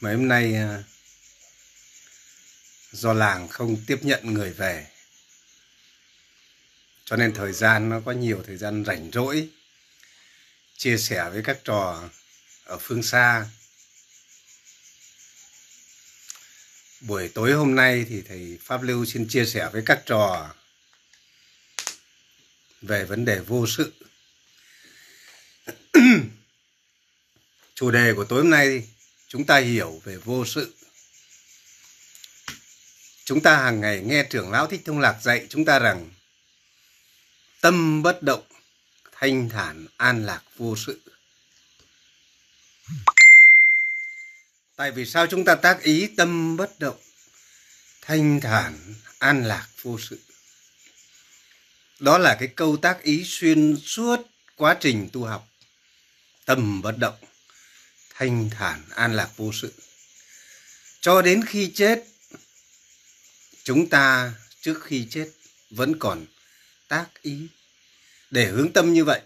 Mấy 0.00 0.14
hôm 0.14 0.28
nay 0.28 0.54
ờ, 0.54 0.82
do 2.92 3.12
làng 3.12 3.48
không 3.48 3.76
tiếp 3.86 3.98
nhận 4.02 4.34
người 4.34 4.52
về. 4.52 4.86
Cho 7.04 7.16
nên 7.16 7.34
thời 7.34 7.52
gian 7.52 7.88
nó 7.88 8.00
có 8.04 8.12
nhiều 8.12 8.42
thời 8.46 8.56
gian 8.56 8.84
rảnh 8.84 9.10
rỗi, 9.12 9.48
chia 10.76 10.98
sẻ 10.98 11.30
với 11.30 11.42
các 11.44 11.58
trò 11.64 12.08
ở 12.64 12.78
phương 12.80 13.02
xa. 13.02 13.46
Buổi 17.00 17.28
tối 17.28 17.52
hôm 17.52 17.74
nay 17.74 18.06
thì 18.08 18.22
thầy 18.22 18.58
pháp 18.62 18.82
lưu 18.82 19.04
xin 19.04 19.28
chia 19.28 19.46
sẻ 19.46 19.70
với 19.72 19.82
các 19.86 20.02
trò 20.06 20.54
về 22.82 23.04
vấn 23.04 23.24
đề 23.24 23.38
vô 23.38 23.66
sự. 23.66 23.92
Chủ 27.74 27.90
đề 27.90 28.14
của 28.14 28.24
tối 28.24 28.42
hôm 28.42 28.50
nay 28.50 28.88
chúng 29.28 29.46
ta 29.46 29.58
hiểu 29.58 30.00
về 30.04 30.16
vô 30.16 30.44
sự. 30.46 30.74
Chúng 33.24 33.42
ta 33.42 33.56
hàng 33.56 33.80
ngày 33.80 34.00
nghe 34.00 34.22
trưởng 34.22 34.50
lão 34.50 34.66
thích 34.66 34.82
thông 34.84 34.98
lạc 34.98 35.18
dạy 35.22 35.46
chúng 35.50 35.64
ta 35.64 35.78
rằng 35.78 36.10
tâm 37.60 38.02
bất 38.02 38.22
động, 38.22 38.42
thanh 39.12 39.48
thản, 39.48 39.86
an 39.96 40.26
lạc, 40.26 40.42
vô 40.56 40.76
sự. 40.76 41.00
Tại 44.76 44.90
vì 44.90 45.06
sao 45.06 45.26
chúng 45.26 45.44
ta 45.44 45.54
tác 45.54 45.82
ý 45.82 46.06
tâm 46.16 46.56
bất 46.56 46.78
động, 46.78 46.98
thanh 48.00 48.40
thản, 48.40 48.94
an 49.18 49.44
lạc, 49.44 49.68
vô 49.82 49.98
sự? 49.98 50.20
Đó 51.98 52.18
là 52.18 52.36
cái 52.40 52.48
câu 52.56 52.76
tác 52.76 53.02
ý 53.02 53.22
xuyên 53.24 53.76
suốt 53.84 54.16
quá 54.56 54.76
trình 54.80 55.08
tu 55.12 55.24
học, 55.24 55.48
tâm 56.44 56.82
bất 56.82 56.98
động 56.98 57.27
thanh 58.18 58.50
thản, 58.50 58.82
an 58.94 59.14
lạc 59.14 59.30
vô 59.36 59.52
sự. 59.52 59.72
Cho 61.00 61.22
đến 61.22 61.44
khi 61.46 61.72
chết, 61.74 62.04
chúng 63.62 63.88
ta 63.88 64.34
trước 64.60 64.84
khi 64.84 65.06
chết 65.10 65.28
vẫn 65.70 65.98
còn 65.98 66.26
tác 66.88 67.22
ý 67.22 67.46
để 68.30 68.46
hướng 68.46 68.72
tâm 68.72 68.92
như 68.92 69.04
vậy. 69.04 69.20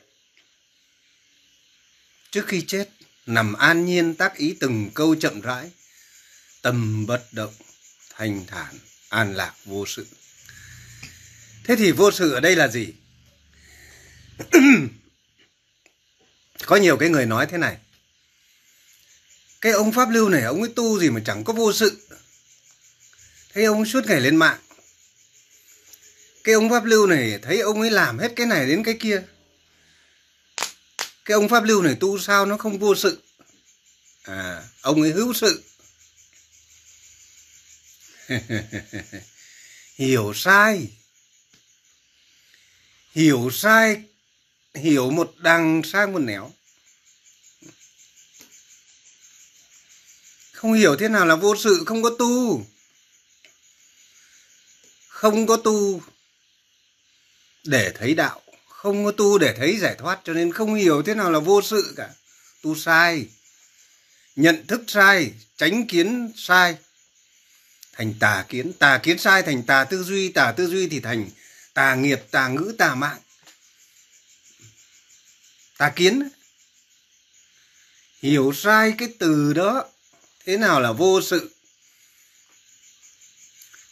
Trước 2.30 2.46
khi 2.46 2.64
chết, 2.66 2.88
nằm 3.26 3.52
an 3.52 3.84
nhiên 3.84 4.14
tác 4.14 4.36
ý 4.36 4.56
từng 4.60 4.90
câu 4.94 5.14
chậm 5.14 5.40
rãi, 5.40 5.70
tâm 6.62 7.06
bất 7.06 7.32
động, 7.32 7.54
thanh 8.14 8.46
thản, 8.46 8.78
an 9.08 9.34
lạc 9.34 9.54
vô 9.64 9.86
sự. 9.86 10.06
Thế 11.64 11.76
thì 11.76 11.92
vô 11.92 12.10
sự 12.10 12.32
ở 12.32 12.40
đây 12.40 12.56
là 12.56 12.68
gì? 12.68 12.92
Có 16.66 16.76
nhiều 16.76 16.96
cái 16.96 17.08
người 17.08 17.26
nói 17.26 17.46
thế 17.50 17.58
này 17.58 17.78
cái 19.62 19.72
ông 19.72 19.92
pháp 19.92 20.10
lưu 20.10 20.28
này, 20.28 20.42
ông 20.42 20.60
ấy 20.60 20.72
tu 20.76 21.00
gì 21.00 21.10
mà 21.10 21.20
chẳng 21.24 21.44
có 21.44 21.52
vô 21.52 21.72
sự. 21.72 22.06
Thấy 23.54 23.64
ông 23.64 23.86
suốt 23.86 24.06
ngày 24.06 24.20
lên 24.20 24.36
mạng. 24.36 24.58
Cái 26.44 26.54
ông 26.54 26.70
pháp 26.70 26.84
lưu 26.84 27.06
này, 27.06 27.38
thấy 27.42 27.60
ông 27.60 27.80
ấy 27.80 27.90
làm 27.90 28.18
hết 28.18 28.32
cái 28.36 28.46
này 28.46 28.66
đến 28.66 28.84
cái 28.84 28.96
kia. 29.00 29.22
Cái 31.24 31.34
ông 31.34 31.48
pháp 31.48 31.64
lưu 31.64 31.82
này 31.82 31.96
tu 32.00 32.18
sao 32.18 32.46
nó 32.46 32.56
không 32.56 32.78
vô 32.78 32.94
sự? 32.94 33.22
À 34.22 34.62
ông 34.80 35.02
ấy 35.02 35.12
hữu 35.12 35.32
sự. 35.34 35.64
Hiểu 39.94 40.32
sai. 40.34 40.88
Hiểu 43.14 43.50
sai, 43.52 44.02
hiểu 44.74 45.10
một 45.10 45.34
đằng 45.36 45.82
sang 45.84 46.12
một 46.12 46.18
nẻo. 46.18 46.52
Không 50.62 50.72
hiểu 50.72 50.96
thế 50.96 51.08
nào 51.08 51.26
là 51.26 51.36
vô 51.36 51.56
sự, 51.56 51.84
không 51.86 52.02
có 52.02 52.10
tu. 52.18 52.66
Không 55.08 55.46
có 55.46 55.56
tu 55.56 56.02
để 57.64 57.92
thấy 57.98 58.14
đạo, 58.14 58.42
không 58.68 59.04
có 59.04 59.12
tu 59.12 59.38
để 59.38 59.54
thấy 59.58 59.78
giải 59.78 59.94
thoát, 59.98 60.20
cho 60.24 60.32
nên 60.32 60.52
không 60.52 60.74
hiểu 60.74 61.02
thế 61.02 61.14
nào 61.14 61.30
là 61.30 61.38
vô 61.38 61.62
sự 61.62 61.94
cả. 61.96 62.10
Tu 62.62 62.74
sai, 62.74 63.26
nhận 64.36 64.66
thức 64.66 64.82
sai 64.88 65.32
tránh 65.56 65.86
kiến 65.86 66.32
sai, 66.36 66.76
thành 67.92 68.14
tà 68.20 68.44
kiến. 68.48 68.72
Tà 68.72 68.98
kiến 68.98 69.18
sai 69.18 69.42
thành 69.42 69.62
tà 69.62 69.84
tư 69.84 70.04
duy, 70.04 70.28
tà 70.28 70.52
tư 70.52 70.66
duy 70.66 70.88
thì 70.88 71.00
thành 71.00 71.30
tà 71.74 71.94
nghiệp, 71.94 72.20
tà 72.30 72.48
ngữ, 72.48 72.74
tà 72.78 72.94
mạng. 72.94 73.20
Tà 75.78 75.92
kiến. 75.96 76.28
Hiểu 78.22 78.52
sai 78.54 78.94
cái 78.98 79.08
từ 79.18 79.52
đó 79.52 79.88
thế 80.44 80.56
nào 80.56 80.80
là 80.80 80.92
vô 80.92 81.22
sự? 81.22 81.54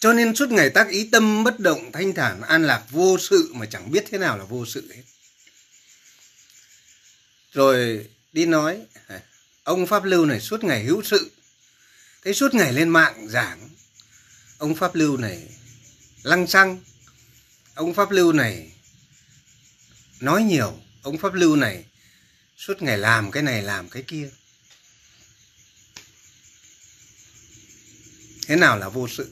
Cho 0.00 0.12
nên 0.12 0.36
suốt 0.36 0.50
ngày 0.50 0.70
tác 0.70 0.88
ý 0.88 1.08
tâm 1.12 1.44
bất 1.44 1.60
động 1.60 1.92
thanh 1.92 2.14
thản 2.14 2.42
an 2.42 2.66
lạc 2.66 2.84
vô 2.90 3.18
sự 3.18 3.50
mà 3.54 3.66
chẳng 3.66 3.90
biết 3.90 4.04
thế 4.10 4.18
nào 4.18 4.38
là 4.38 4.44
vô 4.44 4.66
sự 4.66 4.92
hết. 4.94 5.02
Rồi 7.52 8.06
đi 8.32 8.46
nói, 8.46 8.82
ông 9.62 9.86
pháp 9.86 10.04
lưu 10.04 10.26
này 10.26 10.40
suốt 10.40 10.64
ngày 10.64 10.84
hữu 10.84 11.02
sự. 11.02 11.30
Thế 12.24 12.32
suốt 12.32 12.54
ngày 12.54 12.72
lên 12.72 12.88
mạng 12.88 13.28
giảng, 13.28 13.68
ông 14.58 14.74
pháp 14.74 14.94
lưu 14.94 15.16
này 15.16 15.48
lăng 16.22 16.46
xăng, 16.46 16.80
ông 17.74 17.94
pháp 17.94 18.10
lưu 18.10 18.32
này 18.32 18.72
nói 20.20 20.42
nhiều, 20.42 20.80
ông 21.02 21.18
pháp 21.18 21.34
lưu 21.34 21.56
này 21.56 21.84
suốt 22.56 22.82
ngày 22.82 22.98
làm 22.98 23.30
cái 23.30 23.42
này 23.42 23.62
làm 23.62 23.88
cái 23.88 24.02
kia. 24.02 24.30
Thế 28.50 28.56
nào 28.56 28.78
là 28.78 28.88
vô 28.88 29.08
sự? 29.08 29.30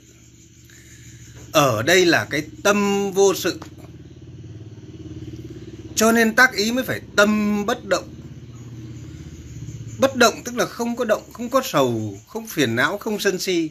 Ở 1.53 1.83
đây 1.83 2.07
là 2.07 2.25
cái 2.31 2.43
tâm 2.63 3.11
vô 3.13 3.35
sự. 3.35 3.61
Cho 5.97 6.13
nên 6.13 6.35
tác 6.35 6.53
ý 6.53 6.73
mới 6.73 6.85
phải 6.85 7.01
tâm 7.17 7.67
bất 7.67 7.85
động. 7.85 8.15
Bất 9.99 10.17
động 10.17 10.43
tức 10.45 10.57
là 10.57 10.67
không 10.67 10.97
có 10.97 11.05
động, 11.05 11.33
không 11.33 11.51
có 11.51 11.63
sầu, 11.65 12.19
không 12.27 12.47
phiền 12.47 12.77
não, 12.77 12.99
không 12.99 13.21
sân 13.21 13.39
si. 13.39 13.71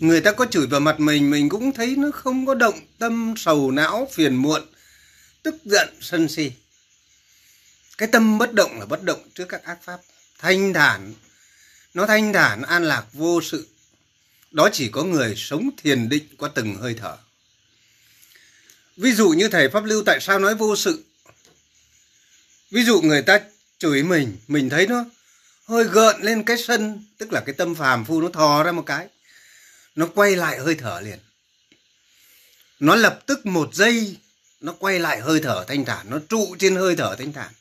Người 0.00 0.20
ta 0.20 0.32
có 0.32 0.46
chửi 0.50 0.66
vào 0.66 0.80
mặt 0.80 1.00
mình 1.00 1.30
mình 1.30 1.48
cũng 1.48 1.72
thấy 1.72 1.96
nó 1.96 2.10
không 2.10 2.46
có 2.46 2.54
động, 2.54 2.80
tâm, 2.98 3.34
sầu, 3.36 3.70
não, 3.70 4.08
phiền 4.12 4.36
muộn, 4.36 4.62
tức 5.42 5.54
giận, 5.64 5.88
sân 6.00 6.28
si. 6.28 6.52
Cái 7.98 8.08
tâm 8.12 8.38
bất 8.38 8.52
động 8.52 8.78
là 8.78 8.86
bất 8.86 9.02
động 9.02 9.20
trước 9.34 9.46
các 9.48 9.64
ác 9.64 9.78
pháp. 9.82 10.00
Thanh 10.38 10.72
thản 10.72 11.14
nó 11.94 12.06
thanh 12.06 12.32
thản, 12.32 12.62
an 12.62 12.84
lạc, 12.84 13.06
vô 13.12 13.40
sự. 13.42 13.68
Đó 14.50 14.68
chỉ 14.72 14.88
có 14.88 15.04
người 15.04 15.34
sống 15.36 15.70
thiền 15.76 16.08
định 16.08 16.24
qua 16.38 16.50
từng 16.54 16.74
hơi 16.74 16.94
thở. 16.94 17.16
Ví 18.96 19.12
dụ 19.12 19.28
như 19.28 19.48
thầy 19.48 19.68
pháp 19.68 19.84
lưu 19.84 20.02
tại 20.06 20.20
sao 20.20 20.38
nói 20.38 20.54
vô 20.54 20.76
sự? 20.76 21.04
Ví 22.70 22.84
dụ 22.84 23.00
người 23.00 23.22
ta 23.22 23.40
chửi 23.78 24.02
mình 24.02 24.36
mình 24.48 24.70
thấy 24.70 24.86
nó 24.86 25.04
hơi 25.64 25.84
gợn 25.84 26.20
lên 26.22 26.44
cái 26.44 26.56
sân, 26.58 27.04
tức 27.18 27.32
là 27.32 27.40
cái 27.40 27.54
tâm 27.54 27.74
phàm 27.74 28.04
phu 28.04 28.20
nó 28.20 28.28
thò 28.28 28.62
ra 28.62 28.72
một 28.72 28.82
cái, 28.86 29.08
nó 29.94 30.06
quay 30.14 30.36
lại 30.36 30.58
hơi 30.58 30.74
thở 30.74 31.00
liền. 31.04 31.18
Nó 32.80 32.94
lập 32.94 33.20
tức 33.26 33.46
một 33.46 33.74
giây, 33.74 34.16
nó 34.60 34.72
quay 34.78 34.98
lại 34.98 35.20
hơi 35.20 35.40
thở 35.40 35.64
thanh 35.68 35.84
thản, 35.84 36.10
nó 36.10 36.18
trụ 36.28 36.56
trên 36.58 36.76
hơi 36.76 36.96
thở 36.96 37.16
thanh 37.18 37.32
thản. 37.32 37.52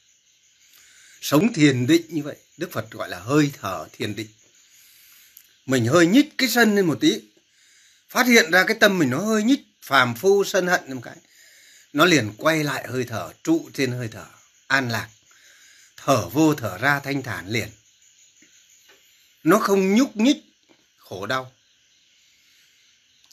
Sống 1.22 1.54
thiền 1.54 1.88
định 1.88 2.06
như 2.10 2.24
vậy 2.24 2.36
đức 2.60 2.72
phật 2.72 2.92
gọi 2.92 3.10
là 3.10 3.20
hơi 3.20 3.52
thở 3.62 3.88
thiền 3.92 4.16
định. 4.16 4.28
Mình 5.66 5.86
hơi 5.86 6.08
nhích 6.08 6.38
cái 6.38 6.50
sân 6.50 6.76
lên 6.76 6.86
một 6.86 6.98
tí, 7.02 7.22
phát 8.10 8.28
hiện 8.28 8.52
ra 8.52 8.64
cái 8.64 8.78
tâm 8.80 9.00
mình 9.00 9.10
nó 9.10 9.20
hơi 9.20 9.44
nhích, 9.44 9.60
phàm 9.82 10.16
phu, 10.16 10.44
sân 10.44 10.68
hận 10.68 10.94
một 10.94 11.02
cái, 11.04 11.16
nó 11.94 12.06
liền 12.06 12.34
quay 12.38 12.64
lại 12.64 12.88
hơi 12.88 13.04
thở, 13.04 13.34
trụ 13.44 13.70
trên 13.74 13.92
hơi 13.92 14.08
thở, 14.12 14.26
an 14.68 14.90
lạc. 14.90 15.10
Thở 15.98 16.30
vô, 16.30 16.54
thở 16.54 16.78
ra, 16.78 17.00
thanh 17.00 17.24
thản 17.24 17.48
liền. 17.48 17.70
Nó 19.44 19.60
không 19.60 19.96
nhúc 19.96 20.18
nhích, 20.18 20.38
khổ 20.98 21.26
đau. 21.26 21.52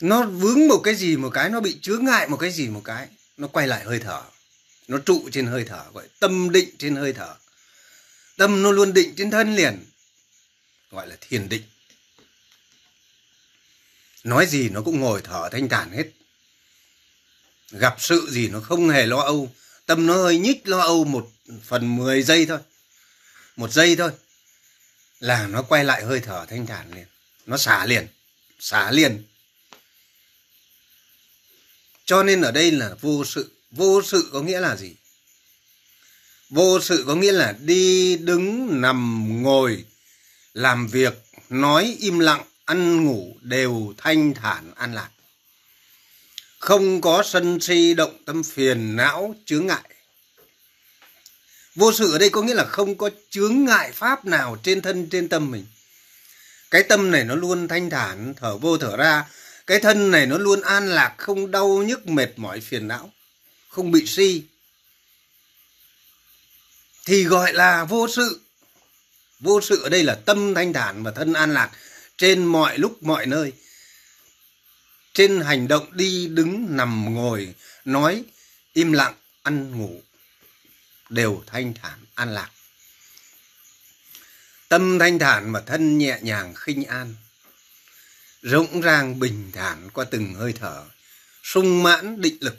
Nó 0.00 0.22
vướng 0.22 0.69
một 0.69 0.81
cái 0.84 0.94
gì 0.94 1.17
một 1.17 1.31
cái, 1.31 1.50
nó 1.50 1.61
bị 1.61 1.79
chướng 1.82 2.05
ngại 2.05 2.29
một 2.29 2.37
cái 2.37 2.50
gì 2.50 2.69
một 2.69 2.82
cái, 2.84 3.08
nó 3.37 3.49
quay 3.49 3.67
lại 3.67 3.84
hơi 3.84 3.99
thở. 3.99 4.22
Nó 4.88 4.99
trụ 4.99 5.29
trên 5.32 5.46
hơi 5.46 5.64
thở, 5.64 5.84
gọi 5.93 6.08
tâm 6.20 6.50
định 6.50 6.69
trên 6.79 6.96
hơi 6.96 7.12
thở 7.12 7.34
tâm 8.37 8.62
nó 8.62 8.71
luôn 8.73 8.94
định 8.94 9.15
trên 9.17 9.31
thân 9.31 9.56
liền. 9.56 9.85
Gọi 10.91 11.09
là 11.09 11.17
thiền 11.21 11.49
định. 11.49 11.62
Nói 14.25 14.47
gì 14.47 14.69
nó 14.69 14.83
cũng 14.83 15.00
ngồi 15.00 15.21
thở 15.25 15.49
thanh 15.53 15.69
thản 15.69 15.91
hết. 15.91 16.05
Gặp 17.71 17.97
sự 17.99 18.29
gì 18.31 18.49
nó 18.49 18.61
không 18.61 18.88
hề 18.88 19.06
lo 19.06 19.21
âu. 19.21 19.55
Tâm 19.87 20.06
nó 20.06 20.15
hơi 20.17 20.38
nhích 20.38 20.69
lo 20.69 20.81
âu 20.81 21.05
một 21.05 21.31
phần 21.65 21.97
mười 21.97 22.23
giây 22.23 22.47
thôi. 22.47 22.59
Một 23.56 23.73
giây 23.73 23.97
thôi 23.97 24.11
là 25.21 25.47
nó 25.47 25.62
quay 25.62 25.85
lại 25.85 26.05
hơi 26.05 26.21
thở 26.21 26.47
thanh 26.49 26.67
thản 26.67 26.94
liền. 26.94 27.06
Nó 27.47 27.56
xả 27.56 27.87
liền 27.87 28.06
xả 28.59 28.91
liền. 28.91 29.25
Cho 32.05 32.23
nên 32.23 32.43
ở 32.43 32.50
đây 32.50 32.71
là 32.71 32.97
vô 33.00 33.25
sự. 33.25 33.53
Vô 33.71 34.03
sự 34.03 34.31
có 34.32 34.43
nghĩa 34.43 34.61
là 34.61 34.77
gì? 34.77 34.94
Vô 36.50 36.81
sự 36.81 37.04
có 37.06 37.14
nghĩa 37.14 37.32
là 37.32 37.54
đi 37.60 38.16
đứng, 38.16 38.81
nằm, 38.81 39.28
ngồi, 39.43 39.84
làm 40.54 40.87
việc, 40.87 41.14
nói 41.48 41.96
im 42.00 42.19
lặng, 42.19 42.44
ăn 42.64 43.04
ngủ 43.04 43.37
đều 43.40 43.94
thanh 43.96 44.34
thản, 44.34 44.72
an 44.75 44.94
lạc. 44.94 45.10
Không 46.58 47.00
có 47.00 47.22
sân 47.26 47.60
si 47.60 47.94
động 47.94 48.16
tâm 48.25 48.43
phiền 48.43 48.96
não, 48.96 49.34
chướng 49.44 49.66
ngại. 49.66 49.90
Vô 51.75 51.93
sự 51.93 52.12
ở 52.12 52.19
đây 52.19 52.31
có 52.31 52.43
nghĩa 52.43 52.54
là 52.54 52.64
không 52.64 52.94
có 52.98 53.10
chướng 53.31 53.64
ngại 53.64 53.93
pháp 53.93 54.25
nào 54.25 54.56
trên 54.62 54.82
thân, 54.82 55.08
trên 55.10 55.28
tâm 55.28 55.50
mình. 55.50 55.66
Cái 56.70 56.82
tâm 56.82 57.10
này 57.10 57.25
nó 57.25 57.34
luôn 57.34 57.69
thanh 57.69 57.90
thản, 57.90 58.34
thở 58.37 58.58
vô, 58.58 58.78
thở 58.78 58.96
ra. 58.96 59.25
Cái 59.66 59.81
thân 59.81 60.10
này 60.10 60.26
nó 60.26 60.38
luôn 60.38 60.60
an 60.60 60.88
lạc, 60.88 61.14
không 61.19 61.50
đau 61.50 61.69
nhức, 61.69 62.08
mệt 62.08 62.32
mỏi, 62.37 62.60
phiền 62.60 62.88
não. 62.88 63.12
Không 63.69 63.90
bị 63.90 64.06
si 64.06 64.43
thì 67.06 67.25
gọi 67.25 67.53
là 67.53 67.85
vô 67.85 68.08
sự. 68.08 68.41
Vô 69.41 69.61
sự 69.61 69.82
ở 69.82 69.88
đây 69.88 70.03
là 70.03 70.14
tâm 70.14 70.55
thanh 70.55 70.73
thản 70.73 71.03
và 71.03 71.11
thân 71.11 71.32
an 71.32 71.55
lạc 71.55 71.70
trên 72.17 72.44
mọi 72.44 72.79
lúc, 72.79 73.03
mọi 73.03 73.26
nơi. 73.26 73.53
Trên 75.14 75.41
hành 75.41 75.69
động 75.69 75.97
đi 75.97 76.29
đứng, 76.29 76.76
nằm, 76.76 77.14
ngồi, 77.14 77.55
nói, 77.85 78.25
im 78.73 78.93
lặng, 78.93 79.14
ăn, 79.43 79.79
ngủ 79.79 80.03
đều 81.08 81.43
thanh 81.47 81.75
thản, 81.75 81.99
an 82.14 82.35
lạc. 82.35 82.50
Tâm 84.69 84.99
thanh 84.99 85.19
thản 85.19 85.53
và 85.53 85.61
thân 85.61 85.99
nhẹ 85.99 86.19
nhàng, 86.23 86.55
khinh 86.55 86.85
an. 86.85 87.14
Rỗng 88.43 88.82
rang 88.82 89.19
bình 89.19 89.50
thản 89.53 89.91
qua 89.91 90.05
từng 90.11 90.35
hơi 90.35 90.55
thở, 90.61 90.85
sung 91.43 91.82
mãn, 91.82 92.20
định 92.20 92.37
lực. 92.41 92.58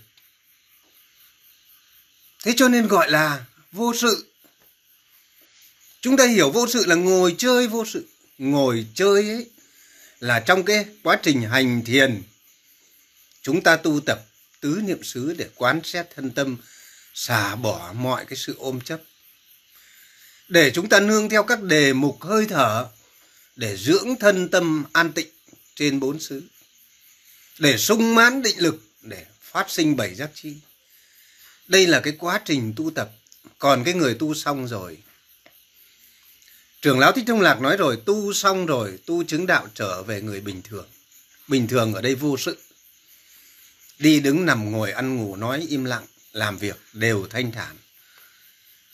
Thế 2.43 2.53
cho 2.57 2.67
nên 2.67 2.87
gọi 2.87 3.11
là 3.11 3.45
vô 3.71 3.93
sự 3.95 4.26
chúng 6.01 6.17
ta 6.17 6.25
hiểu 6.25 6.51
vô 6.51 6.67
sự 6.67 6.85
là 6.85 6.95
ngồi 6.95 7.35
chơi 7.37 7.67
vô 7.67 7.85
sự. 7.85 8.07
Ngồi 8.37 8.85
chơi 8.93 9.29
ấy 9.29 9.49
là 10.19 10.39
trong 10.39 10.63
cái 10.63 10.85
quá 11.03 11.19
trình 11.23 11.41
hành 11.41 11.81
thiền, 11.85 12.23
chúng 13.41 13.63
ta 13.63 13.75
tu 13.75 13.99
tập 13.99 14.25
tứ 14.59 14.81
niệm 14.83 15.03
xứ 15.03 15.35
để 15.37 15.49
quán 15.55 15.81
xét 15.83 16.07
thân 16.15 16.31
tâm, 16.31 16.57
xả 17.13 17.55
bỏ 17.55 17.93
mọi 17.93 18.25
cái 18.25 18.37
sự 18.37 18.55
ôm 18.57 18.81
chấp. 18.81 19.01
Để 20.47 20.71
chúng 20.71 20.89
ta 20.89 20.99
nương 20.99 21.29
theo 21.29 21.43
các 21.43 21.61
đề 21.61 21.93
mục 21.93 22.21
hơi 22.21 22.45
thở 22.49 22.87
để 23.55 23.77
dưỡng 23.77 24.15
thân 24.19 24.49
tâm 24.49 24.85
an 24.93 25.11
tịnh 25.13 25.29
trên 25.75 25.99
bốn 25.99 26.19
xứ. 26.19 26.43
Để 27.59 27.77
sung 27.77 28.15
mãn 28.15 28.41
định 28.41 28.59
lực 28.59 28.83
để 29.01 29.25
phát 29.41 29.65
sinh 29.69 29.95
bảy 29.95 30.15
giác 30.15 30.29
chi. 30.33 30.53
Đây 31.67 31.87
là 31.87 31.99
cái 31.99 32.13
quá 32.19 32.41
trình 32.45 32.73
tu 32.75 32.91
tập. 32.91 33.09
Còn 33.59 33.83
cái 33.83 33.93
người 33.93 34.15
tu 34.15 34.33
xong 34.33 34.67
rồi 34.67 34.97
trưởng 36.81 36.99
lão 36.99 37.11
thích 37.11 37.23
thông 37.27 37.41
lạc 37.41 37.61
nói 37.61 37.77
rồi, 37.77 38.01
tu 38.05 38.33
xong 38.33 38.65
rồi, 38.65 38.99
tu 39.05 39.23
chứng 39.23 39.47
đạo 39.47 39.67
trở 39.73 40.03
về 40.03 40.21
người 40.21 40.41
bình 40.41 40.61
thường. 40.61 40.87
Bình 41.47 41.67
thường 41.67 41.93
ở 41.93 42.01
đây 42.01 42.15
vô 42.15 42.37
sự. 42.37 42.57
Đi 43.99 44.19
đứng 44.19 44.45
nằm 44.45 44.71
ngồi 44.71 44.91
ăn 44.91 45.15
ngủ 45.15 45.35
nói 45.35 45.65
im 45.69 45.85
lặng, 45.85 46.05
làm 46.33 46.57
việc 46.57 46.77
đều 46.93 47.27
thanh 47.29 47.51
thản. 47.51 47.75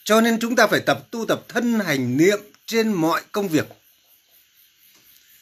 Cho 0.03 0.21
nên 0.21 0.39
chúng 0.39 0.55
ta 0.55 0.67
phải 0.67 0.79
tập 0.79 1.07
tu 1.11 1.25
tập 1.25 1.45
thân 1.47 1.79
hành 1.79 2.17
niệm 2.17 2.39
trên 2.65 2.93
mọi 2.93 3.21
công 3.31 3.47
việc. 3.47 3.65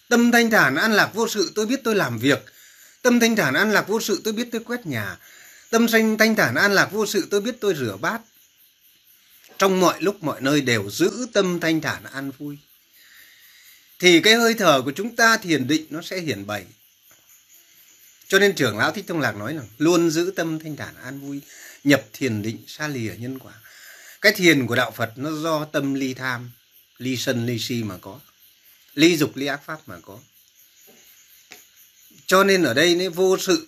Tâm 0.10 0.32
thanh 0.32 0.50
thản 0.50 0.76
an 0.76 0.94
lạc 0.94 1.12
vô 1.14 1.28
sự, 1.28 1.52
tôi 1.56 1.66
biết 1.66 1.82
tôi 1.84 1.96
làm 1.96 2.20
việc. 2.20 2.46
Tâm 3.02 3.20
thanh 3.20 3.36
thản 3.36 3.54
an 3.54 3.72
lạc 3.72 3.88
vô 3.88 4.02
sự, 4.02 4.22
tôi 4.24 4.34
biết 4.34 4.48
tôi 4.52 4.62
quét 4.64 4.86
nhà. 4.86 5.18
Tâm 5.70 5.88
thanh 5.88 6.18
thanh 6.18 6.36
thản 6.36 6.56
an 6.56 6.74
lạc 6.74 6.92
vô 6.92 7.06
sự, 7.06 7.28
tôi 7.32 7.42
biết 7.42 7.56
tôi 7.62 7.76
rửa 7.76 7.98
bát 8.02 8.22
trong 9.62 9.80
mọi 9.80 10.02
lúc, 10.02 10.24
mọi 10.24 10.42
nơi 10.42 10.62
đều 10.62 10.90
giữ 10.90 11.28
tâm 11.34 11.60
thanh 11.60 11.82
thản 11.82 12.04
an 12.04 12.32
vui. 12.38 12.58
Thì 14.00 14.22
cái 14.22 14.36
hơi 14.36 14.54
thở 14.54 14.82
của 14.82 14.92
chúng 14.96 15.16
ta 15.16 15.38
thiền 15.38 15.68
định 15.68 15.86
nó 15.90 16.02
sẽ 16.02 16.20
hiển 16.20 16.46
bày. 16.46 16.66
Cho 18.28 18.40
nên 18.40 18.56
trưởng 18.56 18.78
lão 18.78 18.92
thích 18.92 19.06
thông 19.08 19.20
lạc 19.20 19.36
nói 19.36 19.54
là 19.54 19.62
luôn 19.78 20.10
giữ 20.10 20.34
tâm 20.36 20.60
thanh 20.60 20.76
thản 20.76 20.96
an 20.96 21.20
vui, 21.20 21.42
nhập 21.84 22.04
thiền 22.14 22.42
định 22.42 22.64
xa 22.68 22.88
lìa 22.88 23.14
nhân 23.18 23.40
quả. 23.40 23.54
Cái 24.22 24.34
thiền 24.34 24.68
của 24.68 24.76
đạo 24.76 24.92
phật 24.92 25.14
nó 25.16 25.32
do 25.32 25.66
tâm 25.66 25.94
ly 25.94 26.14
tham, 26.14 26.52
ly 26.98 27.18
sân, 27.18 27.46
ly 27.46 27.60
si 27.60 27.84
mà 27.84 27.98
có, 27.98 28.20
ly 28.94 29.18
dục, 29.18 29.36
ly 29.36 29.46
ác 29.46 29.62
pháp 29.66 29.80
mà 29.86 30.00
có. 30.02 30.20
Cho 32.26 32.44
nên 32.44 32.64
ở 32.64 32.74
đây 32.74 32.96
nó 32.96 33.10
vô 33.10 33.38
sự. 33.38 33.68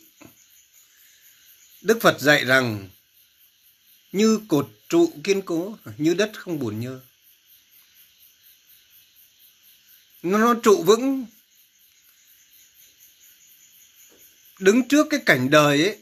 Đức 1.81 1.97
phật 2.01 2.19
dạy 2.19 2.45
rằng, 2.45 2.89
như 4.11 4.39
cột 4.47 4.69
trụ 4.93 5.13
kiên 5.23 5.41
cố 5.41 5.77
như 5.97 6.13
đất 6.13 6.31
không 6.35 6.59
bùn 6.59 6.79
nhơ. 6.79 6.99
Nó, 10.23 10.37
nó 10.37 10.53
trụ 10.63 10.83
vững. 10.83 11.25
Đứng 14.59 14.87
trước 14.87 15.07
cái 15.09 15.19
cảnh 15.25 15.49
đời 15.49 15.83
ấy 15.83 15.97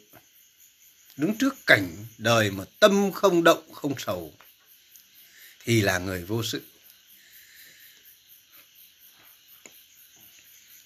đứng 1.17 1.38
trước 1.38 1.55
cảnh 1.67 2.05
đời 2.17 2.51
mà 2.51 2.63
tâm 2.79 3.11
không 3.11 3.43
động 3.43 3.73
không 3.73 3.93
sầu 3.97 4.33
thì 5.63 5.81
là 5.81 5.97
người 5.97 6.25
vô 6.25 6.43
sự. 6.43 6.61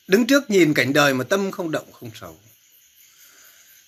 Đứng 0.08 0.28
trước 0.28 0.50
nhìn 0.50 0.74
cảnh 0.74 0.94
đời 0.94 1.14
mà 1.14 1.24
tâm 1.24 1.52
không 1.52 1.72
động 1.72 1.92
không 1.92 2.12
sầu. 2.16 2.40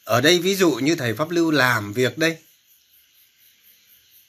Ở 0.04 0.22
đây 0.22 0.40
ví 0.40 0.56
dụ 0.56 0.72
như 0.72 0.96
thầy 0.96 1.14
pháp 1.14 1.30
lưu 1.30 1.52
làm 1.52 1.94
việc 1.94 2.18
đây 2.18 2.38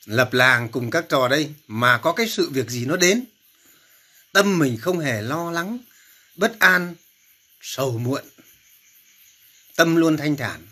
lập 0.09 0.33
làng 0.33 0.69
cùng 0.69 0.91
các 0.91 1.05
trò 1.09 1.29
đây 1.29 1.55
mà 1.67 1.99
có 1.99 2.13
cái 2.13 2.29
sự 2.29 2.51
việc 2.51 2.71
gì 2.71 2.85
nó 2.85 2.97
đến. 2.97 3.25
Tâm 4.33 4.59
mình 4.59 4.79
không 4.81 4.99
hề 4.99 5.23
lo 5.23 5.51
lắng, 5.51 5.79
bất 6.37 6.59
an, 6.59 6.95
sầu 7.61 7.99
muộn. 7.99 8.25
Tâm 9.77 9.97
luôn 9.97 10.17
thanh 10.17 10.37
thản, 10.37 10.67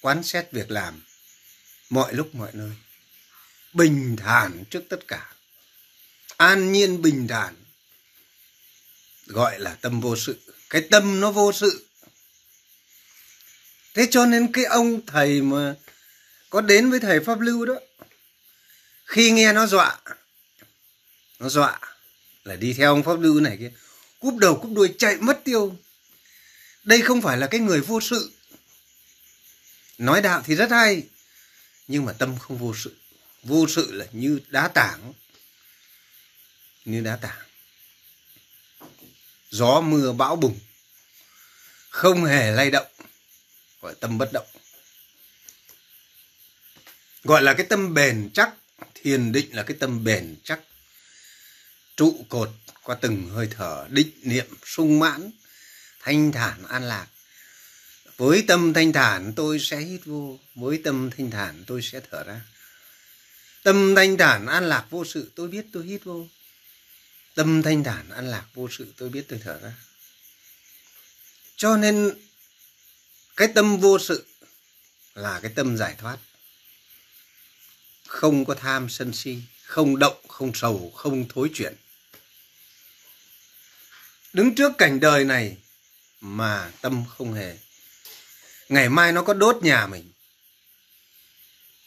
quán 0.00 0.22
xét 0.22 0.52
việc 0.52 0.70
làm, 0.70 1.02
mọi 1.90 2.14
lúc 2.14 2.34
mọi 2.34 2.50
nơi. 2.52 2.70
Bình 3.72 4.16
thản 4.16 4.64
trước 4.70 4.82
tất 4.88 5.08
cả, 5.08 5.34
an 6.36 6.72
nhiên 6.72 7.02
bình 7.02 7.28
thản, 7.28 7.54
gọi 9.26 9.58
là 9.60 9.74
tâm 9.74 10.00
vô 10.00 10.16
sự. 10.16 10.40
Cái 10.70 10.82
tâm 10.90 11.20
nó 11.20 11.30
vô 11.30 11.52
sự. 11.52 11.86
Thế 13.94 14.08
cho 14.10 14.26
nên 14.26 14.52
cái 14.52 14.64
ông 14.64 15.06
thầy 15.06 15.42
mà 15.42 15.74
có 16.50 16.60
đến 16.60 16.90
với 16.90 17.00
thầy 17.00 17.20
pháp 17.20 17.40
lưu 17.40 17.66
đó 17.66 17.74
khi 19.04 19.30
nghe 19.30 19.52
nó 19.52 19.66
dọa 19.66 19.98
nó 21.38 21.48
dọa 21.48 21.80
là 22.44 22.56
đi 22.56 22.72
theo 22.72 22.90
ông 22.90 23.02
pháp 23.02 23.20
lưu 23.20 23.40
này 23.40 23.56
kia, 23.58 23.72
cúp 24.20 24.36
đầu 24.36 24.58
cúp 24.62 24.72
đuôi 24.72 24.94
chạy 24.98 25.16
mất 25.16 25.40
tiêu. 25.44 25.76
Đây 26.84 27.02
không 27.02 27.22
phải 27.22 27.36
là 27.38 27.46
cái 27.46 27.60
người 27.60 27.80
vô 27.80 28.00
sự. 28.00 28.32
Nói 29.98 30.22
đạo 30.22 30.42
thì 30.44 30.54
rất 30.54 30.70
hay, 30.70 31.02
nhưng 31.88 32.04
mà 32.04 32.12
tâm 32.12 32.38
không 32.38 32.58
vô 32.58 32.74
sự. 32.76 32.96
Vô 33.42 33.66
sự 33.68 33.92
là 33.92 34.06
như 34.12 34.40
đá 34.48 34.68
tảng, 34.68 35.12
như 36.84 37.00
đá 37.00 37.16
tảng. 37.16 37.46
Gió 39.50 39.80
mưa 39.80 40.12
bão 40.12 40.36
bùng, 40.36 40.60
không 41.90 42.24
hề 42.24 42.52
lay 42.52 42.70
động, 42.70 42.86
gọi 43.80 43.94
tâm 44.00 44.18
bất 44.18 44.30
động. 44.32 44.46
Gọi 47.24 47.42
là 47.42 47.54
cái 47.54 47.66
tâm 47.66 47.94
bền 47.94 48.30
chắc 48.34 48.54
thiền 49.04 49.32
định 49.32 49.56
là 49.56 49.62
cái 49.62 49.76
tâm 49.80 50.04
bền 50.04 50.36
chắc. 50.44 50.60
Trụ 51.96 52.26
cột 52.28 52.50
qua 52.82 52.96
từng 53.00 53.28
hơi 53.28 53.48
thở, 53.50 53.86
định 53.90 54.10
niệm, 54.22 54.46
sung 54.64 54.98
mãn, 54.98 55.30
thanh 56.00 56.32
thản, 56.32 56.62
an 56.68 56.82
lạc. 56.82 57.06
Với 58.16 58.44
tâm 58.48 58.72
thanh 58.72 58.92
thản, 58.92 59.32
tôi 59.36 59.58
sẽ 59.60 59.80
hít 59.80 60.00
vô. 60.04 60.38
Với 60.54 60.80
tâm 60.84 61.10
thanh 61.16 61.30
thản, 61.30 61.64
tôi 61.66 61.82
sẽ 61.82 62.00
thở 62.10 62.24
ra. 62.24 62.40
Tâm 63.62 63.94
thanh 63.94 64.16
thản, 64.16 64.46
an 64.46 64.68
lạc 64.68 64.86
vô 64.90 65.04
sự, 65.04 65.32
tôi 65.34 65.48
biết 65.48 65.66
tôi 65.72 65.84
hít 65.84 66.04
vô. 66.04 66.26
Tâm 67.34 67.62
thanh 67.62 67.84
thản, 67.84 68.10
an 68.10 68.30
lạc 68.30 68.44
vô 68.54 68.68
sự, 68.70 68.92
tôi 68.96 69.08
biết 69.08 69.24
tôi 69.28 69.40
thở 69.44 69.58
ra. 69.62 69.72
Cho 71.56 71.76
nên, 71.76 72.14
cái 73.36 73.48
tâm 73.54 73.76
vô 73.80 73.98
sự 73.98 74.26
là 75.14 75.40
cái 75.42 75.52
tâm 75.54 75.76
giải 75.76 75.94
thoát 75.98 76.18
không 78.08 78.44
có 78.44 78.54
tham 78.54 78.88
sân 78.88 79.12
si, 79.12 79.38
không 79.64 79.98
động, 79.98 80.16
không 80.28 80.52
sầu, 80.54 80.92
không 80.96 81.28
thối 81.28 81.50
chuyển. 81.54 81.74
Đứng 84.32 84.54
trước 84.54 84.72
cảnh 84.78 85.00
đời 85.00 85.24
này 85.24 85.56
mà 86.20 86.72
tâm 86.80 87.04
không 87.08 87.34
hề. 87.34 87.58
Ngày 88.68 88.88
mai 88.88 89.12
nó 89.12 89.22
có 89.22 89.34
đốt 89.34 89.62
nhà 89.62 89.86
mình. 89.86 90.12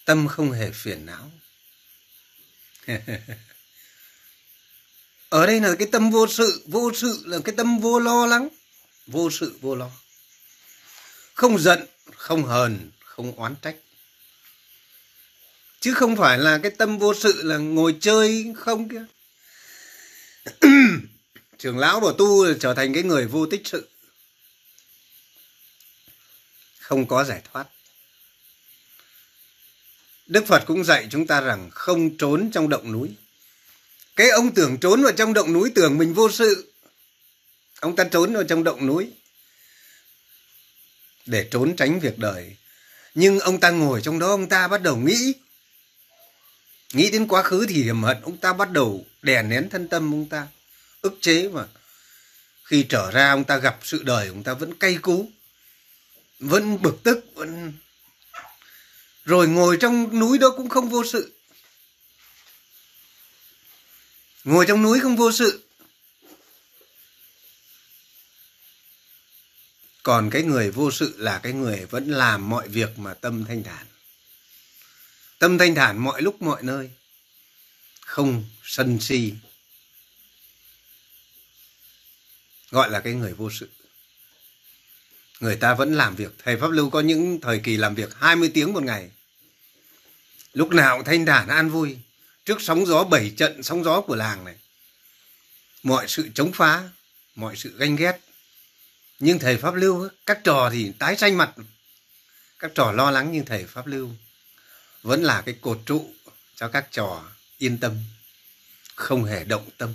Tâm 0.06 0.28
không 0.28 0.52
hề 0.52 0.72
phiền 0.72 1.06
não. 1.06 1.32
Ở 5.30 5.46
đây 5.46 5.60
là 5.60 5.76
cái 5.80 5.88
tâm 5.92 6.12
vô 6.12 6.28
sự 6.28 6.64
vô 6.66 6.92
sự 6.96 7.24
là 7.26 7.40
cái 7.44 7.56
tâm 7.58 7.80
vô 7.80 8.00
lo 8.00 8.26
lắng, 8.26 8.50
vô 9.08 9.30
sự 9.32 9.58
vô 9.62 9.76
lo. 9.76 9.90
Không 11.34 11.60
giận, 11.60 11.88
không 12.16 12.44
hờn, 12.44 12.92
không 13.00 13.36
oán 13.36 13.56
trách 13.62 13.76
chứ 15.80 15.94
không 15.94 16.16
phải 16.16 16.38
là 16.38 16.58
cái 16.58 16.72
tâm 16.72 16.98
vô 16.98 17.14
sự 17.14 17.42
là 17.44 17.58
ngồi 17.58 17.96
chơi 18.02 18.54
không 18.58 18.90
kia. 18.90 19.06
Trưởng 21.58 21.78
lão 21.78 22.00
của 22.00 22.14
tu 22.14 22.46
là 22.46 22.56
trở 22.60 22.74
thành 22.74 22.94
cái 22.94 23.04
người 23.04 23.26
vô 23.26 23.46
tích 23.46 23.62
sự. 23.66 23.90
Không 26.80 27.08
có 27.08 27.24
giải 27.24 27.42
thoát. 27.52 27.68
Đức 30.28 30.46
phật 30.48 30.64
cũng 30.68 30.84
dạy 30.84 31.08
chúng 31.10 31.28
ta 31.28 31.42
rằng 31.42 31.70
không 31.72 32.18
trốn 32.18 32.50
trong 32.54 32.70
động 32.70 32.92
núi. 32.92 33.10
Cái 34.16 34.30
ông 34.30 34.54
tưởng 34.54 34.78
trốn 34.78 35.04
vào 35.04 35.12
trong 35.12 35.34
động 35.34 35.54
núi 35.54 35.72
tưởng 35.76 35.98
mình 35.98 36.14
vô 36.14 36.32
sự, 36.32 36.74
ông 37.80 37.96
ta 37.96 38.04
trốn 38.04 38.34
vào 38.34 38.44
trong 38.44 38.64
động 38.64 38.86
núi 38.86 39.12
để 41.26 41.48
trốn 41.52 41.76
tránh 41.76 42.00
việc 42.00 42.18
đời. 42.18 42.56
Nhưng 43.16 43.40
ông 43.40 43.60
ta 43.60 43.70
ngồi 43.70 44.02
trong 44.02 44.20
đó, 44.20 44.28
ông 44.28 44.50
ta 44.50 44.68
bắt 44.68 44.82
đầu 44.82 44.96
nghĩ 44.96 45.34
nghĩ 46.94 47.12
đến 47.12 47.28
quá 47.28 47.44
khứ 47.44 47.66
thì 47.70 47.84
hiểm 47.84 48.04
hận, 48.04 48.18
ông 48.22 48.38
ta 48.38 48.54
bắt 48.54 48.72
đầu 48.72 49.06
đè 49.22 49.44
nén 49.44 49.70
thân 49.70 49.88
tâm 49.88 50.14
ông 50.14 50.30
ta, 50.30 50.48
ức 51.02 51.18
chế 51.22 51.50
mà. 51.50 51.66
Khi 52.64 52.86
trở 52.90 53.12
ra, 53.12 53.32
ông 53.32 53.44
ta 53.44 53.58
gặp 53.58 53.80
sự 53.84 54.04
đời, 54.04 54.28
ông 54.28 54.44
ta 54.44 54.54
vẫn 54.54 54.74
cay 54.74 54.98
cú, 55.02 55.32
vẫn 56.40 56.82
bực 56.82 56.98
tức, 57.04 57.26
vẫn 57.34 57.74
rồi 59.26 59.48
ngồi 59.48 59.78
trong 59.82 60.20
núi 60.20 60.38
đó 60.38 60.54
cũng 60.58 60.70
không 60.70 60.90
vô 60.90 61.04
sự. 61.06 61.34
Ngồi 64.44 64.66
trong 64.68 64.82
núi 64.82 65.00
không 65.00 65.16
vô 65.16 65.32
sự. 65.32 65.64
Còn 70.04 70.30
cái 70.30 70.44
người 70.44 70.72
vô 70.72 70.92
sự 70.92 71.16
là 71.18 71.40
cái 71.44 71.54
người 71.54 71.86
vẫn 71.86 72.10
làm 72.10 72.50
mọi 72.50 72.68
việc 72.68 73.00
mà 73.00 73.14
tâm 73.14 73.46
thanh 73.46 73.64
thản 73.64 73.86
tâm 75.40 75.58
thanh 75.58 75.76
thản 75.76 75.98
mọi 75.98 76.22
lúc 76.22 76.42
mọi 76.42 76.64
nơi. 76.64 76.92
Không 78.02 78.46
sân 78.64 79.00
si. 79.00 79.34
Gọi 82.70 82.90
là 82.90 83.00
cái 83.00 83.14
người 83.14 83.34
vô 83.34 83.50
sự. 83.50 83.70
Người 85.40 85.56
ta 85.56 85.74
vẫn 85.74 85.94
làm 85.94 86.16
việc. 86.16 86.32
Thầy 86.44 86.58
pháp 86.58 86.72
lưu 86.72 86.90
có 86.90 87.00
những 87.00 87.40
thời 87.42 87.60
kỳ 87.60 87.78
làm 87.78 87.96
việc 87.96 88.10
20 88.16 88.52
tiếng 88.54 88.74
một 88.74 88.84
ngày. 88.84 89.12
Lúc 90.54 90.70
nào 90.70 90.98
cũng 90.98 91.06
thanh 91.06 91.26
thản, 91.26 91.48
an 91.48 91.70
vui. 91.70 91.98
Trước 92.46 92.62
sóng 92.62 92.86
gió 92.86 93.04
bảy 93.04 93.34
trận, 93.38 93.64
sóng 93.64 93.84
gió 93.84 94.02
của 94.02 94.16
làng 94.16 94.46
này. 94.46 94.56
Mọi 95.84 96.08
sự 96.08 96.30
chống 96.34 96.52
phá, 96.54 96.90
mọi 97.36 97.56
sự 97.56 97.78
ganh 97.78 97.96
ghét. 97.96 98.20
Nhưng 99.20 99.40
thầy 99.40 99.58
pháp 99.58 99.76
lưu, 99.76 100.10
các 100.26 100.40
trò 100.44 100.70
thì 100.74 100.92
tái 101.00 101.18
xanh 101.18 101.38
mặt. 101.38 101.54
Các 102.60 102.72
trò 102.76 102.92
lo 102.92 103.12
lắng 103.12 103.30
nhưng 103.32 103.46
thầy 103.46 103.66
pháp 103.66 103.88
lưu 103.88 104.12
vẫn 105.08 105.24
là 105.24 105.42
cái 105.42 105.56
cột 105.62 105.82
trụ 105.86 106.14
cho 106.56 106.68
các 106.68 106.88
trò 106.92 107.24
yên 107.58 107.78
tâm, 107.78 108.04
không 108.96 109.24
hề 109.24 109.44
động 109.44 109.70
tâm, 109.78 109.94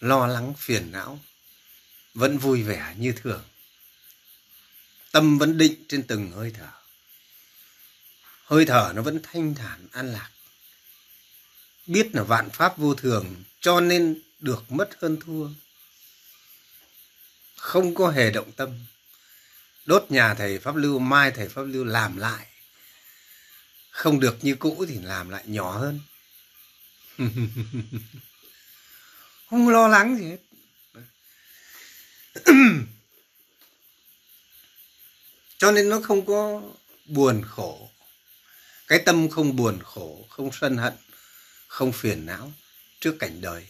lo 0.00 0.26
lắng 0.26 0.54
phiền 0.58 0.92
não, 0.92 1.18
vẫn 2.14 2.38
vui 2.38 2.62
vẻ 2.62 2.94
như 2.98 3.12
thường. 3.12 3.44
Tâm 5.12 5.38
vẫn 5.38 5.58
định 5.58 5.84
trên 5.88 6.02
từng 6.02 6.30
hơi 6.30 6.52
thở. 6.58 6.70
Hơi 8.44 8.64
thở 8.64 8.92
nó 8.94 9.02
vẫn 9.02 9.20
thanh 9.22 9.54
thản, 9.54 9.86
an 9.92 10.12
lạc. 10.12 10.30
Biết 11.86 12.08
là 12.12 12.22
vạn 12.22 12.50
pháp 12.50 12.78
vô 12.78 12.94
thường 12.94 13.42
cho 13.60 13.80
nên 13.80 14.22
được 14.38 14.72
mất 14.72 14.90
hơn 15.00 15.16
thua. 15.20 15.48
Không 17.56 17.94
có 17.94 18.10
hề 18.10 18.30
động 18.30 18.52
tâm. 18.52 18.86
Đốt 19.86 20.06
nhà 20.08 20.34
thầy 20.34 20.58
pháp 20.58 20.76
lưu, 20.76 20.98
mai 20.98 21.30
thầy 21.30 21.48
pháp 21.48 21.62
lưu 21.62 21.84
làm 21.84 22.16
lại 22.16 22.49
không 23.90 24.20
được 24.20 24.38
như 24.42 24.54
cũ 24.54 24.84
thì 24.88 24.98
làm 25.02 25.28
lại 25.28 25.44
nhỏ 25.46 25.78
hơn. 25.78 26.00
Không 29.50 29.68
lo 29.68 29.88
lắng 29.88 30.16
gì 30.16 30.24
hết. 30.30 30.38
Cho 35.58 35.72
nên 35.72 35.88
nó 35.88 36.00
không 36.00 36.26
có 36.26 36.62
buồn 37.06 37.42
khổ. 37.46 37.90
Cái 38.86 38.98
tâm 39.06 39.28
không 39.28 39.56
buồn 39.56 39.78
khổ 39.84 40.26
không 40.30 40.50
sân 40.52 40.76
hận 40.76 40.92
không 41.66 41.92
phiền 41.92 42.26
não 42.26 42.52
trước 43.00 43.16
cảnh 43.18 43.40
đời. 43.40 43.66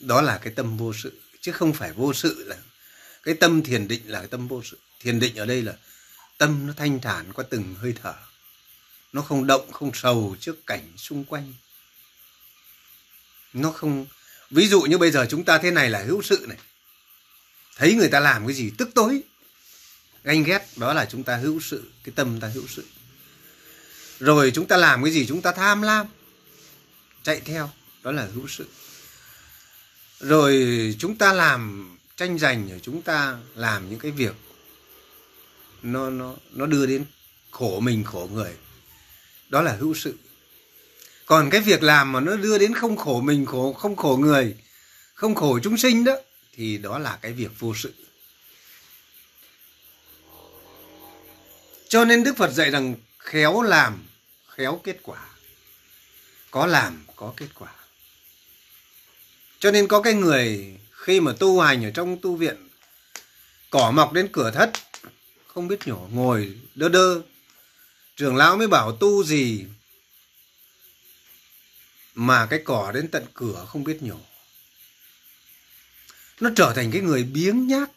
Đó 0.00 0.22
là 0.22 0.38
cái 0.38 0.52
tâm 0.56 0.76
vô 0.76 0.92
sự 0.92 1.20
chứ 1.40 1.52
không 1.52 1.72
phải 1.72 1.92
vô 1.92 2.14
sự 2.14 2.44
là 2.46 2.56
cái 3.22 3.34
tâm 3.34 3.62
thiền 3.62 3.88
định 3.88 4.02
là 4.06 4.18
cái 4.18 4.28
tâm 4.28 4.48
vô 4.48 4.62
sự. 4.62 4.78
Thiền 5.00 5.20
định 5.20 5.36
ở 5.36 5.46
đây 5.46 5.62
là 5.62 5.76
tâm 6.38 6.66
nó 6.66 6.72
thanh 6.76 7.00
thản 7.00 7.32
qua 7.32 7.44
từng 7.50 7.74
hơi 7.74 7.94
thở 8.02 8.14
nó 9.14 9.22
không 9.22 9.46
động, 9.46 9.72
không 9.72 9.90
sầu 9.94 10.36
trước 10.40 10.66
cảnh 10.66 10.92
xung 10.96 11.24
quanh. 11.24 11.54
Nó 13.52 13.70
không, 13.70 14.06
ví 14.50 14.68
dụ 14.68 14.82
như 14.82 14.98
bây 14.98 15.10
giờ 15.10 15.26
chúng 15.30 15.44
ta 15.44 15.58
thế 15.58 15.70
này 15.70 15.90
là 15.90 16.02
hữu 16.02 16.22
sự 16.22 16.46
này. 16.48 16.58
Thấy 17.76 17.94
người 17.94 18.08
ta 18.08 18.20
làm 18.20 18.46
cái 18.46 18.54
gì 18.54 18.72
tức 18.78 18.88
tối. 18.94 19.22
Ganh 20.24 20.44
ghét, 20.44 20.66
đó 20.76 20.92
là 20.92 21.06
chúng 21.10 21.22
ta 21.22 21.36
hữu 21.36 21.60
sự, 21.60 21.90
cái 22.04 22.12
tâm 22.16 22.40
ta 22.40 22.48
hữu 22.48 22.66
sự. 22.68 22.84
Rồi 24.20 24.52
chúng 24.54 24.66
ta 24.66 24.76
làm 24.76 25.04
cái 25.04 25.12
gì 25.12 25.26
chúng 25.26 25.42
ta 25.42 25.52
tham 25.52 25.82
lam. 25.82 26.06
Chạy 27.22 27.40
theo, 27.40 27.70
đó 28.02 28.12
là 28.12 28.28
hữu 28.34 28.48
sự. 28.48 28.68
Rồi 30.20 30.66
chúng 30.98 31.16
ta 31.16 31.32
làm 31.32 31.90
tranh 32.16 32.38
giành, 32.38 32.68
rồi 32.68 32.80
chúng 32.82 33.02
ta 33.02 33.38
làm 33.54 33.90
những 33.90 33.98
cái 33.98 34.10
việc 34.10 34.34
nó 35.82 36.10
nó 36.10 36.34
nó 36.50 36.66
đưa 36.66 36.86
đến 36.86 37.04
khổ 37.50 37.80
mình, 37.80 38.04
khổ 38.04 38.28
người 38.32 38.56
đó 39.48 39.62
là 39.62 39.72
hữu 39.72 39.94
sự. 39.94 40.14
Còn 41.26 41.50
cái 41.50 41.60
việc 41.60 41.82
làm 41.82 42.12
mà 42.12 42.20
nó 42.20 42.36
đưa 42.36 42.58
đến 42.58 42.74
không 42.74 42.96
khổ 42.96 43.20
mình, 43.20 43.46
khổ, 43.46 43.72
không 43.72 43.96
khổ 43.96 44.16
người, 44.16 44.56
không 45.14 45.34
khổ 45.34 45.58
chúng 45.62 45.76
sinh 45.76 46.04
đó, 46.04 46.16
thì 46.54 46.78
đó 46.78 46.98
là 46.98 47.18
cái 47.22 47.32
việc 47.32 47.50
vô 47.58 47.74
sự. 47.76 47.92
Cho 51.88 52.04
nên 52.04 52.24
đức 52.24 52.36
phật 52.36 52.52
dạy 52.52 52.70
rằng 52.70 52.94
khéo 53.18 53.62
làm, 53.62 54.06
khéo 54.48 54.80
kết 54.84 54.96
quả. 55.02 55.26
Có 56.50 56.66
làm, 56.66 57.04
có 57.16 57.32
kết 57.36 57.48
quả. 57.54 57.74
Cho 59.58 59.70
nên 59.70 59.88
có 59.88 60.02
cái 60.02 60.14
người 60.14 60.76
khi 60.90 61.20
mà 61.20 61.32
tu 61.38 61.60
hành 61.60 61.84
ở 61.84 61.90
trong 61.90 62.16
tu 62.22 62.36
viện, 62.36 62.68
cỏ 63.70 63.90
mọc 63.90 64.12
đến 64.12 64.28
cửa 64.32 64.50
thất, 64.50 64.70
không 65.46 65.68
biết 65.68 65.86
nhổ, 65.86 66.08
ngồi 66.12 66.58
đơ 66.74 66.88
đơ 66.88 67.22
trưởng 68.16 68.36
lão 68.36 68.56
mới 68.56 68.68
bảo 68.68 68.96
tu 68.96 69.24
gì 69.24 69.64
mà 72.14 72.46
cái 72.46 72.62
cỏ 72.64 72.92
đến 72.94 73.08
tận 73.08 73.26
cửa 73.34 73.66
không 73.68 73.84
biết 73.84 73.98
nhổ. 74.02 74.18
Nó 76.40 76.50
trở 76.56 76.72
thành 76.76 76.90
cái 76.92 77.00
người 77.00 77.22
biếng 77.22 77.66
nhác. 77.66 77.90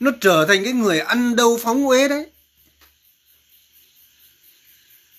Nó 0.00 0.10
trở 0.20 0.46
thành 0.48 0.64
cái 0.64 0.72
người 0.72 1.00
ăn 1.00 1.36
đâu 1.36 1.58
phóng 1.62 1.86
uế 1.86 2.08
đấy. 2.08 2.30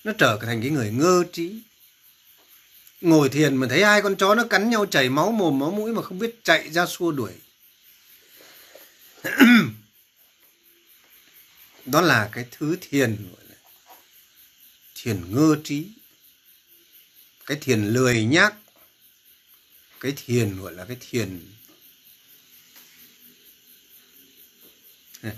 Nó 0.04 0.12
trở 0.18 0.40
thành 0.42 0.62
cái 0.62 0.70
người 0.70 0.92
ngơ 0.92 1.24
trí. 1.34 1.62
Ngồi 3.02 3.30
thiền 3.30 3.56
mà 3.56 3.68
thấy 3.70 3.84
hai 3.84 4.02
con 4.02 4.16
chó 4.16 4.36
nó 4.36 4.44
cắn 4.44 4.70
nhau 4.70 4.86
chảy 4.86 5.10
máu 5.10 5.32
mồm 5.32 5.60
máu 5.60 5.72
mũi 5.72 5.94
mà 5.94 6.02
không 6.02 6.20
biết 6.20 6.40
chạy 6.44 6.70
ra 6.70 6.86
xua 6.86 7.12
đuổi. 7.12 7.32
Đó 11.86 12.02
là 12.02 12.30
cái 12.32 12.46
thứ 12.52 12.78
thiền 12.82 13.32
thiền 15.04 15.36
ngơ 15.36 15.56
trí, 15.64 15.88
cái 17.46 17.58
thiền 17.62 17.86
lười 17.86 18.24
nhác, 18.24 18.56
cái 20.00 20.14
thiền 20.26 20.62
gọi 20.62 20.74
là 20.74 20.86
cái 20.86 20.98
thiền 21.00 21.40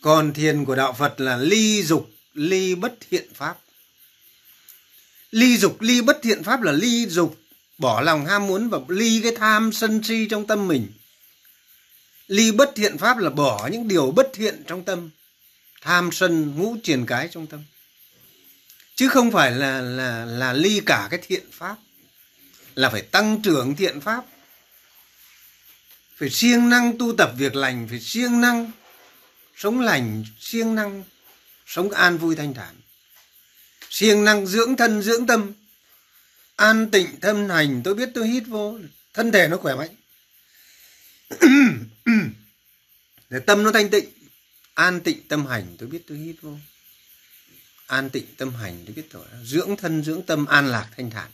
còn 0.00 0.32
thiền 0.34 0.64
của 0.64 0.74
đạo 0.74 0.92
phật 0.92 1.20
là 1.20 1.36
ly 1.36 1.82
dục, 1.82 2.10
ly 2.34 2.74
bất 2.74 2.94
thiện 3.10 3.34
pháp. 3.34 3.58
Ly 5.30 5.56
dục, 5.56 5.80
ly 5.80 6.02
bất 6.02 6.18
thiện 6.22 6.44
pháp 6.44 6.62
là 6.62 6.72
ly 6.72 7.06
dục, 7.06 7.38
bỏ 7.78 8.00
lòng 8.00 8.26
ham 8.26 8.46
muốn 8.46 8.68
và 8.68 8.78
ly 8.88 9.20
cái 9.22 9.32
tham 9.36 9.72
sân 9.72 10.02
si 10.02 10.26
trong 10.30 10.46
tâm 10.46 10.68
mình. 10.68 10.92
Ly 12.26 12.52
bất 12.52 12.72
thiện 12.74 12.98
pháp 12.98 13.18
là 13.18 13.30
bỏ 13.30 13.68
những 13.72 13.88
điều 13.88 14.10
bất 14.10 14.30
thiện 14.34 14.62
trong 14.66 14.84
tâm 14.84 15.10
tham 15.84 16.12
sân 16.12 16.56
ngũ 16.56 16.76
triền 16.82 17.06
cái 17.06 17.28
trong 17.32 17.46
tâm. 17.46 17.64
Chứ 18.94 19.08
không 19.08 19.30
phải 19.30 19.50
là 19.50 19.80
là 19.80 20.24
là 20.24 20.52
ly 20.52 20.80
cả 20.86 21.08
cái 21.10 21.20
thiện 21.26 21.50
pháp, 21.52 21.76
là 22.74 22.90
phải 22.90 23.02
tăng 23.02 23.42
trưởng 23.42 23.76
thiện 23.76 24.00
pháp. 24.00 24.24
Phải 26.16 26.30
siêng 26.30 26.68
năng 26.68 26.98
tu 26.98 27.16
tập 27.16 27.32
việc 27.36 27.54
lành, 27.54 27.86
phải 27.90 28.00
siêng 28.00 28.40
năng 28.40 28.70
sống 29.56 29.80
lành, 29.80 30.24
siêng 30.40 30.74
năng 30.74 31.04
sống 31.66 31.90
an 31.90 32.18
vui 32.18 32.36
thanh 32.36 32.54
thản. 32.54 32.74
Siêng 33.90 34.24
năng 34.24 34.46
dưỡng 34.46 34.76
thân, 34.76 35.02
dưỡng 35.02 35.26
tâm. 35.26 35.52
An 36.56 36.90
tịnh 36.90 37.20
thâm 37.20 37.48
hành, 37.48 37.80
tôi 37.84 37.94
biết 37.94 38.08
tôi 38.14 38.28
hít 38.28 38.42
vô, 38.46 38.78
thân 39.14 39.32
thể 39.32 39.48
nó 39.48 39.56
khỏe 39.56 39.74
mạnh. 39.74 39.94
Để 43.30 43.40
tâm 43.40 43.62
nó 43.62 43.72
thanh 43.72 43.90
tịnh 43.90 44.13
an 44.74 45.00
tịnh 45.00 45.28
tâm 45.28 45.46
hành 45.46 45.76
tôi 45.78 45.88
biết 45.88 46.02
tôi 46.06 46.18
hít 46.18 46.36
vô. 46.40 46.58
An 47.86 48.10
tịnh 48.10 48.26
tâm 48.36 48.54
hành 48.54 48.82
tôi 48.86 48.94
biết 48.94 49.06
tôi 49.10 49.24
dưỡng 49.44 49.76
thân 49.76 50.04
dưỡng 50.04 50.22
tâm 50.22 50.46
an 50.46 50.66
lạc 50.66 50.88
thanh 50.96 51.10
thản. 51.10 51.30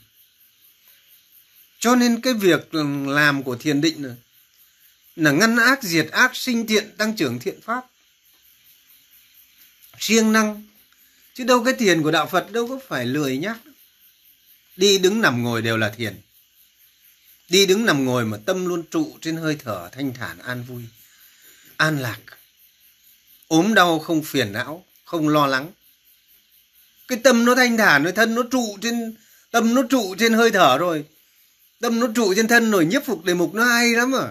Cho 1.79 1.95
nên 1.95 2.21
cái 2.21 2.35
việc 2.35 2.75
làm 3.07 3.43
của 3.43 3.57
thiền 3.57 3.81
định 3.81 4.05
là, 4.05 4.15
là 5.17 5.31
ngăn 5.31 5.57
ác 5.57 5.83
diệt 5.83 6.11
ác 6.11 6.37
sinh 6.37 6.67
thiện 6.67 6.97
tăng 6.97 7.17
trưởng 7.17 7.39
thiện 7.39 7.61
pháp. 7.61 7.87
Siêng 9.99 10.33
năng. 10.33 10.67
Chứ 11.35 11.45
đâu 11.45 11.65
cái 11.65 11.75
thiền 11.75 12.03
của 12.03 12.11
đạo 12.11 12.27
phật 12.27 12.53
đâu 12.53 12.69
có 12.69 12.79
phải 12.89 13.07
lười 13.07 13.39
nhắc 13.39 13.59
đi 14.77 14.99
đứng 14.99 15.21
nằm 15.21 15.43
ngồi 15.43 15.63
đều 15.63 15.77
là 15.77 15.91
thiền. 15.91 16.21
Đi 17.49 17.67
đứng 17.67 17.87
nằm 17.87 18.05
ngồi 18.05 18.25
mà 18.25 18.39
tâm 18.47 18.67
luôn 18.67 18.83
trụ 18.91 19.19
trên 19.21 19.37
hơi 19.37 19.57
thở 19.65 19.89
thanh 19.93 20.15
thản 20.15 20.39
an 20.39 20.63
vui 20.63 20.83
an 21.77 21.99
lạc 21.99 22.21
ốm 23.51 23.75
đau, 23.75 23.99
không 23.99 24.23
phiền 24.23 24.53
não, 24.53 24.85
không 25.05 25.29
lo 25.29 25.47
lắng. 25.47 25.73
Cái 27.09 27.19
tâm 27.25 27.45
nó 27.45 27.55
thanh 27.55 27.77
thản 27.77 28.03
rồi 28.03 28.13
thân 28.13 28.35
nó 28.35 28.43
trụ 28.51 28.79
trên, 28.83 29.15
tâm 29.51 29.75
nó 29.75 29.83
trụ 29.91 30.15
trên 30.19 30.33
hơi 30.33 30.51
thở 30.51 30.79
rồi. 30.79 31.05
Tâm 31.81 32.01
nó 32.01 32.07
trụ 32.15 32.35
trên 32.37 32.49
thân 32.49 32.71
rồi, 32.71 32.87
nhiếp 32.87 33.05
phục 33.07 33.25
đề 33.25 33.35
mục 33.35 33.55
nó 33.55 33.65
hay 33.65 33.91
lắm 33.91 34.13
à. 34.15 34.29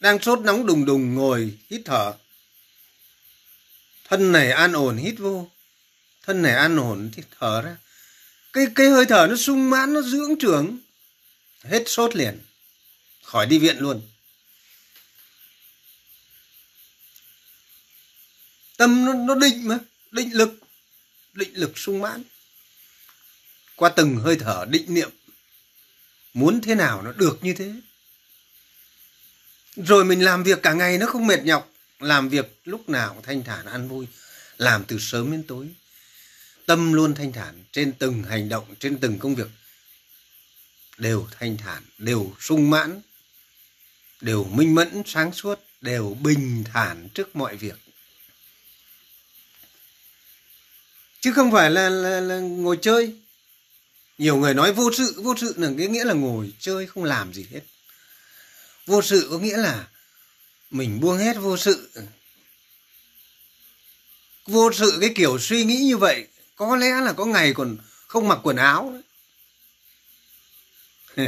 Đang 0.00 0.22
sốt 0.22 0.40
nóng 0.40 0.66
đùng 0.66 0.84
đùng 0.84 1.14
ngồi, 1.14 1.58
hít 1.70 1.80
thở. 1.84 2.12
Thân 4.08 4.32
này 4.32 4.50
an 4.50 4.72
ổn, 4.72 4.96
hít 4.96 5.14
vô. 5.18 5.48
Thân 6.26 6.42
này 6.42 6.54
an 6.54 6.76
ổn, 6.76 7.10
hít 7.16 7.26
thở 7.40 7.62
ra. 7.62 7.76
Cái 8.52 8.66
cái 8.74 8.88
hơi 8.88 9.06
thở 9.06 9.26
nó 9.30 9.36
sung 9.36 9.70
mãn, 9.70 9.94
nó 9.94 10.02
dưỡng 10.02 10.38
trưởng. 10.38 10.78
Hết 11.64 11.82
sốt 11.86 12.16
liền. 12.16 12.40
Khỏi 13.22 13.46
đi 13.46 13.58
viện 13.58 13.78
luôn. 13.78 14.02
Tâm 18.80 19.04
nó, 19.04 19.12
nó 19.12 19.34
định 19.34 19.68
mà 19.68 19.78
định 20.10 20.36
lực 20.36 20.58
định 21.32 21.50
lực 21.54 21.78
sung 21.78 22.00
mãn. 22.00 22.22
Qua 23.76 23.88
từng 23.88 24.16
hơi 24.16 24.36
thở 24.40 24.66
định 24.68 24.94
niệm 24.94 25.10
muốn 26.34 26.60
thế 26.60 26.74
nào 26.74 27.02
nó 27.02 27.12
được 27.12 27.38
như 27.42 27.54
thế. 27.54 27.72
Rồi 29.76 30.04
mình 30.04 30.24
làm 30.24 30.42
việc 30.42 30.62
cả 30.62 30.72
ngày 30.72 30.98
nó 30.98 31.06
không 31.06 31.26
mệt 31.26 31.44
nhọc. 31.44 31.72
Làm 31.98 32.28
việc 32.28 32.60
lúc 32.64 32.88
nào 32.88 33.20
thanh 33.22 33.44
thản 33.44 33.66
an 33.66 33.88
vui. 33.88 34.06
Làm 34.56 34.84
từ 34.84 34.98
sớm 35.00 35.32
đến 35.32 35.42
tối. 35.42 35.68
Tâm 36.66 36.92
luôn 36.92 37.14
thanh 37.14 37.32
thản 37.32 37.64
trên 37.72 37.92
từng 37.92 38.22
hành 38.22 38.48
động 38.48 38.74
trên 38.78 38.98
từng 38.98 39.18
công 39.18 39.34
việc. 39.34 39.48
Đều 40.98 41.28
thanh 41.38 41.56
thản 41.56 41.82
đều 41.98 42.34
sung 42.40 42.70
mãn 42.70 43.00
đều 44.20 44.44
minh 44.44 44.74
mẫn 44.74 45.02
sáng 45.06 45.32
suốt 45.32 45.60
đều 45.80 46.16
bình 46.20 46.64
thản 46.72 47.08
trước 47.14 47.36
mọi 47.36 47.56
việc. 47.56 47.76
Chứ 51.20 51.32
không 51.32 51.52
phải 51.52 51.70
là, 51.70 51.88
là, 51.88 52.20
là 52.20 52.38
ngồi 52.38 52.78
chơi. 52.82 53.14
Nhiều 54.18 54.36
người 54.36 54.54
nói 54.54 54.72
vô 54.72 54.92
sự 54.92 55.22
vô 55.22 55.34
sự 55.36 55.54
là 55.56 55.70
cái 55.78 55.88
nghĩa 55.88 56.04
là 56.04 56.14
ngồi 56.14 56.52
chơi 56.58 56.86
không 56.86 57.04
làm 57.04 57.32
gì 57.32 57.46
hết. 57.50 57.60
Vô 58.86 59.02
sự 59.02 59.28
có 59.30 59.38
nghĩa 59.38 59.56
là 59.56 59.88
mình 60.70 61.00
buông 61.00 61.18
hết 61.18 61.36
vô 61.36 61.56
sự. 61.56 61.90
Vô 64.46 64.72
sự 64.72 64.98
cái 65.00 65.12
kiểu 65.14 65.38
suy 65.38 65.64
nghĩ 65.64 65.76
như 65.76 65.96
vậy 65.96 66.26
có 66.56 66.76
lẽ 66.76 67.00
là 67.00 67.12
có 67.12 67.24
ngày 67.24 67.54
còn 67.54 67.76
không 68.06 68.28
mặc 68.28 68.38
quần 68.42 68.56
áo 68.56 68.94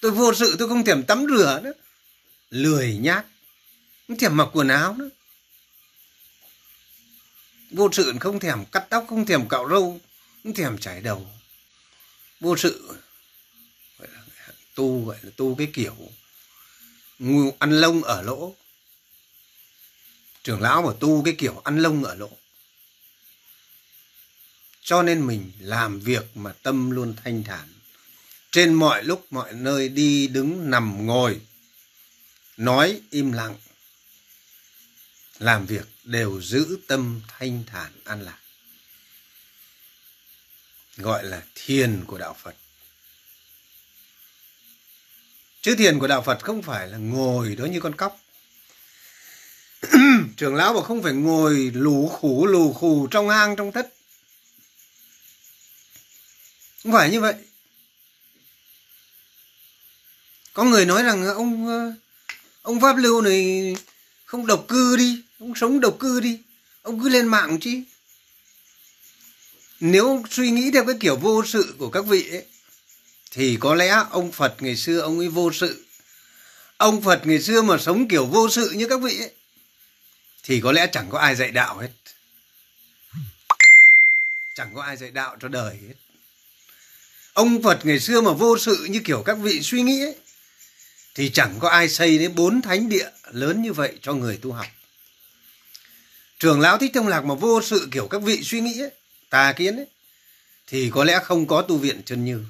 tôi 0.00 0.10
vô 0.10 0.34
sự 0.34 0.56
tôi 0.58 0.68
không 0.68 0.84
thèm 0.84 1.02
tắm 1.02 1.26
rửa 1.30 1.60
nữa. 1.62 1.72
Lười 2.50 2.98
nhác 3.00 3.26
không 4.08 4.18
thèm 4.18 4.36
mặc 4.36 4.48
quần 4.52 4.68
áo 4.68 4.96
nữa 4.98 5.08
vô 7.70 7.88
sự 7.92 8.12
không 8.20 8.40
thèm 8.40 8.64
cắt 8.72 8.86
tóc, 8.90 9.06
không 9.08 9.26
thèm 9.26 9.48
cạo 9.48 9.68
râu, 9.68 10.00
không 10.42 10.54
thèm 10.54 10.78
chải 10.78 11.00
đầu. 11.00 11.30
Vô 12.40 12.56
sự, 12.56 12.98
gọi 13.98 14.08
là 14.12 14.22
tu, 14.74 15.04
gọi 15.04 15.18
là 15.22 15.30
tu 15.36 15.54
cái 15.54 15.70
kiểu 15.72 15.96
ăn 17.58 17.70
lông 17.80 18.02
ở 18.02 18.22
lỗ. 18.22 18.54
Trưởng 20.42 20.60
lão 20.60 20.82
mà 20.82 20.92
tu 21.00 21.22
cái 21.24 21.34
kiểu 21.38 21.60
ăn 21.64 21.78
lông 21.78 22.04
ở 22.04 22.14
lỗ. 22.14 22.30
Cho 24.82 25.02
nên 25.02 25.26
mình 25.26 25.52
làm 25.58 26.00
việc 26.00 26.36
mà 26.36 26.52
tâm 26.52 26.90
luôn 26.90 27.14
thanh 27.24 27.44
thản. 27.44 27.68
Trên 28.50 28.74
mọi 28.74 29.04
lúc, 29.04 29.26
mọi 29.30 29.52
nơi 29.52 29.88
đi 29.88 30.26
đứng 30.26 30.70
nằm 30.70 31.06
ngồi, 31.06 31.40
nói 32.56 33.00
im 33.10 33.32
lặng, 33.32 33.56
làm 35.38 35.66
việc 35.66 35.86
đều 36.10 36.40
giữ 36.42 36.78
tâm 36.86 37.20
thanh 37.28 37.64
thản 37.66 37.92
an 38.04 38.22
lạc. 38.22 38.38
Gọi 40.96 41.24
là 41.24 41.42
thiền 41.54 42.04
của 42.06 42.18
đạo 42.18 42.36
phật. 42.42 42.54
Chứ 45.60 45.74
thiền 45.74 45.98
của 45.98 46.06
đạo 46.06 46.22
phật 46.22 46.44
không 46.44 46.62
phải 46.62 46.88
là 46.88 46.98
ngồi 46.98 47.56
đó 47.56 47.64
như 47.64 47.80
con 47.80 47.94
cóc. 47.96 48.20
Trưởng 50.36 50.54
lão 50.54 50.72
bảo 50.72 50.82
không 50.82 51.02
phải 51.02 51.12
ngồi 51.12 51.70
lù 51.74 52.08
khủ, 52.08 52.46
lù 52.46 52.72
khù 52.72 53.06
trong 53.06 53.28
hang, 53.28 53.56
trong 53.56 53.72
thất. 53.72 53.94
Không 56.82 56.92
phải 56.92 57.10
như 57.10 57.20
vậy. 57.20 57.34
Có 60.52 60.64
người 60.64 60.86
nói 60.86 61.02
rằng, 61.02 61.26
ông 61.26 61.68
ờ, 61.68 61.92
ông 62.62 62.80
pháp 62.80 62.96
lưu 62.96 63.20
này 63.22 63.74
không 64.24 64.46
độc 64.46 64.64
cư 64.68 64.96
đi 64.96 65.22
ông 65.40 65.54
sống 65.56 65.80
độc 65.80 65.96
cư 66.00 66.20
đi 66.20 66.38
ông 66.82 67.00
cứ 67.00 67.08
lên 67.08 67.28
mạng 67.28 67.58
chứ 67.60 67.82
nếu 69.80 70.22
suy 70.30 70.50
nghĩ 70.50 70.70
theo 70.70 70.84
cái 70.84 70.96
kiểu 71.00 71.16
vô 71.16 71.44
sự 71.46 71.74
của 71.78 71.90
các 71.90 72.06
vị 72.06 72.30
ấy, 72.30 72.44
thì 73.30 73.56
có 73.60 73.74
lẽ 73.74 74.04
ông 74.10 74.32
Phật 74.32 74.54
ngày 74.58 74.76
xưa 74.76 75.00
ông 75.00 75.18
ấy 75.18 75.28
vô 75.28 75.52
sự. 75.52 75.84
Ông 76.76 77.02
Phật 77.02 77.26
ngày 77.26 77.42
xưa 77.42 77.62
mà 77.62 77.78
sống 77.78 78.08
kiểu 78.08 78.26
vô 78.26 78.50
sự 78.50 78.70
như 78.70 78.86
các 78.86 79.00
vị 79.00 79.18
ấy, 79.18 79.32
thì 80.42 80.60
có 80.60 80.72
lẽ 80.72 80.86
chẳng 80.92 81.10
có 81.10 81.18
ai 81.18 81.36
dạy 81.36 81.50
đạo 81.50 81.78
hết. 81.78 81.90
Chẳng 84.54 84.74
có 84.74 84.82
ai 84.82 84.96
dạy 84.96 85.10
đạo 85.10 85.36
cho 85.40 85.48
đời 85.48 85.76
hết. 85.88 85.94
Ông 87.32 87.62
Phật 87.62 87.86
ngày 87.86 88.00
xưa 88.00 88.20
mà 88.20 88.32
vô 88.32 88.58
sự 88.58 88.86
như 88.90 89.00
kiểu 89.04 89.22
các 89.26 89.38
vị 89.38 89.60
suy 89.62 89.82
nghĩ 89.82 90.00
ấy, 90.00 90.16
thì 91.14 91.30
chẳng 91.30 91.56
có 91.60 91.68
ai 91.68 91.88
xây 91.88 92.18
đến 92.18 92.34
bốn 92.34 92.62
thánh 92.62 92.88
địa 92.88 93.10
lớn 93.32 93.62
như 93.62 93.72
vậy 93.72 93.98
cho 94.02 94.12
người 94.14 94.38
tu 94.42 94.52
học. 94.52 94.66
Trường 96.40 96.60
lão 96.60 96.78
thích 96.78 96.90
thông 96.94 97.08
lạc 97.08 97.24
mà 97.24 97.34
vô 97.34 97.62
sự 97.62 97.88
kiểu 97.92 98.08
các 98.08 98.22
vị 98.22 98.42
suy 98.42 98.60
nghĩ 98.60 98.80
ấy, 98.80 98.90
tà 99.30 99.52
kiến 99.52 99.76
ấy, 99.76 99.86
thì 100.66 100.90
có 100.94 101.04
lẽ 101.04 101.20
không 101.24 101.46
có 101.46 101.62
tu 101.62 101.78
viện 101.78 102.02
chân 102.06 102.24
như. 102.24 102.44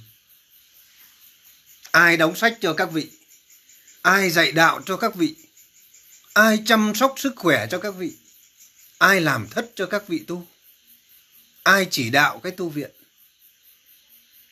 Ai 1.91 2.17
đóng 2.17 2.37
sách 2.37 2.59
cho 2.61 2.75
các 2.75 2.91
vị? 2.93 3.11
Ai 4.03 4.31
dạy 4.31 4.53
đạo 4.53 4.81
cho 4.87 4.97
các 4.97 5.15
vị? 5.15 5.35
Ai 6.33 6.63
chăm 6.67 6.93
sóc 6.95 7.15
sức 7.17 7.33
khỏe 7.37 7.67
cho 7.71 7.79
các 7.79 7.91
vị? 7.91 8.13
Ai 8.99 9.21
làm 9.21 9.49
thất 9.49 9.71
cho 9.75 9.87
các 9.87 10.09
vị 10.09 10.25
tu? 10.27 10.47
Ai 11.63 11.87
chỉ 11.91 12.11
đạo 12.11 12.41
cái 12.43 12.53
tu 12.53 12.69
viện? 12.69 12.91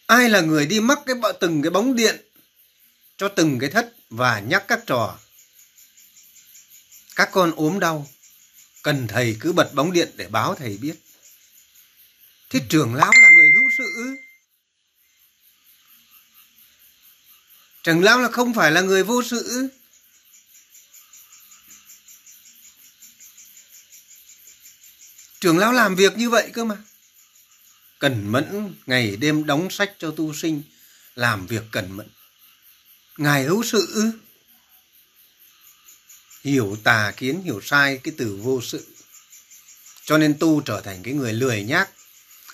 Ai 0.07 0.29
là 0.29 0.41
người 0.41 0.67
đi 0.67 0.81
mắc 0.81 0.99
cái 1.07 1.17
từng 1.41 1.63
cái 1.63 1.71
bóng 1.71 1.97
điện 1.97 2.17
cho 3.17 3.29
từng 3.29 3.59
cái 3.59 3.71
thất 3.71 3.95
và 4.11 4.41
nhắc 4.41 4.65
các 4.69 4.81
trò? 4.87 5.19
Các 7.17 7.29
con 7.33 7.53
ốm 7.57 7.81
đau, 7.81 8.09
cần 8.83 9.07
thầy 9.09 9.37
cứ 9.41 9.53
bật 9.53 9.75
bóng 9.75 9.93
điện 9.93 10.09
để 10.17 10.29
báo 10.29 10.55
thầy 10.55 10.77
biết. 10.77 10.95
Thế 12.51 12.61
trưởng 12.69 12.95
lão 12.95 13.13
là 13.23 13.29
người 13.31 13.51
hữu 13.55 13.71
sự? 13.79 14.17
Trưởng 17.83 18.03
lão 18.03 18.21
là 18.21 18.31
không 18.31 18.55
phải 18.55 18.71
là 18.71 18.81
người 18.81 19.03
vô 19.03 19.23
sự? 19.23 19.69
Trưởng 25.41 25.59
lão 25.59 25.73
làm 25.73 25.97
việc 25.97 26.17
như 26.17 26.31
vậy 26.31 26.51
cơ 26.55 26.65
mà. 26.65 26.77
Cẩn 27.99 28.33
mẫn 28.33 28.75
ngày 28.87 29.17
đêm 29.17 29.47
đóng 29.47 29.71
sách 29.71 29.95
cho 29.99 30.11
tu 30.11 30.35
sinh, 30.35 30.63
làm 31.15 31.47
việc 31.47 31.63
cẩn 31.71 31.97
mẫn. 31.97 32.09
Ngài 33.17 33.45
hữu 33.45 33.63
sự 33.63 33.87
ư? 33.95 34.11
Hiểu 36.45 36.77
tà 36.85 37.13
kiến, 37.17 37.43
hiểu 37.43 37.61
sai 37.61 38.01
cái 38.03 38.15
từ 38.19 38.39
vô 38.43 38.61
sự. 38.63 38.87
Cho 40.05 40.19
nên 40.19 40.39
tu 40.39 40.61
trở 40.61 40.81
thành 40.81 41.03
cái 41.03 41.15
người 41.15 41.33
lười 41.33 41.63
nhác, 41.63 41.91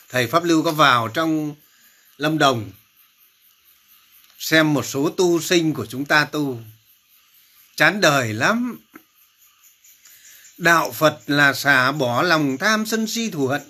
thầy 0.09 0.27
Pháp 0.27 0.45
Lưu 0.45 0.63
có 0.63 0.73
vào 0.73 1.09
trong 1.09 1.55
Lâm 2.17 2.39
Đồng 2.39 2.71
xem 4.39 4.75
một 4.75 4.87
số 4.87 5.11
tu 5.11 5.41
sinh 5.41 5.75
của 5.75 5.87
chúng 5.87 6.05
ta 6.05 6.25
tu. 6.25 6.61
Chán 7.77 8.01
đời 8.01 8.33
lắm. 8.33 8.81
Đạo 10.59 10.93
Phật 10.93 11.21
là 11.27 11.55
xả 11.55 11.93
bỏ 11.93 12.23
lòng 12.23 12.59
tham 12.59 12.87
sân 12.87 13.07
si 13.07 13.31
thù 13.31 13.47
hận 13.47 13.63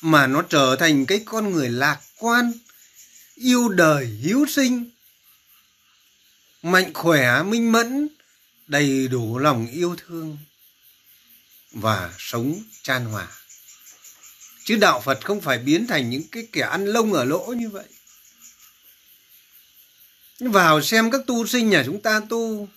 mà 0.00 0.26
nó 0.26 0.42
trở 0.42 0.76
thành 0.76 1.06
cái 1.06 1.22
con 1.24 1.52
người 1.52 1.68
lạc 1.68 2.00
quan, 2.18 2.52
yêu 3.34 3.68
đời, 3.68 4.06
hiếu 4.06 4.46
sinh, 4.48 4.90
mạnh 6.62 6.94
khỏe, 6.94 7.42
minh 7.42 7.72
mẫn, 7.72 8.08
đầy 8.66 9.08
đủ 9.08 9.38
lòng 9.38 9.66
yêu 9.66 9.96
thương 10.06 10.38
và 11.72 12.14
sống 12.18 12.62
chan 12.82 13.04
hòa. 13.04 13.28
Chứ 14.64 14.76
đạo 14.76 15.00
phật 15.04 15.24
không 15.24 15.40
phải 15.40 15.58
biến 15.58 15.86
thành 15.86 16.10
những 16.10 16.28
cái 16.32 16.48
kẻ 16.52 16.60
ăn 16.60 16.84
lông 16.84 17.12
ở 17.12 17.24
lỗ 17.24 17.46
như 17.46 17.68
vậy. 17.68 17.84
Vào 20.40 20.82
xem 20.82 21.10
các 21.10 21.20
tu 21.26 21.46
sinh 21.46 21.70
nhà 21.70 21.82
chúng 21.86 22.02
ta 22.02 22.20
tu, 22.28 22.68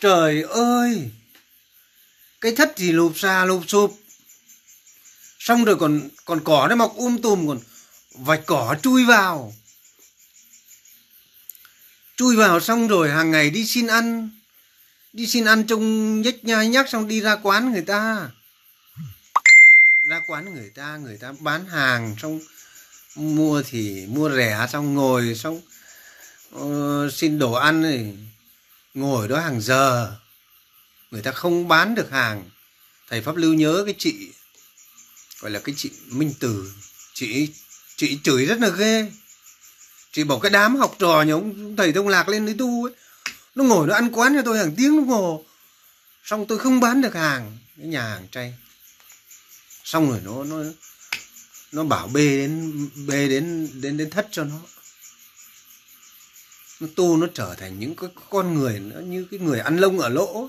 trời 0.00 0.42
ơi, 0.42 1.10
cái 2.40 2.52
thất 2.56 2.72
thì 2.76 2.92
lụp 2.92 3.12
xà 3.16 3.44
lụp 3.44 3.62
sụp 3.68 4.00
xong 5.38 5.64
rồi 5.64 5.76
còn 5.76 6.08
còn 6.24 6.40
cỏ 6.44 6.66
nó 6.70 6.76
mọc 6.76 6.96
um 6.96 7.18
tùm, 7.18 7.48
còn 7.48 7.60
vạch 8.10 8.42
cỏ 8.46 8.76
chui 8.82 9.04
vào. 9.04 9.54
Chui 12.16 12.36
vào 12.36 12.60
xong 12.60 12.88
rồi 12.88 13.10
hàng 13.10 13.30
ngày 13.30 13.50
đi 13.50 13.66
xin 13.66 13.86
ăn 13.86 14.30
đi 15.12 15.26
xin 15.26 15.44
ăn 15.44 15.66
trong 15.66 16.20
nhách 16.22 16.44
nhai 16.44 16.68
nhác 16.68 16.88
xong 16.88 17.08
đi 17.08 17.20
ra 17.20 17.36
quán 17.36 17.72
người 17.72 17.82
ta. 17.82 18.30
Ra 20.02 20.20
quán 20.26 20.54
người 20.54 20.70
ta 20.74 20.96
người 20.96 21.18
ta 21.20 21.32
bán 21.40 21.66
hàng 21.66 22.16
xong 22.22 22.40
mua 23.14 23.62
thì 23.62 24.06
mua 24.06 24.30
rẻ 24.36 24.66
xong 24.72 24.94
ngồi 24.94 25.34
xong 25.34 25.60
uh, 26.54 27.12
xin 27.12 27.38
đồ 27.38 27.52
ăn 27.52 27.82
này 27.82 28.16
ngồi 28.94 29.28
đó 29.28 29.40
hàng 29.40 29.60
giờ. 29.60 30.16
Người 31.10 31.22
ta 31.22 31.32
không 31.32 31.68
bán 31.68 31.94
được 31.94 32.10
hàng. 32.10 32.50
Thầy 33.08 33.22
pháp 33.22 33.36
lưu 33.36 33.54
nhớ 33.54 33.82
cái 33.86 33.94
chị 33.98 34.30
gọi 35.40 35.50
là 35.50 35.60
cái 35.60 35.74
chị 35.78 35.90
minh 36.06 36.34
từ 36.40 36.72
chị 37.14 37.48
chị 37.96 38.18
chửi 38.22 38.46
rất 38.46 38.58
là 38.58 38.68
ghê. 38.68 39.12
Chị 40.12 40.24
bảo 40.24 40.40
cái 40.40 40.50
đám 40.50 40.76
học 40.76 40.96
trò 40.98 41.22
nhà 41.22 41.32
ông 41.32 41.76
thầy 41.76 41.92
thông 41.92 42.08
lạc 42.08 42.28
lên 42.28 42.46
đấy 42.46 42.54
tu 42.58 42.84
ấy 42.84 42.94
nó 43.54 43.64
ngồi 43.64 43.86
nó 43.86 43.94
ăn 43.94 44.10
quán 44.12 44.34
cho 44.36 44.42
tôi 44.44 44.58
hàng 44.58 44.74
tiếng, 44.76 44.96
nó 44.96 45.02
ngồi 45.02 45.38
xong 46.24 46.46
tôi 46.46 46.58
không 46.58 46.80
bán 46.80 47.00
được 47.00 47.14
hàng, 47.14 47.58
cái 47.76 47.86
nhà 47.86 48.02
hàng 48.02 48.28
chay. 48.30 48.54
Xong 49.84 50.10
rồi 50.10 50.20
nó 50.24 50.44
nó 50.44 50.70
nó 51.72 51.84
bảo 51.84 52.08
bê 52.08 52.36
đến 52.36 52.88
bê 53.06 53.28
đến 53.28 53.70
đến 53.74 53.96
đến 53.96 54.10
thất 54.10 54.28
cho 54.30 54.44
nó. 54.44 54.56
Nó 56.80 56.88
tu 56.96 57.16
nó 57.16 57.26
trở 57.34 57.54
thành 57.54 57.80
những 57.80 57.94
cái 57.94 58.10
con 58.30 58.54
người 58.54 58.78
nó 58.78 59.00
như 59.00 59.26
cái 59.30 59.40
người 59.40 59.60
ăn 59.60 59.76
lông 59.76 59.98
ở 59.98 60.08
lỗ. 60.08 60.48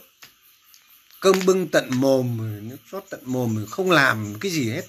Cơm 1.20 1.46
bưng 1.46 1.68
tận 1.68 1.90
mồm, 1.92 2.38
nước 2.70 2.78
rót 2.92 3.06
tận 3.10 3.20
mồm, 3.24 3.66
không 3.70 3.92
làm 3.92 4.40
cái 4.40 4.52
gì 4.52 4.70
hết. 4.72 4.86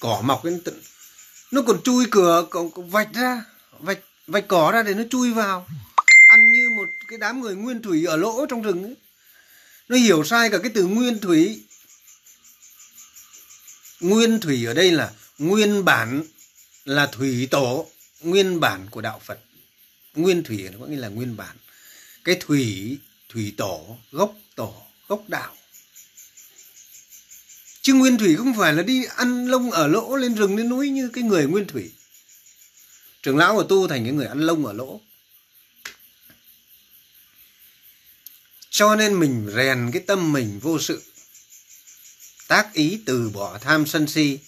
Cỏ 0.00 0.20
mọc 0.24 0.44
lên 0.44 0.60
tận, 0.64 0.82
nó 1.50 1.62
còn 1.66 1.82
chui 1.82 2.06
cửa 2.10 2.46
còn 2.50 2.90
vạch 2.90 3.14
ra, 3.14 3.44
vạch 3.78 3.98
vạch 4.26 4.48
cỏ 4.48 4.70
ra 4.72 4.82
để 4.82 4.94
nó 4.94 5.02
chui 5.10 5.32
vào 5.32 5.66
ăn 6.34 6.52
như 6.52 6.70
một 6.70 6.88
cái 7.08 7.18
đám 7.18 7.40
người 7.40 7.54
nguyên 7.54 7.82
thủy 7.82 8.04
ở 8.04 8.16
lỗ 8.16 8.46
trong 8.46 8.62
rừng 8.62 8.84
ấy. 8.84 8.94
Nó 9.88 9.96
hiểu 9.96 10.24
sai 10.24 10.50
cả 10.50 10.58
cái 10.58 10.70
từ 10.74 10.84
nguyên 10.84 11.18
thủy. 11.18 11.62
Nguyên 14.00 14.40
thủy 14.40 14.66
ở 14.66 14.74
đây 14.74 14.92
là 14.92 15.12
nguyên 15.38 15.84
bản 15.84 16.22
là 16.84 17.06
thủy 17.06 17.48
tổ, 17.50 17.90
nguyên 18.20 18.60
bản 18.60 18.86
của 18.90 19.00
đạo 19.00 19.20
phật. 19.24 19.38
Nguyên 20.14 20.42
thủy 20.42 20.68
nó 20.72 20.78
có 20.80 20.86
nghĩa 20.86 20.96
là 20.96 21.08
nguyên 21.08 21.36
bản. 21.36 21.56
Cái 22.24 22.36
thủy 22.40 22.98
thủy 23.28 23.54
tổ, 23.56 23.98
gốc 24.12 24.34
tổ, 24.54 24.74
gốc 25.08 25.24
đạo. 25.28 25.56
Chứ 27.82 27.94
nguyên 27.94 28.18
thủy 28.18 28.36
không 28.36 28.54
phải 28.58 28.72
là 28.72 28.82
đi 28.82 29.04
ăn 29.16 29.46
lông 29.46 29.70
ở 29.70 29.86
lỗ 29.86 30.16
lên 30.16 30.34
rừng 30.34 30.56
lên 30.56 30.68
núi 30.68 30.90
như 30.90 31.10
cái 31.12 31.24
người 31.24 31.46
nguyên 31.46 31.66
thủy. 31.66 31.92
Trưởng 33.22 33.36
lão 33.36 33.54
của 33.54 33.62
tu 33.62 33.88
thành 33.88 34.04
cái 34.04 34.12
người 34.12 34.26
ăn 34.26 34.40
lông 34.40 34.66
ở 34.66 34.72
lỗ. 34.72 35.00
Cho 38.74 38.96
nên 38.96 39.20
mình 39.20 39.50
rèn 39.56 39.90
cái 39.92 40.02
tâm 40.06 40.32
mình 40.32 40.58
vô 40.62 40.78
sự. 40.78 41.02
Tác 42.48 42.72
ý 42.72 43.00
từ 43.06 43.30
bỏ 43.30 43.58
tham 43.58 43.86
sân 43.86 44.06
si. 44.06 44.38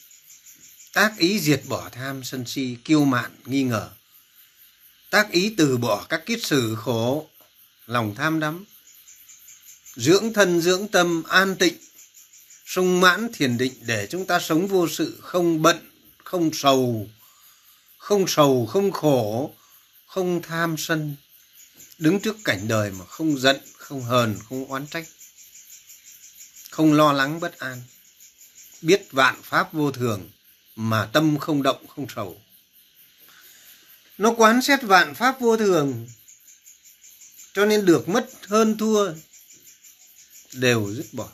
Tác 0.93 1.19
ý 1.19 1.41
diệt 1.41 1.63
bỏ 1.69 1.89
tham 1.93 2.25
sân 2.25 2.47
si, 2.47 2.77
kiêu 2.85 3.05
mạn, 3.05 3.31
nghi 3.45 3.63
ngờ. 3.63 3.91
Tác 5.11 5.31
ý 5.31 5.55
từ 5.57 5.77
bỏ 5.77 6.07
các 6.09 6.27
kiết 6.27 6.43
sử 6.43 6.75
khổ, 6.75 7.29
lòng 7.87 8.15
tham 8.15 8.41
đắm. 8.41 8.65
Dưỡng 9.97 10.33
thân, 10.33 10.61
dưỡng 10.61 10.89
tâm, 10.89 11.23
an 11.23 11.57
tịnh. 11.57 11.77
Sung 12.65 13.01
mãn, 13.01 13.29
thiền 13.33 13.59
định 13.59 13.75
để 13.81 14.07
chúng 14.11 14.27
ta 14.27 14.41
sống 14.41 14.67
vô 14.67 14.89
sự, 14.89 15.19
không 15.23 15.63
bận, 15.63 15.91
không 16.25 16.51
sầu. 16.53 17.09
Không 17.99 18.25
sầu, 18.29 18.67
không 18.67 18.93
khổ, 18.93 19.55
không 20.07 20.43
tham 20.43 20.77
sân. 20.79 21.17
Đứng 21.99 22.21
trước 22.21 22.37
cảnh 22.45 22.69
đời 22.69 22.91
mà 22.91 23.05
không 23.05 23.39
giận 23.39 23.61
không 23.87 24.03
hờn, 24.03 24.39
không 24.49 24.65
oán 24.65 24.87
trách. 24.87 25.05
Không 26.71 26.93
lo 26.93 27.13
lắng 27.13 27.41
bất 27.41 27.59
an. 27.59 27.83
Biết 28.83 29.07
vạn 29.11 29.43
pháp 29.43 29.73
vô 29.73 29.93
thường, 29.93 30.31
mà 30.77 31.09
tâm 31.13 31.39
không 31.39 31.63
động, 31.63 31.87
không 31.87 32.07
sầu. 32.15 32.41
Nó 34.19 34.35
quán 34.37 34.63
xét 34.63 34.83
vạn 34.83 35.15
pháp 35.15 35.41
vô 35.41 35.57
thường, 35.57 36.09
cho 37.53 37.67
nên 37.67 37.85
được 37.85 38.09
mất 38.09 38.31
hơn 38.47 38.79
thua, 38.79 39.13
đều 40.53 40.93
dứt 40.95 41.07
bỏ. 41.13 41.29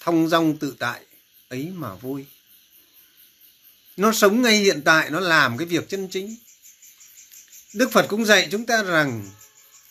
Thong 0.00 0.28
dong 0.28 0.58
tự 0.58 0.76
tại, 0.78 1.06
ấy 1.48 1.70
mà 1.74 1.94
vui. 1.94 2.26
Nó 3.96 4.12
sống 4.12 4.42
ngay 4.42 4.58
hiện 4.58 4.82
tại, 4.84 5.10
nó 5.10 5.20
làm 5.20 5.58
cái 5.58 5.66
việc 5.66 5.88
chân 5.88 6.08
chính. 6.08 6.36
Đức 7.72 7.92
phật 7.92 8.06
cũng 8.08 8.24
dạy 8.24 8.48
chúng 8.50 8.66
ta 8.66 8.82
rằng 8.82 9.30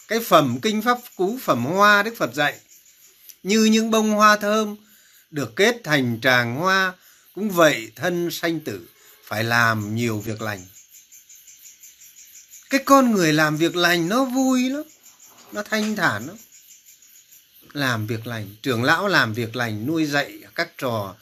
cái 0.07 0.19
phẩm 0.19 0.59
kinh 0.61 0.81
pháp 0.81 0.97
cú, 1.15 1.39
phẩm 1.43 1.65
hoa 1.65 2.03
đức 2.03 2.13
phật 2.17 2.33
dạy, 2.33 2.59
như 3.43 3.63
những 3.63 3.91
bông 3.91 4.11
hoa 4.11 4.37
thơm 4.37 4.75
được 5.31 5.55
kết 5.55 5.75
thành 5.83 6.19
tràng 6.21 6.55
hoa, 6.55 6.93
cũng 7.35 7.49
vậy 7.49 7.91
thân 7.95 8.31
sanh 8.31 8.59
tử 8.59 8.87
phải 9.23 9.43
làm 9.43 9.95
nhiều 9.95 10.19
việc 10.19 10.41
lành. 10.41 10.65
Cái 12.69 12.81
con 12.85 13.11
người 13.11 13.33
làm 13.33 13.57
việc 13.57 13.75
lành 13.75 14.09
nó 14.09 14.25
vui 14.25 14.69
lắm, 14.69 14.83
nó 15.51 15.63
thanh 15.63 15.95
thản 15.95 16.27
lắm. 16.27 16.35
Làm 17.73 18.07
việc 18.07 18.27
lành, 18.27 18.55
trưởng 18.61 18.83
lão 18.83 19.07
làm 19.07 19.33
việc 19.33 19.55
lành, 19.55 19.85
nuôi 19.87 20.05
dạy 20.05 20.39
các 20.55 20.69
trò. 20.77 21.15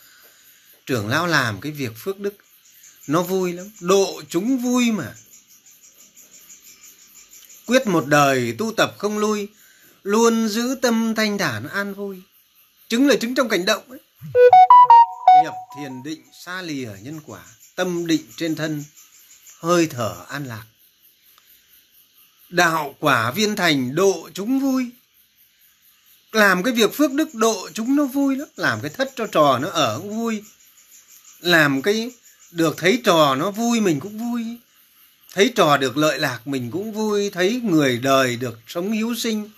Trưởng 0.85 1.07
lão 1.07 1.27
làm 1.27 1.61
cái 1.61 1.71
việc 1.71 1.91
phước 1.95 2.19
đức, 2.19 2.35
nó 3.07 3.21
vui 3.21 3.53
lắm. 3.53 3.71
Độ 3.79 4.21
chúng 4.29 4.57
vui 4.57 4.91
mà 4.91 5.15
quyết 7.67 7.88
một 7.88 8.06
đời 8.08 8.56
tu 8.58 8.73
tập 8.78 8.95
không 8.97 9.17
lui, 9.17 9.47
luôn 10.04 10.47
giữ 10.47 10.78
tâm 10.82 11.15
thanh 11.15 11.38
thản 11.38 11.67
an 11.67 11.93
vui. 11.93 12.21
Chứng 12.89 13.08
là 13.08 13.15
chứng 13.15 13.36
trong 13.36 13.49
cảnh 13.49 13.65
động 13.65 13.84
ấy. 13.89 13.99
nhập 15.43 15.54
thiền 15.78 16.04
định 16.04 16.23
xa 16.45 16.62
lìa 16.62 16.89
nhân 17.02 17.19
quả, 17.26 17.41
tâm 17.76 18.08
định 18.08 18.26
trên 18.38 18.56
thân, 18.56 18.84
hơi 19.60 19.88
thở 19.88 20.26
an 20.30 20.45
lạc. 20.45 20.63
Đạo 22.49 22.95
quả 22.99 23.32
viên 23.32 23.56
thành 23.56 23.95
độ 23.95 24.30
chúng 24.34 24.60
vui. 24.60 24.89
Làm 26.32 26.63
cái 26.63 26.73
việc 26.73 26.93
phước 26.93 27.12
đức 27.12 27.34
độ 27.34 27.69
chúng 27.73 27.95
nó 27.95 28.06
vui 28.06 28.36
lắm, 28.36 28.47
làm 28.56 28.82
cái 28.82 28.89
thất 28.89 29.12
cho 29.15 29.28
trò 29.28 29.60
nó 29.62 29.69
ở 29.69 29.99
cũng 29.99 30.17
vui. 30.17 30.43
Làm 31.39 31.82
cái 31.82 32.12
được 32.52 32.78
thấy 32.78 33.02
trò 33.04 33.36
nó 33.36 33.52
vui 33.52 33.82
mình 33.82 33.99
cũng 33.99 34.32
vui 34.32 34.45
thấy 35.33 35.53
trò 35.55 35.77
được 35.77 35.97
lợi 35.97 36.19
lạc, 36.19 36.47
mình 36.47 36.71
cũng 36.71 36.91
vui. 36.91 37.29
Thấy 37.29 37.61
người 37.63 37.97
đời 37.97 38.35
được 38.35 38.59
sống 38.67 38.91
hiếu 38.91 39.15
sinh, 39.15 39.49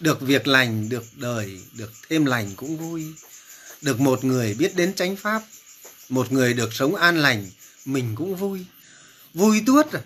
được 0.00 0.20
việc 0.20 0.46
lành, 0.46 0.88
được 0.88 1.04
đời, 1.16 1.60
được 1.72 1.92
thêm 2.08 2.24
lành 2.24 2.54
cũng 2.56 2.76
vui. 2.76 3.14
Được 3.82 4.00
một 4.00 4.24
người 4.24 4.54
biết 4.54 4.76
đến 4.76 4.94
chánh 4.94 5.16
pháp, 5.16 5.42
một 6.08 6.32
người 6.32 6.54
được 6.54 6.74
sống 6.74 6.94
an 6.94 7.18
lành, 7.18 7.50
mình 7.84 8.14
cũng 8.14 8.36
vui. 8.36 8.64
Vui 9.34 9.62
tuốt 9.66 9.92
à? 9.92 10.00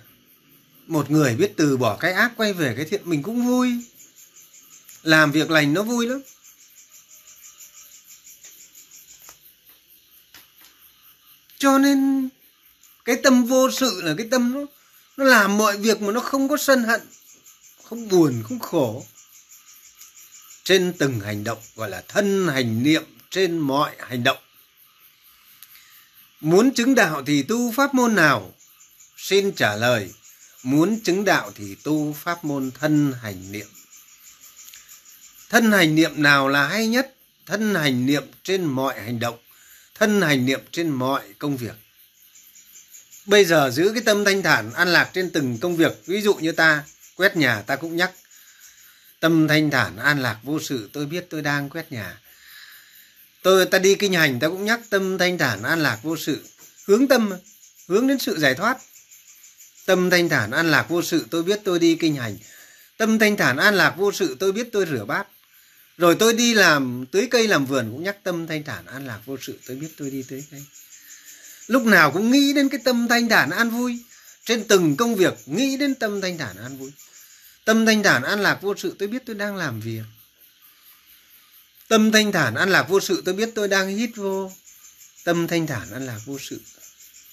Một 0.87 1.11
người 1.11 1.35
biết 1.35 1.53
từ 1.57 1.77
bỏ 1.77 1.97
cái 1.97 2.13
ác 2.13 2.33
quay 2.37 2.53
về 2.53 2.75
cái 2.77 2.85
thiện, 2.85 3.01
mình 3.05 3.23
cũng 3.23 3.47
vui. 3.47 3.73
Làm 5.03 5.33
việc 5.33 5.51
lành 5.51 5.75
nó 5.75 5.83
vui 5.83 6.07
lắm. 6.07 6.21
Cho 11.59 11.79
nên 11.79 12.29
cái 13.05 13.17
tâm 13.23 13.45
vô 13.45 13.71
sự 13.71 14.01
là 14.05 14.15
cái 14.19 14.29
tâm 14.31 14.55
nó 14.55 14.61
nó 15.19 15.25
làm 15.25 15.59
mọi 15.59 15.77
việc 15.77 16.03
mà 16.03 16.13
nó 16.13 16.21
không 16.21 16.49
có 16.49 16.57
sân 16.57 16.85
hận, 16.85 17.01
không 17.85 18.09
buồn, 18.09 18.43
không 18.49 18.59
khổ. 18.59 19.07
Trên 20.65 20.93
từng 20.99 21.21
hành 21.21 21.45
động, 21.45 21.59
gọi 21.77 21.91
là 21.91 22.03
thân 22.09 22.49
hành 22.49 22.83
niệm, 22.83 23.05
trên 23.31 23.59
mọi 23.59 23.97
hành 23.99 24.25
động. 24.25 24.39
Muốn 26.41 26.75
chứng 26.75 26.95
đạo 26.95 27.23
thì 27.27 27.43
tu 27.43 27.73
pháp 27.73 27.95
môn 27.95 28.15
nào? 28.15 28.55
Xin 29.17 29.53
trả 29.53 29.77
lời, 29.77 30.13
muốn 30.63 31.01
chứng 31.05 31.25
đạo 31.25 31.53
thì 31.55 31.75
tu 31.75 32.13
pháp 32.13 32.45
môn 32.45 32.71
thân 32.71 33.13
hành 33.23 33.53
niệm. 33.53 33.67
Thân 35.49 35.73
hành 35.73 35.95
niệm 35.95 36.23
nào 36.23 36.49
là 36.49 36.69
hay 36.69 36.87
nhất? 36.87 37.15
Thân 37.47 37.75
hành 37.75 38.07
niệm 38.07 38.25
trên 38.43 38.65
mọi 38.65 39.01
hành 39.01 39.21
động, 39.21 39.39
thân 39.95 40.21
hành 40.21 40.47
niệm 40.47 40.61
trên 40.73 40.91
mọi 40.91 41.23
công 41.39 41.57
việc 41.57 41.88
bây 43.29 43.45
giờ 43.45 43.71
giữ 43.71 43.91
cái 43.95 44.03
tâm 44.03 44.25
thanh 44.25 44.43
thản, 44.43 44.73
an 44.73 44.89
lạc 44.89 45.11
trên 45.13 45.31
từng 45.31 45.59
công 45.59 45.77
việc. 45.77 45.93
Ví 46.07 46.23
dụ 46.23 46.35
như 46.35 46.53
ta, 46.53 46.85
quét 47.17 47.37
nhà, 47.37 47.63
ta 47.63 47.77
cũng 47.77 47.97
nhắc, 47.97 48.11
tâm 49.21 49.49
thanh 49.49 49.71
thản, 49.71 49.97
an 49.97 50.23
lạc 50.23 50.39
vô 50.43 50.61
sự, 50.61 50.91
tôi 50.93 51.07
biết 51.07 51.27
tôi 51.31 51.43
đang 51.43 51.71
quét 51.71 51.93
nhà. 51.93 52.21
Tôi, 53.43 53.67
ta 53.67 53.79
đi 53.79 53.95
kinh 53.95 54.13
hành, 54.13 54.41
ta 54.41 54.49
cũng 54.49 54.65
nhắc, 54.65 54.81
tâm 54.91 55.19
thanh 55.19 55.39
thản, 55.39 55.63
an 55.63 55.83
lạc 55.83 55.99
vô 56.03 56.17
sự. 56.17 56.45
Hướng 56.87 57.09
tâm, 57.09 57.33
hướng 57.89 58.07
đến 58.07 58.19
sự 58.19 58.39
giải 58.39 58.55
thoát. 58.55 58.79
Tâm 59.87 60.11
thanh 60.11 60.29
thản, 60.29 60.51
an 60.51 60.71
lạc 60.71 60.89
vô 60.89 61.03
sự, 61.03 61.27
tôi 61.31 61.43
biết 61.43 61.61
tôi 61.65 61.79
đi 61.79 61.97
kinh 62.01 62.17
hành. 62.17 62.39
Tâm 62.97 63.19
thanh 63.19 63.37
thản, 63.37 63.57
an 63.57 63.75
lạc 63.75 63.95
vô 63.97 64.13
sự, 64.13 64.37
tôi 64.41 64.53
biết 64.53 64.69
tôi 64.73 64.87
rửa 64.87 65.05
bát. 65.05 65.27
Rồi 65.99 66.17
tôi 66.19 66.33
đi 66.33 66.55
làm, 66.55 67.07
tưới 67.13 67.29
cây 67.31 67.49
làm 67.49 67.67
vườn, 67.67 67.91
cũng 67.93 68.03
nhắc, 68.03 68.17
tâm 68.23 68.47
thanh 68.47 68.65
thản, 68.65 68.87
an 68.87 69.07
lạc 69.07 69.21
vô 69.25 69.37
sự, 69.41 69.59
tôi 69.67 69.77
biết 69.77 69.89
tôi 69.97 70.11
đi 70.11 70.25
tưới 70.29 70.45
cây 70.51 70.65
lúc 71.69 71.83
nào 71.83 72.11
cũng 72.13 72.31
nghĩ 72.31 72.53
đến 72.53 72.69
cái 72.69 72.81
tâm 72.85 73.09
thanh 73.09 73.29
thản 73.29 73.51
an 73.51 73.71
vui. 73.71 73.99
Trên 74.45 74.65
từng 74.69 74.97
công 74.97 75.15
việc, 75.15 75.35
nghĩ 75.47 75.77
đến 75.77 75.95
tâm 75.95 76.21
thanh 76.21 76.39
thản 76.39 76.57
an 76.57 76.79
vui. 76.79 76.93
Tâm 77.65 77.87
thanh 77.87 78.03
thản 78.03 78.23
an 78.23 78.41
lạc 78.41 78.59
vô 78.63 78.75
sự, 78.77 78.97
tôi 78.99 79.09
biết 79.09 79.23
tôi 79.27 79.37
đang 79.37 79.57
làm 79.57 79.81
việc. 79.81 80.03
Tâm 81.89 82.13
thanh 82.13 82.33
thản 82.33 82.55
an 82.55 82.71
lạc 82.71 82.89
vô 82.89 83.01
sự, 83.01 83.23
tôi 83.25 83.35
biết 83.35 83.51
tôi 83.55 83.69
đang 83.69 83.89
hít 83.89 84.11
vô. 84.17 84.53
Tâm 85.25 85.49
thanh 85.49 85.67
thản 85.67 85.93
an 85.93 86.07
lạc 86.07 86.19
vô 86.25 86.39
sự. 86.39 86.61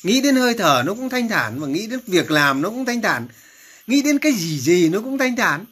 Nghĩ 0.03 0.21
đến 0.21 0.35
hơi 0.35 0.53
thở, 0.53 0.83
nó 0.85 0.93
cũng 0.93 1.09
thanh 1.09 1.29
thản, 1.29 1.59
mà 1.59 1.67
nghĩ 1.67 1.87
đến 1.87 1.99
việc 2.07 2.31
làm, 2.31 2.61
nó 2.61 2.69
cũng 2.69 2.85
thanh 2.85 3.01
thản. 3.01 3.27
Nghĩ 3.87 4.01
đến 4.01 4.19
cái 4.19 4.31
gì 4.31 4.59
gì, 4.59 4.89
nó 4.89 5.01
cũng 5.01 5.17
thanh 5.17 5.35
thản. 5.35 5.65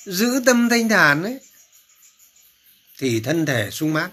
giữ 0.07 0.43
tâm 0.47 0.69
thanh 0.69 0.89
thản 0.89 1.23
ấy, 1.23 1.41
thì 2.99 3.21
thân 3.21 3.47
thể 3.47 3.71
sung 3.71 3.93
mát. 3.93 4.11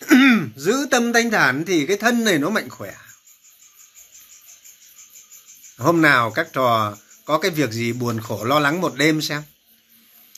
Giữ 0.56 0.86
tâm 0.90 1.12
thanh 1.12 1.30
thản 1.30 1.64
thì 1.66 1.86
cái 1.86 1.96
thân 1.96 2.24
này 2.24 2.38
nó 2.38 2.50
mạnh 2.50 2.70
khỏe. 2.70 2.94
Hôm 5.78 6.02
nào 6.02 6.30
các 6.30 6.48
trò 6.52 6.96
có 7.24 7.38
cái 7.38 7.50
việc 7.50 7.70
gì 7.70 7.92
buồn 7.92 8.20
khổ 8.20 8.44
lo 8.44 8.58
lắng 8.58 8.80
một 8.80 8.94
đêm 8.94 9.22
xem. 9.22 9.42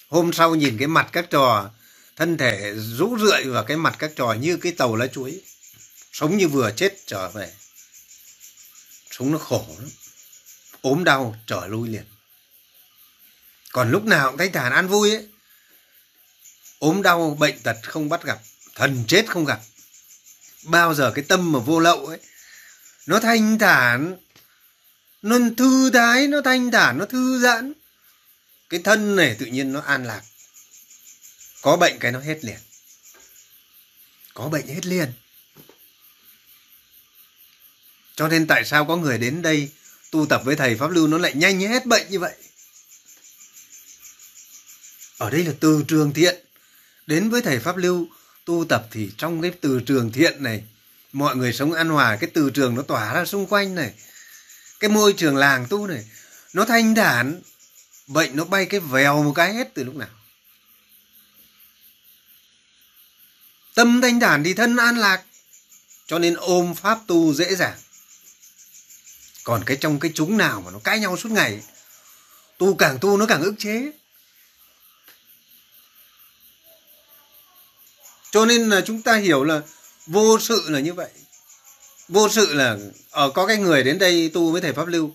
Hôm 0.09 0.33
sau 0.33 0.55
nhìn 0.55 0.79
cái 0.79 0.89
mặt 0.89 1.09
các 1.13 1.31
trò, 1.31 1.71
thân 2.17 2.39
thể 2.39 2.75
rũ 2.77 3.19
rượi 3.19 3.45
và 3.45 3.63
cái 3.63 3.77
mặt 3.77 3.97
các 3.99 4.13
trò 4.17 4.33
như 4.33 4.57
cái 4.57 4.73
tàu 4.73 4.97
lá 4.97 5.07
chuối, 5.07 5.43
sống 6.13 6.37
như 6.37 6.49
vừa 6.49 6.73
chết 6.77 6.97
trở 7.07 7.29
về. 7.29 7.53
Sống 9.11 9.33
nó 9.33 9.39
khổ 9.39 9.67
lắm. 9.79 9.89
Ốm 10.81 11.05
đau, 11.05 11.37
trở 11.47 11.67
lui 11.67 11.89
liền 11.89 12.05
còn 13.73 13.91
lúc 13.91 14.05
nào 14.05 14.29
cũng 14.29 14.39
thanh 14.39 14.53
thản 14.53 14.73
an 14.73 14.89
vui 14.89 15.11
ấy. 15.11 15.29
Ốm 16.79 17.03
đau, 17.03 17.37
bệnh 17.41 17.59
tật 17.63 17.77
không 17.83 18.09
bắt 18.09 18.25
gặp, 18.25 18.39
thần 18.75 19.05
chết 19.09 19.25
không 19.29 19.45
gặp. 19.45 19.61
Bao 20.63 20.95
giờ 20.95 21.13
cái 21.15 21.25
tâm 21.29 21.53
mà 21.53 21.59
vô 21.59 21.81
lậu 21.81 22.07
ấy, 22.07 22.19
nó 23.07 23.21
thanh 23.21 23.59
thản, 23.59 24.17
nó 25.23 25.37
thư 25.57 25.91
thái, 25.91 26.29
nó 26.29 26.41
thanh 26.45 26.71
thản, 26.71 26.99
nó 26.99 27.07
thư 27.07 27.41
giãn. 27.41 27.73
Cái 28.69 28.81
thân 28.85 29.17
này 29.17 29.37
tự 29.39 29.47
nhiên 29.47 29.73
nó 29.73 29.81
an 29.81 30.05
lạc. 30.05 30.23
Có 31.63 31.77
bệnh 31.77 31.99
cái 31.99 32.13
nó 32.13 32.21
hết 32.21 32.45
liền. 32.45 32.59
Có 34.35 34.49
bệnh 34.49 34.67
hết 34.67 34.87
liền. 34.87 35.13
Cho 38.17 38.29
nên 38.29 38.47
tại 38.47 38.65
sao 38.65 38.85
có 38.85 38.97
người 38.97 39.19
đến 39.19 39.43
đây 39.43 39.71
tu 40.11 40.27
tập 40.27 40.43
với 40.45 40.57
thầy 40.57 40.77
pháp 40.77 40.91
lưu 40.91 41.07
nó 41.07 41.19
lại 41.19 41.35
nhanh 41.35 41.61
hết 41.61 41.87
bệnh 41.87 42.11
như 42.11 42.19
vậy? 42.19 42.35
Ở 45.23 45.31
đây 45.31 45.45
là 45.45 45.53
từ 45.61 45.85
trường 45.89 46.13
thiện. 46.13 46.37
Đến 47.07 47.31
với 47.31 47.43
thầy 47.43 47.59
pháp 47.59 47.77
lưu, 47.77 48.07
tu 48.45 48.65
tập 48.69 48.87
thì 48.91 49.11
trong 49.17 49.43
cái 49.43 49.53
từ 49.61 49.81
trường 49.87 50.13
thiện 50.13 50.43
này, 50.43 50.65
mọi 51.13 51.37
người 51.37 51.53
sống 51.53 51.73
an 51.73 51.89
hòa, 51.89 52.17
cái 52.21 52.31
từ 52.35 52.51
trường 52.51 52.75
nó 52.75 52.83
tỏa 52.83 53.15
ra 53.15 53.25
xung 53.25 53.47
quanh 53.47 53.75
này. 53.75 53.93
Cái 54.81 54.91
môi 54.91 55.13
trường 55.13 55.37
làng 55.37 55.67
tu 55.71 55.87
này, 55.87 56.05
nó 56.53 56.65
thanh 56.65 56.95
thản, 56.95 57.41
bệnh 58.07 58.37
nó 58.37 58.45
bay 58.45 58.67
cái 58.67 58.81
vèo 58.81 59.23
một 59.23 59.33
cái 59.35 59.55
hết 59.55 59.75
từ 59.75 59.85
lúc 59.85 59.97
nào. 59.97 60.09
Tâm 63.75 64.01
thanh 64.01 64.21
thản 64.21 64.45
thì 64.45 64.55
thân 64.55 64.77
an 64.77 64.97
lạc, 64.97 65.23
cho 66.07 66.19
nên 66.19 66.35
ôm 66.35 66.75
pháp 66.75 66.99
tu 67.07 67.35
dễ 67.35 67.55
dàng. 67.55 67.79
Còn 69.45 69.63
cái 69.67 69.77
trong 69.81 70.01
cái 70.01 70.11
chúng 70.15 70.39
nào 70.39 70.61
mà 70.61 70.71
nó 70.71 70.79
cãi 70.85 71.01
nhau 71.01 71.17
suốt 71.17 71.33
ngày, 71.33 71.63
tu 72.59 72.75
càng 72.75 72.99
tu 73.01 73.17
nó 73.17 73.27
càng 73.27 73.43
ức 73.43 73.55
chế. 73.59 73.93
Cho 78.33 78.47
nên 78.47 78.69
là 78.69 78.81
chúng 78.81 79.03
ta 79.03 79.17
hiểu 79.17 79.45
là 79.45 79.61
vô 80.07 80.39
sự 80.39 80.65
là 80.69 80.81
như 80.81 80.93
vậy. 80.93 81.11
Vô 82.09 82.29
sự 82.29 82.55
là 82.55 82.77
ở 83.11 83.31
có 83.31 83.47
cái 83.47 83.57
người 83.57 83.83
đến 83.83 83.99
đây 83.99 84.31
tu 84.35 84.53
với 84.53 84.61
thầy 84.61 84.73
pháp 84.73 84.87
lưu, 84.87 85.15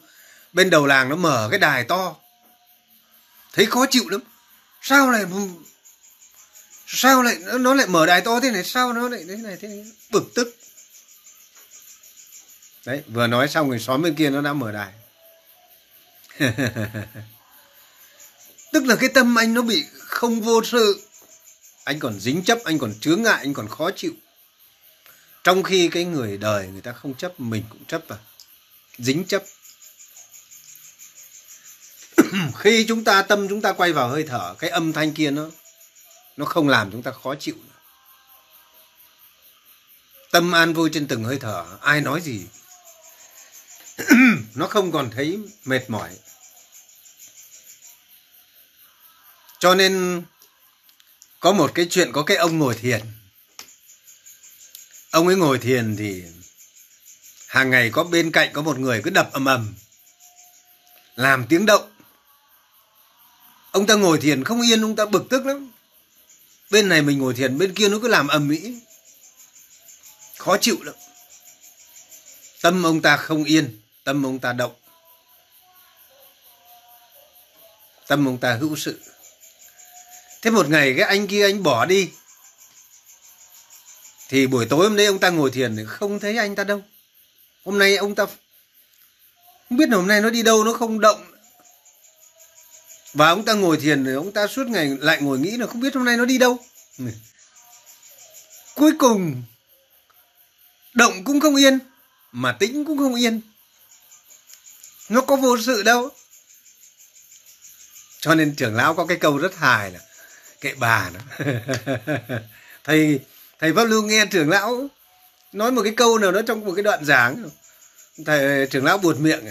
bên 0.53 0.69
đầu 0.69 0.85
làng 0.85 1.09
nó 1.09 1.15
mở 1.15 1.47
cái 1.51 1.59
đài 1.59 1.83
to. 1.83 2.15
Thấy 3.53 3.65
khó 3.65 3.85
chịu 3.85 4.09
lắm. 4.09 4.21
Sao 4.81 5.11
lại 5.11 5.25
sao 6.87 7.23
lại 7.23 7.37
nó 7.59 7.73
lại 7.73 7.87
mở 7.87 8.05
đài 8.05 8.21
to 8.21 8.39
thế 8.39 8.51
này? 8.51 8.63
Sao 8.63 8.93
nó 8.93 9.09
lại 9.09 9.25
thế 9.27 9.37
này 9.37 9.57
thế 9.61 9.67
này? 9.67 9.85
Bực 10.11 10.31
tức. 10.35 10.57
Đấy, 12.85 13.03
vừa 13.07 13.27
nói 13.27 13.47
xong 13.47 13.67
người 13.69 13.79
xóm 13.79 14.01
bên 14.01 14.15
kia 14.15 14.29
nó 14.29 14.41
đã 14.41 14.53
mở 14.53 14.71
đài. 14.71 14.93
Tức 18.73 18.85
là 18.85 18.95
cái 18.95 19.09
tâm 19.09 19.35
anh 19.39 19.53
nó 19.53 19.61
bị 19.61 19.85
không 19.99 20.41
vô 20.41 20.63
sự 20.63 21.06
anh 21.87 21.99
còn 21.99 22.19
dính 22.19 22.43
chấp, 22.43 22.59
anh 22.63 22.79
còn 22.79 22.93
chướng 22.99 23.21
ngại, 23.21 23.37
anh 23.43 23.53
còn 23.53 23.67
khó 23.67 23.91
chịu. 23.95 24.13
Trong 25.43 25.63
khi 25.63 25.89
cái 25.89 26.05
người 26.05 26.37
đời 26.37 26.67
người 26.67 26.81
ta 26.81 26.91
không 26.91 27.15
chấp, 27.15 27.39
mình 27.39 27.63
cũng 27.69 27.85
chấp 27.85 28.01
vào 28.07 28.19
dính 28.97 29.25
chấp. 29.25 29.43
Khi 32.55 32.85
chúng 32.87 33.03
ta, 33.03 33.21
tâm 33.21 33.47
chúng 33.49 33.61
ta 33.61 33.73
quay 33.73 33.93
vào 33.93 34.09
hơi 34.09 34.23
thở, 34.23 34.55
cái 34.59 34.69
âm 34.69 34.93
thanh 34.93 35.13
kia 35.13 35.31
nó 35.31 35.49
nó 36.37 36.45
không 36.45 36.69
làm 36.69 36.91
chúng 36.91 37.03
ta 37.03 37.11
khó 37.11 37.35
chịu. 37.35 37.55
Tâm 40.31 40.51
an 40.51 40.73
vui 40.73 40.89
trên 40.93 41.07
từng 41.07 41.23
hơi 41.23 41.39
thở, 41.39 41.77
ai 41.81 42.01
nói 42.01 42.21
gì? 42.21 42.47
Nó 44.55 44.67
không 44.67 44.91
còn 44.91 45.09
thấy 45.09 45.39
mệt 45.65 45.89
mỏi. 45.89 46.09
Cho 49.59 49.75
nên 49.75 50.23
có 51.39 51.51
một 51.51 51.71
cái 51.75 51.87
chuyện 51.89 52.11
có 52.11 52.23
cái 52.23 52.37
ông 52.37 52.59
ngồi 52.59 52.75
thiền. 52.75 53.01
Ông 55.11 55.27
ấy 55.27 55.35
ngồi 55.35 55.59
thiền 55.59 55.95
thì 55.97 56.23
hàng 57.47 57.69
ngày 57.69 57.89
có 57.89 58.03
bên 58.03 58.31
cạnh 58.31 58.49
có 58.53 58.61
một 58.61 58.79
người 58.79 59.01
cứ 59.03 59.09
đập 59.09 59.29
ầm 59.33 59.45
ầm, 59.45 59.75
làm 61.15 61.45
tiếng 61.49 61.65
động. 61.65 61.91
Ông 63.71 63.87
ta 63.87 63.95
ngồi 63.95 64.19
thiền 64.19 64.43
không 64.43 64.61
yên, 64.61 64.81
ông 64.81 64.95
ta 64.95 65.05
bực 65.05 65.25
tức 65.29 65.45
lắm. 65.45 65.71
Bên 66.71 66.89
này 66.89 67.01
mình 67.01 67.19
ngồi 67.19 67.33
thiền, 67.33 67.57
bên 67.57 67.73
kia 67.73 67.89
nó 67.89 67.99
cứ 68.01 68.07
làm 68.07 68.27
ầm 68.27 68.49
ĩ. 68.49 68.79
Khó 70.37 70.57
chịu 70.61 70.77
lắm. 70.83 70.95
Tâm 72.61 72.83
ông 72.83 73.01
ta 73.01 73.17
không 73.17 73.43
yên, 73.43 73.81
tâm 74.03 74.25
ông 74.25 74.39
ta 74.39 74.53
động. 74.53 74.75
Tâm 78.07 78.27
ông 78.27 78.37
ta 78.37 78.53
hữu 78.53 78.75
sự 78.75 79.01
thế 80.41 80.51
một 80.51 80.69
ngày 80.69 80.93
cái 80.97 81.07
anh 81.07 81.27
kia 81.27 81.43
anh 81.45 81.63
bỏ 81.63 81.85
đi, 81.85 82.09
thì 84.29 84.47
buổi 84.47 84.65
tối 84.65 84.83
hôm 84.83 84.95
nay 84.95 85.05
ông 85.05 85.19
ta 85.19 85.29
ngồi 85.29 85.51
thiền 85.51 85.75
thì 85.77 85.83
không 85.87 86.19
thấy 86.19 86.37
anh 86.37 86.55
ta 86.55 86.63
đâu. 86.63 86.81
Hôm 87.65 87.79
nay 87.79 87.97
ông 87.97 88.15
ta 88.15 88.25
không 89.69 89.77
biết 89.77 89.89
là 89.89 89.97
hôm 89.97 90.07
nay 90.07 90.21
nó 90.21 90.29
đi 90.29 90.43
đâu, 90.43 90.63
nó 90.63 90.73
không 90.73 90.99
động. 90.99 91.31
Và 93.13 93.29
ông 93.29 93.45
ta 93.45 93.53
ngồi 93.53 93.77
thiền 93.77 94.05
thì 94.05 94.13
ông 94.13 94.31
ta 94.31 94.47
suốt 94.47 94.67
ngày 94.67 94.97
lại 94.99 95.21
ngồi 95.21 95.39
nghĩ 95.39 95.57
là 95.57 95.67
không 95.67 95.81
biết 95.81 95.95
hôm 95.95 96.05
nay 96.05 96.17
nó 96.17 96.25
đi 96.25 96.37
đâu. 96.37 96.59
Cuối 98.75 98.91
cùng, 98.99 99.43
động 100.93 101.23
cũng 101.23 101.39
không 101.39 101.55
yên, 101.55 101.79
mà 102.31 102.51
tĩnh 102.51 102.85
cũng 102.85 102.97
không 102.97 103.15
yên. 103.15 103.41
Nó 105.09 105.21
có 105.21 105.35
vô 105.35 105.57
sự 105.57 105.83
đâu. 105.83 106.09
Cho 108.19 108.35
nên 108.35 108.55
trưởng 108.55 108.75
lão 108.75 108.93
có 108.93 109.05
cái 109.05 109.17
câu 109.17 109.37
rất 109.37 109.55
hài 109.55 109.91
là 109.91 109.99
kệ 110.61 110.73
bà 110.77 111.09
nó 111.09 111.19
thầy 112.83 113.19
thầy 113.59 113.73
pháp 113.73 113.83
lưu 113.83 114.03
nghe 114.03 114.25
trưởng 114.25 114.49
lão 114.49 114.87
nói 115.53 115.71
một 115.71 115.81
cái 115.83 115.93
câu 115.97 116.17
nào 116.17 116.31
đó 116.31 116.41
trong 116.47 116.65
một 116.65 116.73
cái 116.75 116.83
đoạn 116.83 117.05
giảng. 117.05 117.49
Thầy 118.25 118.67
trưởng 118.67 118.85
lão 118.85 118.97
buột 118.97 119.17
miệng 119.17 119.45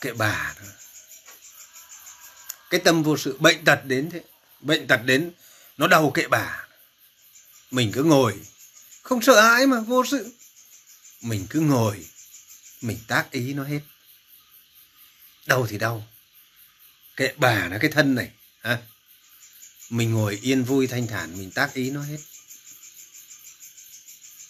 kệ 0.00 0.12
bà 0.12 0.54
nó 0.60 0.68
cái 2.70 2.80
tâm 2.80 3.02
vô 3.02 3.16
sự, 3.16 3.36
bệnh 3.40 3.64
tật 3.64 3.84
đến 3.84 4.10
thế. 4.10 4.22
Bệnh 4.60 4.86
tật 4.86 5.00
đến, 5.04 5.30
nó 5.76 5.86
đau 5.86 6.10
kệ 6.10 6.28
bà. 6.28 6.66
Mình 7.70 7.92
cứ 7.94 8.04
ngồi. 8.04 8.40
Không 9.02 9.22
sợ 9.22 9.40
hãi 9.40 9.66
mà, 9.66 9.80
vô 9.80 10.04
sự. 10.06 10.32
Mình 11.22 11.46
cứ 11.50 11.60
ngồi. 11.60 12.06
Mình 12.80 12.98
tác 13.08 13.30
ý 13.30 13.54
nó 13.54 13.64
hết. 13.64 13.80
Đau 15.46 15.66
thì 15.66 15.78
đau. 15.78 16.06
Kệ 17.16 17.32
bà 17.36 17.68
nó 17.68 17.76
cái 17.80 17.90
thân 17.90 18.14
này 18.14 18.30
ha 18.60 18.78
mình 19.90 20.12
ngồi 20.12 20.38
yên 20.42 20.64
vui 20.64 20.86
thanh 20.86 21.06
thản, 21.06 21.38
mình 21.38 21.50
tác 21.50 21.74
ý 21.74 21.90
nó 21.90 22.02
hết. 22.02 22.18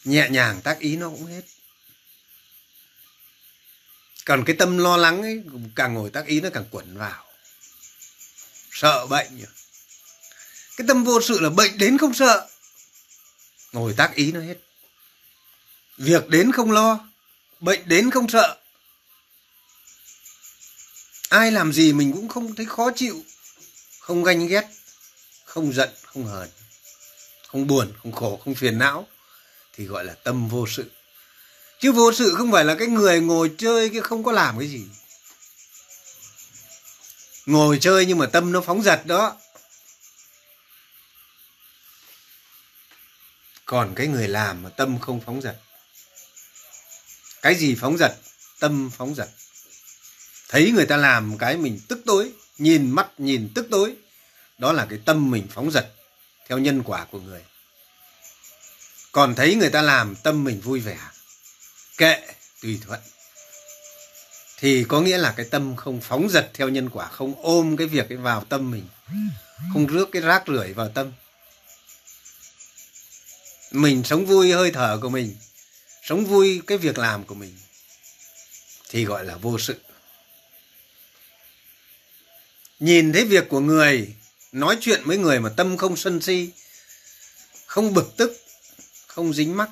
Nhẹ 0.05 0.29
nhàng 0.31 0.61
tác 0.64 0.79
ý 0.79 0.96
nó 0.96 1.11
cũng 1.11 1.27
hết. 1.27 1.42
Còn 4.24 4.44
cái 4.46 4.57
tâm 4.57 4.79
lo 4.79 4.96
lắng 4.96 5.22
ấy, 5.22 5.42
càng 5.74 5.94
ngồi 5.94 6.11
tác 6.11 6.27
ý 6.27 6.40
nó 6.40 6.48
càng 6.55 6.64
quẩn 6.70 6.98
vào. 6.98 7.24
Sợ 8.70 9.07
bệnh 9.07 9.44
cái 10.79 10.87
tâm 10.88 11.05
vô 11.05 11.20
sự 11.20 11.40
là 11.40 11.51
bệnh 11.51 11.79
đến 11.79 11.98
không 11.98 12.14
sợ. 12.14 12.48
Ngồi 13.72 13.94
tác 13.96 14.14
ý 14.14 14.33
nó 14.33 14.40
hết. 14.40 14.57
Việc 15.96 16.29
đến 16.29 16.53
không 16.53 16.70
lo, 16.70 17.09
bệnh 17.61 17.88
đến 17.88 18.11
không 18.11 18.29
sợ. 18.29 18.59
Ai 21.29 21.53
làm 21.53 21.72
gì 21.72 21.92
mình 21.92 22.12
cũng 22.12 22.29
không 22.29 22.55
thấy 22.55 22.66
khó 22.66 22.90
chịu, 22.96 23.24
không 24.01 24.24
ganh 24.24 24.46
ghét 24.46 24.78
không 25.49 25.73
giận, 25.73 25.89
không 26.05 26.25
hờn, 26.25 26.49
không 27.49 27.67
buồn, 27.67 27.93
không 28.03 28.13
khổ, 28.13 28.41
không 28.45 28.55
phiền 28.55 28.79
não, 28.79 29.07
thì 29.73 29.85
gọi 29.85 30.05
là 30.05 30.15
tâm 30.15 30.49
vô 30.49 30.67
sự. 30.67 30.91
Chứ 31.81 31.93
vô 31.93 32.13
sự 32.13 32.35
không 32.35 32.53
phải 32.53 32.65
là 32.65 32.75
cái 32.75 32.89
người 32.89 33.21
ngồi 33.21 33.55
chơi 33.59 33.91
cái 33.91 34.01
không 34.01 34.25
có 34.25 34.33
làm 34.33 34.59
cái 34.59 34.69
gì. 34.69 34.87
Ngồi 37.47 37.79
chơi 37.81 38.07
nhưng 38.07 38.19
mà 38.19 38.27
tâm 38.27 38.53
nó 38.53 38.61
phóng 38.61 38.83
dật 38.83 39.07
đó. 39.07 39.37
Còn 43.65 43.95
cái 43.95 44.07
người 44.07 44.29
làm 44.29 44.63
mà 44.63 44.71
tâm 44.71 44.99
không 45.01 45.21
phóng 45.27 45.43
dật. 45.43 45.57
Cái 47.43 47.55
gì 47.55 47.77
phóng 47.81 47.99
dật? 47.99 48.13
Tâm 48.59 48.91
phóng 48.97 49.15
dật. 49.15 49.29
Thấy 50.49 50.71
người 50.71 50.87
ta 50.87 50.97
làm 50.97 51.39
cái 51.39 51.57
mình 51.57 51.81
tức 51.89 52.01
tối, 52.07 52.33
nhìn 52.59 52.91
mắt 52.91 53.09
nhìn 53.19 53.53
tức 53.55 53.67
tối 53.71 53.97
đó 54.59 54.73
là 54.73 54.87
cái 54.90 54.99
tâm 55.05 55.31
mình 55.31 55.47
phóng 55.51 55.71
dật 55.71 55.87
theo 56.49 56.59
nhân 56.59 56.83
quả 56.83 57.05
của 57.05 57.21
người. 57.21 57.42
Còn 59.12 59.35
thấy 59.35 59.55
người 59.55 59.71
ta 59.71 59.83
làm, 59.83 60.16
tâm 60.16 60.44
mình 60.44 60.61
vui 60.61 60.81
vẻ, 60.81 60.99
kệ, 61.97 62.27
tùy 62.62 62.79
thuận, 62.87 63.01
thì 64.57 64.85
có 64.88 65.01
nghĩa 65.01 65.18
là 65.18 65.35
cái 65.37 65.47
tâm 65.51 65.77
không 65.77 66.01
phóng 66.01 66.29
dật 66.31 66.51
theo 66.55 66.68
nhân 66.68 66.90
quả, 66.90 67.09
không 67.09 67.35
ôm 67.42 67.77
cái 67.77 67.87
việc 67.87 68.09
ấy 68.09 68.16
vào 68.16 68.44
tâm 68.44 68.71
mình, 68.71 68.88
không 69.73 69.87
rước 69.87 70.09
cái 70.12 70.23
rác 70.23 70.42
rưởi 70.47 70.73
vào 70.73 70.88
tâm. 70.88 71.12
Mình 73.71 74.05
sống 74.05 74.27
vui 74.27 74.53
hơi 74.53 74.71
thở 74.71 74.99
của 75.03 75.09
mình, 75.09 75.37
sống 76.03 76.25
vui 76.25 76.62
cái 76.66 76.79
việc 76.79 76.99
làm 76.99 77.25
của 77.25 77.35
mình, 77.35 77.59
thì 78.88 79.05
gọi 79.05 79.25
là 79.25 79.37
vô 79.37 79.59
sự. 79.59 79.81
Nhìn 82.81 83.12
thấy 83.12 83.25
việc 83.25 83.49
của 83.49 83.61
người 83.61 84.14
nói 84.53 84.79
chuyện 84.81 85.03
với 85.05 85.19
người 85.19 85.41
mà 85.41 85.51
tâm 85.57 85.77
không 85.77 85.97
sân 85.97 86.21
si, 86.21 86.51
không 87.67 87.95
bực 87.95 88.17
tức, 88.17 88.41
không 89.07 89.35
dính 89.35 89.57
mắc, 89.57 89.71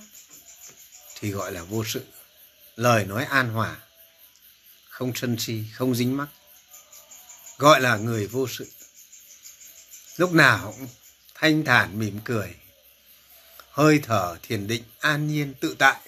thì 1.21 1.31
gọi 1.31 1.53
là 1.53 1.63
vô 1.63 1.85
sự. 1.87 2.05
Lời 2.77 3.05
nói 3.05 3.25
an 3.25 3.51
hòa, 3.51 3.77
không 4.89 5.13
sân 5.15 5.37
si, 5.39 5.65
không 5.75 5.95
dính 5.95 6.17
mắc, 6.17 6.29
gọi 7.59 7.81
là 7.81 7.97
người 7.97 8.27
vô 8.27 8.47
sự. 8.49 8.71
Lúc 10.17 10.33
nào 10.33 10.75
cũng 10.79 10.89
thanh 11.35 11.65
thản 11.65 11.99
mỉm 11.99 12.21
cười, 12.25 12.55
hơi 13.71 14.01
thở 14.03 14.37
thiền 14.43 14.67
định 14.67 14.83
an 14.99 15.29
nhiên 15.29 15.55
tự 15.61 15.77
tại. 15.79 16.01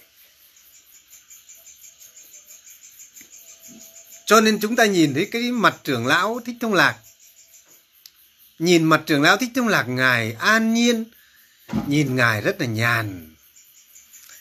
Cho 4.26 4.40
nên 4.40 4.61
chúng 4.61 4.76
ta 4.76 4.87
nhìn 4.87 5.14
thấy 5.14 5.28
cái 5.31 5.42
mặt 5.42 5.76
trưởng 5.85 6.07
lão 6.07 6.40
thích 6.46 6.57
thông 6.61 6.74
lạc 6.74 6.98
nhìn 8.58 8.84
mặt 8.84 9.02
trưởng 9.06 9.22
lão 9.22 9.36
thích 9.36 9.50
thông 9.54 9.68
lạc, 9.68 9.88
ngài 9.88 10.32
an 10.32 10.74
nhiên. 10.74 11.04
Nhìn 11.86 12.16
ngài 12.16 12.40
rất 12.40 12.60
là 12.60 12.66
nhàn. 12.66 13.34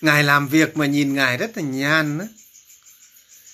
Ngài 0.01 0.23
làm 0.23 0.47
việc 0.47 0.77
mà 0.77 0.85
nhìn 0.85 1.13
ngài 1.13 1.37
rất 1.37 1.57
là 1.57 1.63
nhàn 1.63 2.17
đó. 2.17 2.25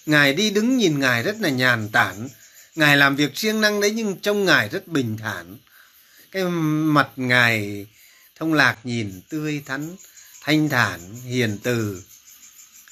ngài 0.05 0.33
đi 0.33 0.49
đứng 0.49 0.77
nhìn 0.77 0.99
ngài 0.99 1.23
rất 1.23 1.35
là 1.39 1.49
nhàn 1.49 1.89
tản. 1.89 2.27
Ngài 2.75 2.97
làm 2.97 3.15
việc 3.15 3.37
siêng 3.37 3.61
năng 3.61 3.81
đấy 3.81 3.91
nhưng 3.91 4.19
trông 4.19 4.45
ngài 4.45 4.69
rất 4.69 4.87
bình 4.87 5.17
thản. 5.17 5.57
Cái 6.31 6.43
mặt 6.43 7.09
ngài 7.15 7.87
thông 8.35 8.53
lạc 8.53 8.77
nhìn 8.83 9.21
tươi 9.29 9.63
thắn, 9.65 9.95
thanh 10.41 10.69
thản, 10.69 11.15
hiền 11.15 11.57
từ. 11.63 12.03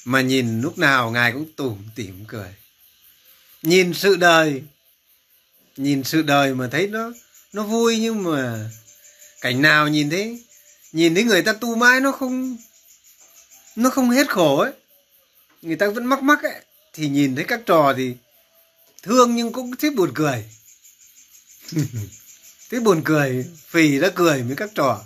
Mà 0.06 0.22
nhìn 0.22 0.62
lúc 0.62 0.78
nào 0.78 1.12
ngài 1.12 1.32
cũng 1.32 1.52
tủm 1.56 1.78
tỉm 1.96 2.26
cười. 2.28 2.56
Nhìn 3.64 3.94
sự 3.94 4.16
đời, 4.16 4.64
nhìn 5.78 6.04
sự 6.04 6.22
đời 6.22 6.56
mà 6.56 6.68
thấy 6.72 6.88
nó 6.88 7.12
nó 7.54 7.64
vui 7.64 7.98
nhưng 8.00 8.24
mà 8.24 8.70
cảnh 9.42 9.62
nào 9.62 9.88
nhìn 9.88 10.10
thấy 10.10 10.44
nhìn 10.92 11.16
thấy 11.16 11.24
người 11.24 11.42
ta 11.42 11.54
tu 11.54 11.76
mãi 11.76 12.00
nó 12.00 12.12
không 12.12 12.58
nó 13.76 13.90
không 13.90 14.10
hết 14.10 14.30
khổ 14.30 14.58
ấy. 14.58 14.72
Người 15.62 15.76
ta 15.76 15.90
vẫn 15.90 16.06
mắc 16.06 16.24
mắc 16.24 16.44
ấy. 16.44 16.62
Thì 16.94 17.08
nhìn 17.08 17.36
thấy 17.36 17.46
các 17.48 17.62
trò 17.66 17.94
thì 17.98 18.16
thương 19.04 19.36
nhưng 19.36 19.52
cũng 19.54 19.76
thích 19.76 19.96
buồn 19.96 20.12
cười. 20.16 20.46
Thích 22.70 22.84
buồn 22.84 23.02
cười, 23.06 23.46
phì 23.68 24.00
ra 24.00 24.10
cười 24.16 24.44
với 24.44 24.56
các 24.56 24.70
trò. 24.76 25.04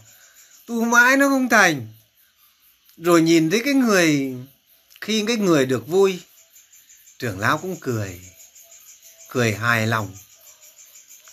Tu 0.66 0.86
mãi 0.86 1.18
nó 1.18 1.30
không 1.30 1.50
thành. 1.50 1.88
Rồi 2.98 3.22
nhìn 3.22 3.50
thấy 3.50 3.62
cái 3.66 3.74
người, 3.74 4.34
khi 5.02 5.24
cái 5.28 5.38
người 5.38 5.66
được 5.66 5.88
vui, 5.88 6.20
trưởng 7.20 7.40
lão 7.40 7.58
cũng 7.58 7.78
cười. 7.80 8.22
Cười 9.30 9.54
hài 9.54 9.88
lòng. 9.88 10.16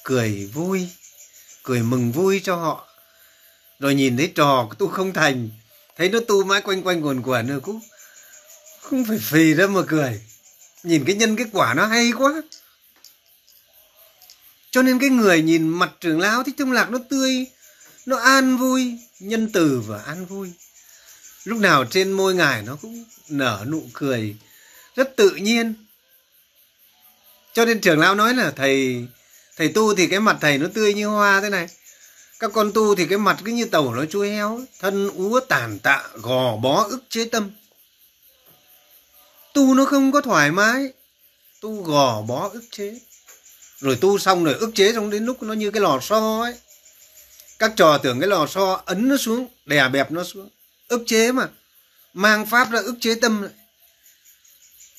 Cười 0.04 0.46
vui 0.46 0.88
cười 1.62 1.82
mừng 1.82 2.12
vui 2.12 2.40
cho 2.44 2.56
họ. 2.56 2.88
Rồi 3.78 3.94
nhìn 3.94 4.16
thấy 4.16 4.32
trò 4.34 4.68
tu 4.78 4.88
không 4.88 5.12
thành, 5.12 5.50
thấy 5.96 6.08
nó 6.08 6.20
tu 6.28 6.44
mãi 6.44 6.60
quanh 6.60 6.82
quanh 6.82 7.06
quần 7.06 7.22
quẩn 7.22 7.46
rồi 7.46 7.60
cũng 7.60 7.80
không 8.80 9.04
phải 9.04 9.18
phì 9.18 9.54
ra 9.54 9.66
mà 9.66 9.80
cười. 9.88 10.22
Nhìn 10.82 11.04
cái 11.04 11.14
nhân 11.14 11.36
kết 11.36 11.46
quả 11.52 11.74
nó 11.74 11.86
hay 11.86 12.12
quá. 12.18 12.42
Cho 14.70 14.82
nên 14.82 14.98
cái 14.98 15.08
người 15.08 15.42
nhìn 15.42 15.68
mặt 15.68 15.90
trưởng 16.00 16.20
lão 16.20 16.44
thích 16.44 16.54
thông 16.58 16.72
lạc 16.72 16.90
nó 16.90 16.98
tươi, 17.10 17.46
nó 18.06 18.16
an 18.16 18.56
vui, 18.56 18.98
nhân 19.20 19.52
từ 19.52 19.82
và 19.86 20.02
an 20.02 20.26
vui. 20.26 20.52
Lúc 21.44 21.58
nào 21.58 21.84
trên 21.84 22.12
môi 22.12 22.34
ngài 22.34 22.62
nó 22.62 22.76
cũng 22.82 23.04
nở 23.28 23.64
nụ 23.68 23.82
cười 23.92 24.36
rất 24.96 25.16
tự 25.16 25.30
nhiên. 25.30 25.74
Cho 27.52 27.64
nên 27.64 27.80
trưởng 27.80 27.98
lão 27.98 28.14
nói 28.14 28.34
là, 28.34 28.52
thầy 28.56 29.06
thầy 29.56 29.68
tu 29.68 29.94
thì 29.94 30.06
cái 30.06 30.20
mặt 30.20 30.36
thầy 30.40 30.58
nó 30.58 30.68
tươi 30.74 30.94
như 30.94 31.06
hoa 31.06 31.40
thế 31.40 31.50
này. 31.50 31.68
Các 32.38 32.50
con 32.54 32.72
tu 32.72 32.94
thì 32.94 33.06
cái 33.06 33.18
mặt 33.18 33.36
cứ 33.44 33.52
như 33.52 33.64
tàu 33.64 33.94
nó 33.94 34.04
chui 34.04 34.30
heo 34.30 34.60
thân 34.80 35.10
úa 35.10 35.40
tàn 35.48 35.78
tạ, 35.78 36.08
gò 36.14 36.56
bó 36.56 36.86
ức 36.90 37.02
chế 37.08 37.24
tâm. 37.24 37.50
Tu 39.54 39.74
nó 39.74 39.84
không 39.84 40.12
có 40.12 40.20
thoải 40.20 40.52
mái. 40.52 40.92
Tu 41.60 41.82
gò 41.82 42.22
bó 42.22 42.48
ức 42.52 42.64
chế. 42.70 43.00
Rồi 43.78 43.98
tu 44.00 44.18
xong 44.18 44.44
rồi 44.44 44.54
ức 44.54 44.70
chế 44.74 44.92
xong 44.92 45.10
đến 45.10 45.24
lúc 45.24 45.42
nó 45.42 45.54
như 45.54 45.70
cái 45.70 45.80
lò 45.80 45.98
xo 46.02 46.40
ấy. 46.42 46.54
Các 47.58 47.72
trò 47.76 47.98
tưởng 47.98 48.20
cái 48.20 48.28
lò 48.28 48.46
xo 48.46 48.82
ấn 48.86 49.08
nó 49.08 49.16
xuống, 49.16 49.48
đè 49.66 49.88
bẹp 49.88 50.10
nó 50.10 50.24
xuống. 50.24 50.48
Ức 50.88 51.02
chế 51.06 51.32
mà. 51.32 51.48
Mang 52.14 52.46
pháp 52.46 52.70
ra 52.70 52.80
ức 52.80 52.94
chế 53.00 53.14
tâm 53.14 53.42
lại. 53.42 53.52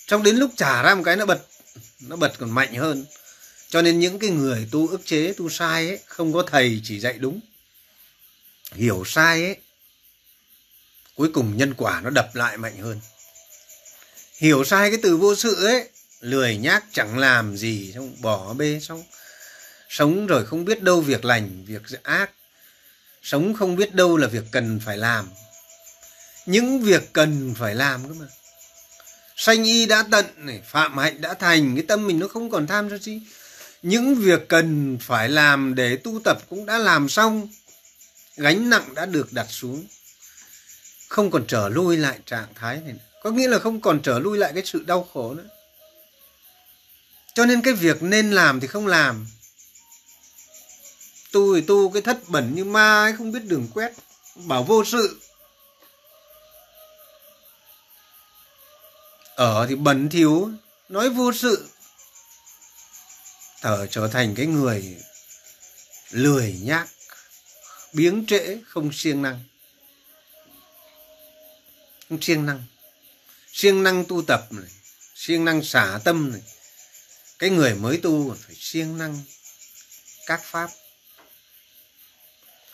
Xong 0.08 0.24
đến 0.24 0.36
lúc 0.36 0.52
trả 0.58 0.82
ra 0.82 0.96
một 0.96 1.02
cái 1.06 1.16
nó 1.16 1.26
bật. 1.26 1.46
Nó 2.00 2.16
bật 2.16 2.34
còn 2.40 2.52
mạnh 2.52 2.76
hơn 2.76 3.06
cho 3.74 3.82
nên 3.82 4.00
những 4.00 4.20
cái 4.20 4.30
người 4.30 4.68
tu 4.72 4.88
ức 4.88 5.02
chế, 5.06 5.34
tu 5.38 5.50
sai 5.50 5.88
ấy, 5.88 6.00
không 6.06 6.34
có 6.34 6.44
thầy 6.52 6.82
chỉ 6.84 7.00
dạy 7.00 7.14
đúng. 7.14 7.40
Hiểu 8.72 9.04
sai 9.06 9.44
ấy, 9.44 9.56
cuối 11.16 11.30
cùng 11.34 11.58
nhân 11.58 11.74
quả 11.78 12.02
nó 12.04 12.10
đập 12.10 12.36
lại 12.36 12.58
mạnh 12.58 12.78
hơn. 12.78 13.00
Hiểu 14.38 14.64
sai 14.64 14.90
cái 14.90 15.00
từ 15.04 15.18
vô 15.18 15.36
sự 15.36 15.66
ấy, 15.66 15.90
lười 16.20 16.58
nhác, 16.58 16.84
chẳng 16.92 17.18
làm 17.18 17.58
gì, 17.58 17.92
xong 17.96 18.16
bỏ 18.22 18.54
bê, 18.54 18.80
xong 18.82 19.04
sống 19.90 20.28
rồi 20.28 20.46
không 20.46 20.66
biết 20.66 20.82
đâu 20.82 21.02
việc 21.02 21.26
lành, 21.26 21.66
việc 21.66 21.82
ác. 22.04 22.32
Sống 23.22 23.54
không 23.54 23.76
biết 23.76 23.96
đâu 23.96 24.18
là 24.18 24.28
việc 24.28 24.44
cần 24.52 24.80
phải 24.86 24.98
làm. 24.98 25.30
Những 26.46 26.82
việc 26.82 27.14
cần 27.14 27.54
phải 27.58 27.76
làm 27.76 28.08
cơ 28.08 28.14
mà. 28.14 28.26
Sanh 29.36 29.64
y 29.64 29.86
đã 29.86 30.04
tận 30.12 30.26
này, 30.38 30.62
phạm 30.66 30.98
hạnh 30.98 31.22
đã 31.22 31.34
thành, 31.34 31.76
cái 31.76 31.86
tâm 31.88 32.08
mình 32.08 32.20
nó 32.20 32.28
không 32.28 32.50
còn 32.50 32.68
tham 32.68 32.90
cho 32.90 32.98
gì 32.98 33.22
những 33.84 34.16
việc 34.16 34.50
cần 34.50 34.98
phải 35.02 35.30
làm 35.30 35.76
để 35.76 35.96
tu 35.96 36.20
tập 36.24 36.38
cũng 36.50 36.66
đã 36.66 36.78
làm 36.78 37.10
xong. 37.10 37.48
Gánh 38.38 38.70
nặng 38.70 38.96
đã 38.96 39.06
được 39.06 39.34
đặt 39.34 39.48
xuống. 39.50 39.86
Không 41.08 41.32
còn 41.32 41.46
trở 41.48 41.70
lui 41.70 41.98
lại 41.98 42.20
trạng 42.26 42.54
thái 42.56 42.82
này 42.82 42.94
nữa. 42.94 43.00
có 43.24 43.32
nghĩa 43.32 43.48
là 43.48 43.60
không 43.60 43.82
còn 43.82 44.02
trở 44.02 44.20
lui 44.20 44.38
lại 44.38 44.52
cái 44.54 44.64
sự 44.66 44.84
đau 44.88 45.08
khổ 45.14 45.34
nữa. 45.34 45.50
Cho 47.34 47.46
nên 47.46 47.62
cái 47.62 47.74
việc 47.74 48.04
nên 48.04 48.32
làm 48.32 48.60
thì 48.60 48.68
không 48.68 48.88
làm. 48.88 49.28
Tu 51.32 51.56
thì 51.56 51.62
tu 51.62 51.90
cái 51.90 52.02
thất 52.02 52.20
bẩn 52.28 52.56
như 52.56 52.64
ma 52.64 53.04
ấy 53.04 53.14
không 53.18 53.32
biết 53.32 53.46
đường 53.46 53.68
quét, 53.74 53.94
bảo 54.36 54.64
vô 54.64 54.84
sự. 54.86 55.20
Ở 59.36 59.66
thì 59.70 59.76
bẩn 59.76 60.10
thiếu, 60.10 60.50
nói 60.90 61.10
vô 61.10 61.34
sự 61.34 61.68
thở 63.64 63.88
trở 63.92 64.08
thành 64.08 64.36
cái 64.36 64.46
người 64.46 64.98
lười 66.12 66.60
nhác, 66.62 66.90
biếng 67.94 68.26
trễ, 68.28 68.58
không 68.68 68.90
siêng 68.94 69.22
năng. 69.22 69.44
Không 72.10 72.22
siêng 72.22 72.46
năng. 72.46 72.64
Siêng 73.52 73.84
năng 73.84 74.06
tu 74.06 74.22
tập 74.22 74.48
này, 74.52 74.70
siêng 75.16 75.46
năng 75.46 75.64
xả 75.64 76.00
tâm 76.04 76.32
này. 76.32 76.42
Cái 77.40 77.50
người 77.50 77.76
mới 77.76 77.98
tu 77.98 78.30
còn 78.30 78.38
phải 78.38 78.56
siêng 78.60 78.98
năng 78.98 79.22
các 80.26 80.42
pháp. 80.44 80.70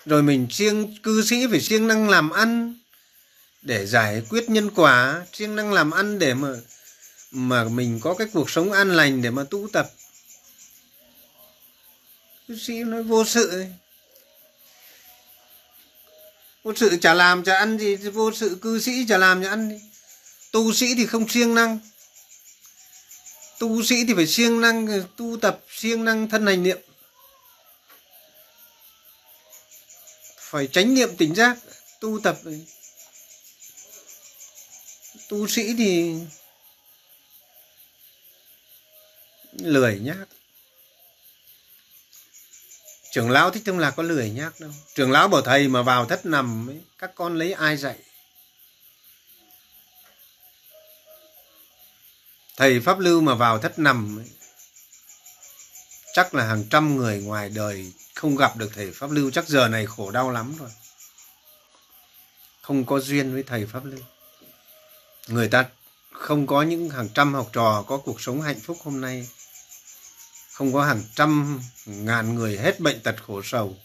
Rồi 0.06 0.24
mình 0.24 0.48
siêng, 0.52 0.98
cư 1.04 1.26
sĩ 1.26 1.48
phải 1.52 1.62
siêng 1.62 1.88
năng 1.88 2.10
làm 2.10 2.30
ăn 2.30 2.80
để 3.62 3.86
giải 3.86 4.24
quyết 4.30 4.50
nhân 4.50 4.70
quả, 4.76 5.26
siêng 5.34 5.56
năng 5.56 5.74
làm 5.74 5.92
ăn 5.92 6.20
để 6.20 6.34
mà 6.34 6.50
mà 7.32 7.64
mình 7.64 8.00
có 8.00 8.14
cái 8.14 8.28
cuộc 8.34 8.50
sống 8.50 8.72
an 8.72 8.96
lành 8.96 9.22
để 9.22 9.30
mà 9.30 9.44
tu 9.50 9.68
tập 9.74 9.92
sĩ 12.56 12.84
nói 12.84 13.04
vô 13.04 13.26
sự 13.26 13.50
ấy. 13.50 13.68
vô 16.64 16.74
sự 16.76 16.98
chả 17.02 17.14
làm, 17.14 17.44
chả 17.44 17.56
ăn 17.56 17.78
gì, 17.78 17.96
vô 17.96 18.32
sự 18.34 18.58
cư 18.62 18.80
sĩ 18.80 19.06
chả 19.10 19.18
làm, 19.18 19.44
chả 19.44 19.50
ăn 19.50 19.70
đi 19.70 19.90
tu 20.52 20.74
sĩ 20.74 20.96
thì 20.96 21.06
không 21.06 21.30
siêng 21.30 21.56
năng. 21.56 21.80
Tu 23.60 23.84
sĩ 23.84 24.06
thì 24.08 24.14
phải 24.14 24.28
siêng 24.28 24.62
năng, 24.62 25.04
tu 25.18 25.38
tập 25.42 25.60
siêng 25.70 26.06
năng 26.06 26.30
thân 26.30 26.46
hành 26.46 26.64
niệm. 26.64 26.80
Phải 30.38 30.68
tránh 30.68 30.94
niệm 30.94 31.18
tỉnh 31.18 31.36
giác, 31.36 31.58
tu 32.00 32.20
tập 32.24 32.38
tu 35.30 35.48
sĩ 35.48 35.74
thì 35.78 36.16
lười 39.52 40.00
nhác 40.00 40.28
trưởng 43.12 43.30
lão 43.30 43.52
thích 43.52 43.64
thông 43.66 43.80
lạc 43.80 43.92
có 43.92 44.04
lười 44.04 44.30
nhác 44.30 44.60
đâu. 44.60 44.72
Trưởng 44.96 45.12
lão 45.12 45.28
bảo 45.28 45.42
thầy 45.42 45.68
mà 45.68 45.82
vào 45.82 46.06
thất 46.06 46.26
nằm 46.26 46.70
ấy, 46.70 46.82
các 46.98 47.12
con 47.16 47.38
lấy 47.38 47.54
ai 47.54 47.78
dạy? 47.78 47.96
Thầy 52.58 52.80
pháp 52.80 53.00
lưu 53.00 53.22
mà 53.22 53.36
vào 53.36 53.60
thất 53.60 53.80
nằm 53.80 54.20
ấy, 54.20 54.26
chắc 56.14 56.36
là 56.36 56.46
hàng 56.46 56.64
trăm 56.70 56.98
người 56.98 57.22
ngoài 57.22 57.50
đời 57.50 57.94
không 58.16 58.36
gặp 58.36 58.58
được 58.58 58.72
thầy 58.76 58.92
pháp 58.92 59.12
lưu. 59.12 59.32
Chắc 59.32 59.48
giờ 59.48 59.68
này 59.68 59.86
khổ 59.86 60.12
đau 60.12 60.32
lắm 60.32 60.56
rồi. 60.60 60.70
Không 62.62 62.86
có 62.86 63.00
duyên 63.00 63.34
với 63.34 63.44
thầy 63.44 63.66
pháp 63.66 63.86
lưu. 63.86 64.00
Người 65.28 65.48
ta 65.48 65.66
không 66.12 66.48
có 66.48 66.62
những 66.62 66.90
hàng 66.90 67.10
trăm 67.14 67.34
học 67.34 67.50
trò 67.54 67.84
có 67.88 67.98
cuộc 67.98 68.22
sống 68.22 68.42
hạnh 68.42 68.60
phúc 68.60 68.78
hôm 68.84 69.02
nay 69.02 69.28
không 70.60 70.74
có 70.74 70.84
hàng 70.84 71.04
trăm, 71.16 71.62
ngàn 71.86 72.36
người 72.36 72.58
hết 72.58 72.80
bệnh 72.80 73.02
tật 73.02 73.16
khổ 73.28 73.42
sầu. 73.44 73.78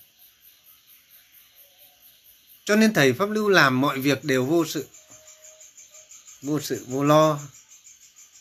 Cho 2.64 2.77
nên 2.77 2.95
thầy 2.95 3.12
pháp 3.12 3.31
lưu 3.31 3.49
làm 3.49 3.81
mọi 3.81 3.99
việc 3.99 4.25
đều 4.25 4.45
vô 4.45 4.64
sự. 4.66 4.89
Vô 6.43 6.61
sự, 6.61 6.85
vô 6.89 7.05
lo. 7.05 7.41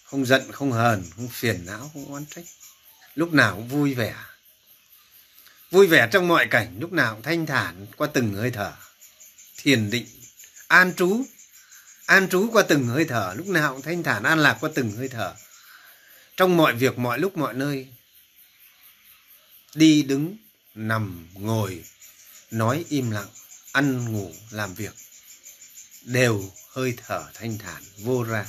Không 0.03 0.25
giận, 0.25 0.51
không 0.51 0.71
hờn, 0.71 1.03
không 1.15 1.27
phiền 1.31 1.65
não, 1.65 1.91
không 1.93 2.11
oán 2.11 2.25
trách. 2.25 2.43
Lúc 3.15 3.34
nào 3.34 3.55
cũng 3.55 3.67
vui 3.67 3.93
vẻ. 3.93 4.15
Vui 5.71 5.88
vẻ 5.88 6.07
trong 6.11 6.27
mọi 6.27 6.47
cảnh, 6.47 6.75
lúc 6.79 6.91
nào 6.91 7.13
cũng 7.13 7.23
thanh 7.23 7.45
thản, 7.45 7.88
qua 7.97 8.07
từng 8.13 8.34
hơi 8.34 8.51
thở. 8.51 8.73
Thiền 9.57 9.89
định, 9.89 10.07
an 10.67 10.93
trú. 10.95 11.25
An 12.05 12.29
trú 12.29 12.49
qua 12.51 12.63
từng 12.67 12.88
hơi 12.88 13.05
thở, 13.05 13.34
lúc 13.38 13.47
nào 13.47 13.73
cũng 13.73 13.81
thanh 13.81 14.03
thản, 14.03 14.23
an 14.23 14.39
lạc 14.39 14.57
qua 14.61 14.69
từng 14.75 14.91
hơi 14.91 15.07
thở. 15.07 15.36
Trong 16.38 16.57
mọi 16.57 16.73
việc, 16.73 16.97
mọi 16.97 17.19
lúc, 17.19 17.38
mọi 17.38 17.53
nơi 17.53 17.92
đi 19.76 20.03
đứng, 20.03 20.38
nằm, 20.76 21.28
ngồi, 21.34 21.84
nói 22.51 22.86
im 22.89 23.11
lặng, 23.11 23.30
ăn, 23.71 24.11
ngủ, 24.13 24.34
làm 24.49 24.74
việc. 24.74 24.93
Đều 26.01 26.51
hơi 26.69 26.93
thở 26.97 27.26
thanh 27.34 27.57
thản 27.57 27.84
vô 27.97 28.24
ra. 28.24 28.45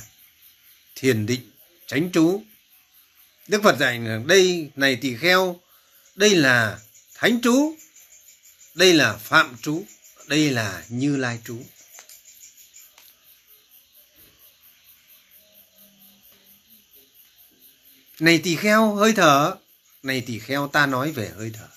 Thiền 0.95 1.25
định 1.25 1.51
tránh 1.87 2.09
trú 2.13 2.43
đức 3.47 3.63
phật 3.63 3.77
dạy 3.79 3.99
rằng, 3.99 4.27
đây 4.27 4.71
này 4.75 4.95
tỳ 5.01 5.15
kheo, 5.15 5.59
đây 6.15 6.35
là 6.35 6.79
thánh 7.15 7.41
trú 7.41 7.75
đây 8.73 8.93
là 8.93 9.17
phạm 9.17 9.57
trú 9.61 9.85
đây 10.27 10.51
là 10.51 10.85
như 10.89 11.17
lai 11.17 11.39
trú 11.45 11.63
này 18.19 18.39
tỳ 18.43 18.55
kheo, 18.55 18.95
hơi 18.95 19.13
thở 19.13 19.55
này 20.05 20.23
thì 20.27 20.39
kheo 20.39 20.67
ta 20.67 20.85
nói 20.85 21.11
về 21.11 21.31
hơi 21.37 21.51
thở. 21.53 21.67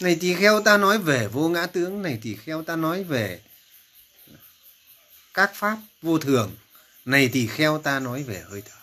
Này 0.00 0.18
thì 0.20 0.34
kheo 0.34 0.62
ta 0.62 0.76
nói 0.76 0.98
về 0.98 1.28
vô 1.28 1.48
ngã 1.48 1.66
tướng, 1.66 2.02
này 2.02 2.18
thì 2.22 2.36
kheo 2.44 2.62
ta 2.62 2.76
nói 2.76 3.04
về 3.04 3.42
các 5.34 5.52
pháp 5.54 5.78
vô 6.02 6.18
thường, 6.18 6.56
này 7.04 7.30
thì 7.32 7.46
kheo 7.46 7.78
ta 7.78 7.98
nói 7.98 8.22
về 8.22 8.44
hơi 8.48 8.62
thở. 8.62 8.76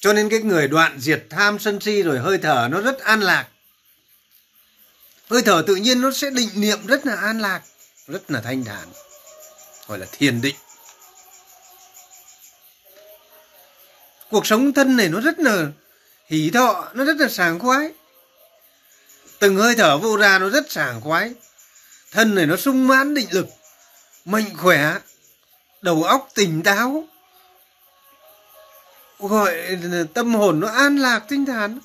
Cho 0.00 0.12
nên 0.12 0.28
cái 0.28 0.40
người 0.40 0.68
đoạn 0.68 1.00
diệt 1.00 1.26
tham 1.30 1.58
sân 1.58 1.80
si 1.80 2.02
rồi 2.02 2.18
hơi 2.18 2.38
thở 2.38 2.68
nó 2.70 2.80
rất 2.80 2.98
an 2.98 3.20
lạc. 3.20 3.48
Hơi 5.30 5.42
thở 5.42 5.64
tự 5.66 5.76
nhiên 5.76 6.00
nó 6.00 6.12
sẽ 6.12 6.30
định 6.30 6.50
niệm 6.54 6.86
rất 6.86 7.06
là 7.06 7.14
an 7.14 7.40
lạc, 7.40 7.62
rất 8.06 8.30
là 8.30 8.40
thanh 8.40 8.64
thản 8.64 8.92
gọi 9.88 9.98
là 9.98 10.06
thiền 10.12 10.40
định. 10.40 10.56
Cuộc 14.30 14.46
sống 14.46 14.72
thân 14.72 14.96
này 14.96 15.08
nó 15.08 15.20
rất 15.20 15.38
là 15.38 15.66
hỷ 16.26 16.50
thọ, 16.50 16.90
nó 16.94 17.04
rất 17.04 17.16
là 17.16 17.28
sảng 17.28 17.58
khoái. 17.58 17.90
Từng 19.38 19.56
hơi 19.56 19.74
thở 19.74 19.98
vô 19.98 20.16
ra 20.16 20.38
nó 20.38 20.48
rất 20.48 20.72
sảng 20.72 21.00
khoái. 21.00 21.34
Thân 22.12 22.34
này 22.34 22.46
nó 22.46 22.56
sung 22.56 22.88
mãn 22.88 23.14
định 23.14 23.28
lực, 23.30 23.46
mạnh 24.24 24.56
khỏe, 24.56 24.98
đầu 25.82 26.02
óc 26.02 26.28
tỉnh 26.34 26.62
táo. 26.62 27.04
Gọi 29.18 29.78
tâm 30.14 30.34
hồn 30.34 30.60
nó 30.60 30.68
an 30.68 30.96
lạc 30.96 31.24
tinh 31.28 31.46
thần 31.46 31.80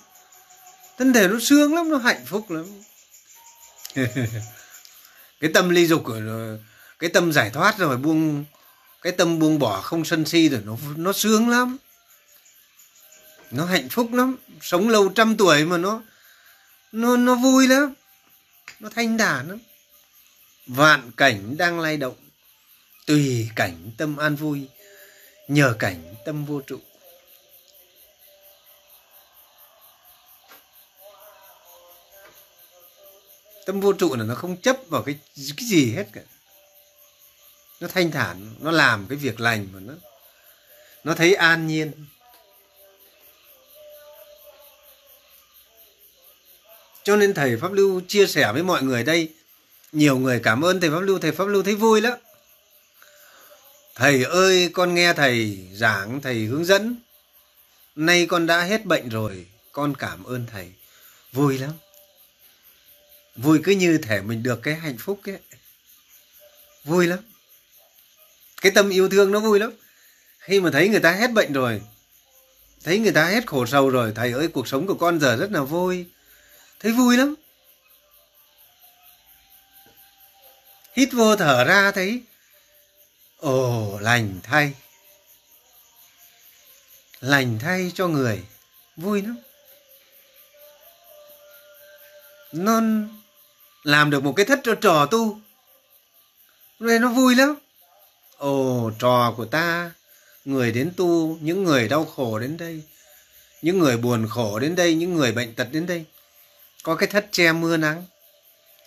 thân 0.97 1.13
thể 1.13 1.27
nó 1.27 1.39
sướng 1.39 1.75
lắm, 1.75 1.89
nó 1.89 1.97
hạnh 1.97 2.25
phúc 2.25 2.51
lắm. 2.51 2.65
Cái 5.39 5.51
tâm 5.53 5.69
ly 5.69 5.87
dục 5.87 6.03
rồi 6.07 6.59
cái 7.03 7.09
tâm 7.09 7.33
giải 7.33 7.49
thoát 7.49 7.77
rồi, 7.77 7.97
buông, 7.97 8.45
cái 9.01 9.13
tâm 9.13 9.39
buông 9.39 9.59
bỏ 9.59 9.81
không 9.81 10.05
sân 10.05 10.25
si 10.25 10.49
rồi, 10.49 10.61
nó 10.65 10.77
nó 10.95 11.13
sướng 11.13 11.49
lắm. 11.49 11.77
Nó 13.51 13.65
hạnh 13.65 13.89
phúc 13.89 14.13
lắm. 14.13 14.37
Sống 14.61 14.89
lâu 14.89 15.09
trăm 15.09 15.37
tuổi 15.37 15.65
mà 15.65 15.77
nó 15.77 16.01
nó 16.91 17.17
nó 17.17 17.35
vui 17.35 17.67
lắm. 17.67 17.93
Nó 18.79 18.89
thanh 18.89 19.17
thản 19.17 19.49
lắm. 19.49 19.59
Vạn 20.67 21.11
cảnh 21.17 21.57
đang 21.57 21.79
lay 21.79 21.97
động. 21.97 22.15
Tùy 23.05 23.49
cảnh 23.55 23.91
tâm 23.97 24.17
an 24.17 24.35
vui, 24.35 24.67
nhờ 25.47 25.75
cảnh 25.79 26.15
tâm 26.25 26.45
vô 26.45 26.61
trụ. 26.67 26.79
Tâm 33.65 33.81
vô 33.81 33.93
trụ 33.93 34.15
là 34.15 34.23
nó 34.23 34.35
không 34.35 34.57
chấp 34.57 34.77
vào 34.87 35.03
cái 35.03 35.19
cái 35.57 35.67
gì 35.67 35.93
hết 35.93 36.05
cả 36.13 36.21
nó 37.79 37.87
thanh 37.87 38.11
thản, 38.11 38.55
nó 38.59 38.71
làm 38.71 39.05
cái 39.09 39.17
việc 39.17 39.39
lành 39.39 39.67
mà 39.73 39.79
nó 39.79 39.93
nó 41.03 41.15
thấy 41.15 41.33
an 41.33 41.67
nhiên. 41.67 41.91
Cho 47.03 47.15
nên 47.15 47.33
thầy 47.33 47.57
pháp 47.57 47.71
lưu 47.71 48.01
chia 48.07 48.27
sẻ 48.27 48.51
với 48.53 48.63
mọi 48.63 48.83
người 48.83 49.03
đây. 49.03 49.29
Nhiều 49.91 50.17
người 50.17 50.39
cảm 50.43 50.61
ơn 50.61 50.79
thầy 50.79 50.89
pháp 50.89 50.99
lưu, 50.99 51.19
thầy 51.19 51.31
pháp 51.31 51.47
lưu 51.47 51.63
thấy 51.63 51.75
vui 51.75 52.01
lắm. 52.01 52.13
Thầy 53.95 54.23
ơi, 54.23 54.69
con 54.73 54.93
nghe 54.93 55.13
thầy 55.13 55.67
giảng, 55.73 56.21
thầy 56.21 56.45
hướng 56.45 56.65
dẫn. 56.65 56.95
Nay 57.95 58.25
con 58.25 58.47
đã 58.47 58.61
hết 58.61 58.85
bệnh 58.85 59.09
rồi, 59.09 59.45
con 59.71 59.95
cảm 59.95 60.23
ơn 60.23 60.45
thầy. 60.51 60.71
Vui 61.31 61.57
lắm. 61.57 61.71
Vui 63.35 63.59
cứ 63.63 63.71
như 63.71 63.97
thể 63.97 64.21
mình 64.21 64.43
được 64.43 64.59
cái 64.63 64.75
hạnh 64.75 64.97
phúc 64.99 65.19
ấy. 65.25 65.37
Vui 66.83 67.07
lắm 67.07 67.19
cái 68.63 68.71
tâm 68.71 68.89
yêu 68.89 69.09
thương 69.09 69.31
nó 69.31 69.39
vui 69.39 69.59
lắm. 69.59 69.73
Khi 70.39 70.59
mà 70.59 70.69
thấy 70.71 70.89
người 70.89 70.99
ta 70.99 71.11
hết 71.11 71.31
bệnh 71.31 71.53
rồi, 71.53 71.81
thấy 72.83 72.99
người 72.99 73.11
ta 73.11 73.25
hết 73.25 73.47
khổ 73.47 73.65
sầu 73.65 73.89
rồi, 73.89 74.11
thầy 74.15 74.31
ơi, 74.31 74.47
cuộc 74.47 74.67
sống 74.67 74.87
của 74.87 74.93
con 74.93 75.19
giờ 75.19 75.35
rất 75.35 75.51
là 75.51 75.61
vui. 75.61 76.05
Thấy 76.79 76.91
vui 76.91 77.17
lắm. 77.17 77.35
Hít 80.95 81.09
vô 81.13 81.35
thở 81.35 81.63
ra 81.63 81.91
thấy, 81.91 82.21
ồ, 83.37 83.99
lành 84.01 84.39
thay. 84.43 84.73
Lành 87.21 87.59
thay 87.59 87.91
cho 87.95 88.07
người, 88.07 88.43
vui 88.97 89.21
lắm. 89.21 89.37
Nó 92.51 92.81
làm 93.83 94.09
được 94.09 94.23
một 94.23 94.33
cái 94.33 94.45
thất 94.45 94.59
cho 94.63 94.75
trò 94.75 95.05
tu, 95.05 95.39
nên 96.79 97.01
nó 97.01 97.09
vui 97.09 97.35
lắm 97.35 97.55
ồ, 98.43 98.91
trò 98.99 99.33
của 99.37 99.45
ta. 99.45 99.91
Người 100.45 100.71
đến 100.71 100.91
tu, 100.97 101.37
những 101.41 101.63
người 101.63 101.87
đau 101.87 102.05
khổ 102.05 102.39
đến 102.39 102.57
đây. 102.57 102.83
Những 103.61 103.79
người 103.79 103.97
buồn 103.97 104.27
khổ 104.29 104.59
đến 104.59 104.75
đây, 104.75 104.95
những 104.95 105.13
người 105.13 105.31
bệnh 105.31 105.55
tật 105.55 105.67
đến 105.71 105.85
đây. 105.85 106.05
Có 106.83 106.95
cái 106.95 107.07
thất 107.07 107.27
che 107.31 107.51
mưa 107.51 107.77
nắng. 107.77 108.05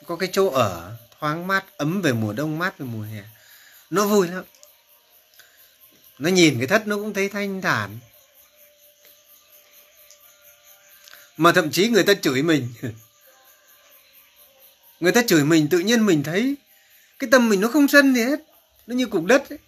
Có 0.06 0.16
cái 0.16 0.28
chỗ 0.32 0.50
ở 0.50 0.96
thoáng 1.20 1.46
mát, 1.46 1.64
ấm 1.76 2.02
về 2.02 2.12
mùa 2.12 2.32
đông, 2.32 2.58
mát 2.58 2.78
về 2.78 2.86
mùa 2.86 3.02
hè. 3.02 3.22
Nó 3.90 4.06
vui 4.06 4.28
lắm. 4.28 4.44
Nó 6.18 6.28
nhìn 6.28 6.58
cái 6.58 6.66
thất 6.66 6.86
nó 6.86 6.96
cũng 6.96 7.14
thấy 7.14 7.28
thanh 7.28 7.62
thản. 7.62 7.98
Mà 11.36 11.52
thậm 11.52 11.70
chí 11.70 11.88
người 11.88 12.02
ta 12.02 12.14
chửi 12.14 12.42
mình. 12.42 12.68
Người 15.00 15.12
ta 15.12 15.22
chửi 15.26 15.44
mình 15.44 15.68
tự 15.68 15.78
nhiên 15.78 16.06
mình 16.06 16.22
thấy 16.22 16.54
cái 17.18 17.30
tâm 17.30 17.48
mình 17.48 17.60
nó 17.60 17.68
không 17.68 17.88
sân 17.88 18.14
gì 18.14 18.22
hết 18.22 18.45
nó 18.86 18.94
như 18.94 19.06
cục 19.06 19.24
đất 19.24 19.50
ấy. 19.50 19.58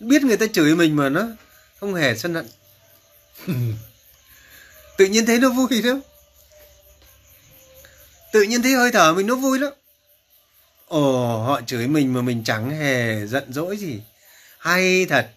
biết 0.00 0.22
người 0.22 0.36
ta 0.36 0.46
chửi 0.52 0.74
mình 0.74 0.96
mà 0.96 1.08
nó 1.08 1.26
không 1.80 1.94
hề 1.94 2.16
sân 2.16 2.34
hận. 2.34 2.46
Tự 4.98 5.06
nhiên 5.06 5.26
thấy 5.26 5.38
nó 5.38 5.48
vui 5.50 5.82
lắm. 5.82 6.00
Tự 8.32 8.42
nhiên 8.42 8.62
thấy 8.62 8.72
hơi 8.72 8.92
thở 8.92 9.12
mình 9.12 9.26
nó 9.26 9.34
vui 9.34 9.58
lắm. 9.58 9.72
Ồ, 10.86 11.38
họ 11.42 11.60
chửi 11.66 11.86
mình 11.86 12.14
mà 12.14 12.22
mình 12.22 12.44
chẳng 12.44 12.70
hề 12.70 13.26
giận 13.26 13.52
dỗi 13.52 13.76
gì. 13.76 14.02
Hay 14.58 15.06
thật. 15.06 15.30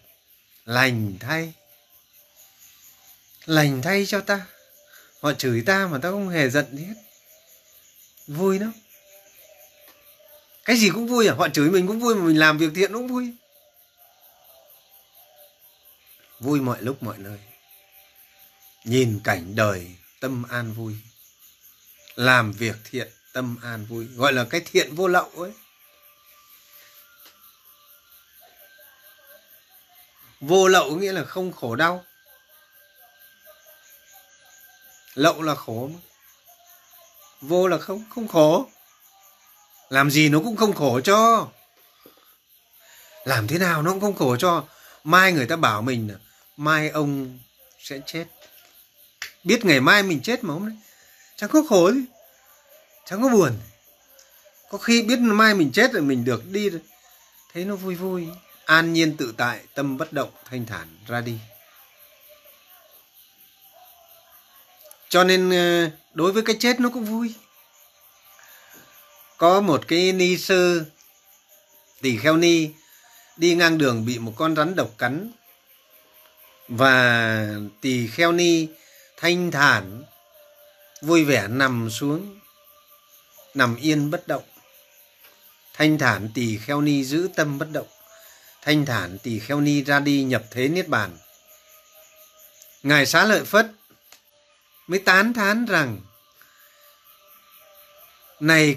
Lành 0.64 1.14
thay. 1.20 1.52
Lành 3.46 3.82
thay 3.82 4.06
cho 4.06 4.20
ta. 4.20 4.46
Họ 5.20 5.32
chửi 5.32 5.62
ta 5.66 5.86
mà 5.86 5.98
ta 5.98 6.10
không 6.10 6.28
hề 6.28 6.50
giận 6.50 6.76
gì 6.76 6.84
hết. 6.84 6.94
Vui 8.26 8.58
lắm 8.58 8.72
cái 10.68 10.76
gì 10.76 10.90
cũng 10.90 11.06
vui 11.06 11.26
à? 11.26 11.34
Họ 11.34 11.48
chửi 11.48 11.70
mình 11.70 11.86
cũng 11.86 12.00
vui 12.00 12.14
mà 12.14 12.24
mình 12.24 12.38
làm 12.38 12.58
việc 12.58 12.70
thiện 12.74 12.92
cũng 12.92 13.08
vui. 13.08 13.32
Vui 16.40 16.60
mọi 16.60 16.82
lúc, 16.82 17.02
mọi 17.02 17.18
nơi. 17.18 17.38
Nhìn 18.84 19.20
cảnh 19.24 19.54
đời, 19.56 19.96
tâm 20.20 20.42
an 20.50 20.72
vui. 20.72 20.96
Làm 22.14 22.52
việc 22.52 22.76
thiện, 22.84 23.08
tâm 23.32 23.56
an 23.62 23.86
vui. 23.86 24.06
Gọi 24.06 24.32
là 24.32 24.44
cái 24.50 24.60
thiện 24.60 24.94
vô 24.94 25.08
lậu 25.08 25.30
ấy. 25.36 25.52
Vô 30.40 30.68
lậu 30.68 30.96
nghĩa 30.96 31.12
là 31.12 31.24
không 31.24 31.52
khổ 31.52 31.76
đau. 31.76 32.04
Lậu 35.14 35.42
là 35.42 35.54
khổ 35.54 35.90
mà. 35.94 36.00
vô 37.40 37.68
là 37.68 37.78
không 37.78 38.04
không 38.10 38.28
khổ 38.28 38.68
làm 39.90 40.10
gì 40.10 40.28
nó 40.28 40.38
cũng 40.38 40.56
không 40.56 40.72
khổ 40.72 41.00
cho. 41.00 41.48
Làm 43.24 43.46
thế 43.46 43.58
nào 43.58 43.82
nó 43.82 43.90
cũng 43.90 44.00
không 44.00 44.16
khổ 44.16 44.36
cho. 44.36 44.64
Mai 45.04 45.32
người 45.32 45.46
ta 45.46 45.56
bảo 45.56 45.82
mình 45.82 46.10
mai 46.56 46.88
ông 46.88 47.38
sẽ 47.78 48.00
chết. 48.06 48.24
Biết 49.44 49.64
ngày 49.64 49.80
mai 49.80 50.02
mình 50.02 50.20
chết 50.22 50.44
mà 50.44 50.54
hôm 50.54 50.68
nay 50.68 50.76
chẳng 51.36 51.50
có 51.50 51.62
khổ 51.68 51.92
gì. 51.92 52.00
Chẳng 53.06 53.22
có 53.22 53.28
buồn. 53.28 53.52
Có 54.70 54.78
khi 54.78 55.02
biết 55.02 55.18
mai 55.18 55.54
mình 55.54 55.72
chết 55.72 55.92
rồi 55.92 56.02
mình 56.02 56.24
được 56.24 56.46
đi 56.46 56.70
rồi. 56.70 56.80
Thấy 57.52 57.64
nó 57.64 57.76
vui 57.76 57.94
vui, 57.94 58.28
an 58.64 58.92
nhiên 58.92 59.16
tự 59.16 59.34
tại, 59.36 59.60
tâm 59.74 59.96
bất 59.96 60.12
động, 60.12 60.30
thanh 60.50 60.66
thản 60.66 60.88
ra 61.06 61.20
đi. 61.20 61.38
Cho 65.08 65.24
nên 65.24 65.50
ờ, 65.50 65.90
đối 66.14 66.32
với 66.32 66.42
cái 66.42 66.56
chết 66.60 66.80
nó 66.80 66.88
cũng 66.88 67.04
vui 67.04 67.34
có 69.38 69.60
một 69.60 69.88
cái 69.88 70.12
ni 70.12 70.38
sư 70.38 70.84
tỳ 72.00 72.16
kheo 72.16 72.36
ni 72.36 72.70
đi 73.36 73.54
ngang 73.54 73.78
đường 73.78 74.04
bị 74.04 74.18
một 74.18 74.32
con 74.36 74.56
rắn 74.56 74.74
độc 74.76 74.90
cắn. 74.98 75.32
Và 76.68 77.48
tỳ 77.80 78.06
kheo 78.06 78.32
ni 78.32 78.68
thanh 79.16 79.50
thản, 79.50 80.02
vui 81.02 81.24
vẻ 81.24 81.48
nằm 81.48 81.90
xuống, 81.90 82.38
nằm 83.54 83.76
yên 83.76 84.10
bất 84.10 84.28
động. 84.28 84.44
Thanh 85.74 85.98
thản 85.98 86.30
tỳ 86.34 86.56
kheo 86.56 86.80
ni 86.80 87.04
giữ 87.04 87.28
tâm 87.36 87.58
bất 87.58 87.70
động. 87.72 87.88
Thanh 88.62 88.86
thản 88.86 89.18
tỳ 89.22 89.38
kheo 89.38 89.60
ni 89.60 89.82
ra 89.84 90.00
đi 90.00 90.22
nhập 90.22 90.42
thế 90.50 90.68
niết 90.68 90.88
bàn. 90.88 91.18
Ngài 92.82 93.06
xá 93.06 93.24
lợi 93.24 93.44
phất 93.44 93.66
mới 94.86 94.98
tán 94.98 95.32
thán 95.32 95.64
rằng, 95.64 96.00
này 98.40 98.76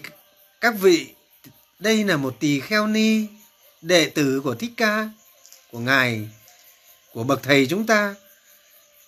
các 0.62 0.74
vị, 0.80 1.14
đây 1.80 2.04
là 2.04 2.18
một 2.18 2.36
tỳ 2.40 2.60
kheo 2.60 2.88
ni, 2.88 3.26
đệ 3.82 4.10
tử 4.10 4.42
của 4.44 4.56
thích 4.56 4.72
ca, 4.78 5.10
của 5.72 5.80
ngài, 5.80 6.30
của 7.14 7.24
bậc 7.24 7.44
thầy 7.44 7.68
chúng 7.70 7.86
ta. 7.86 8.16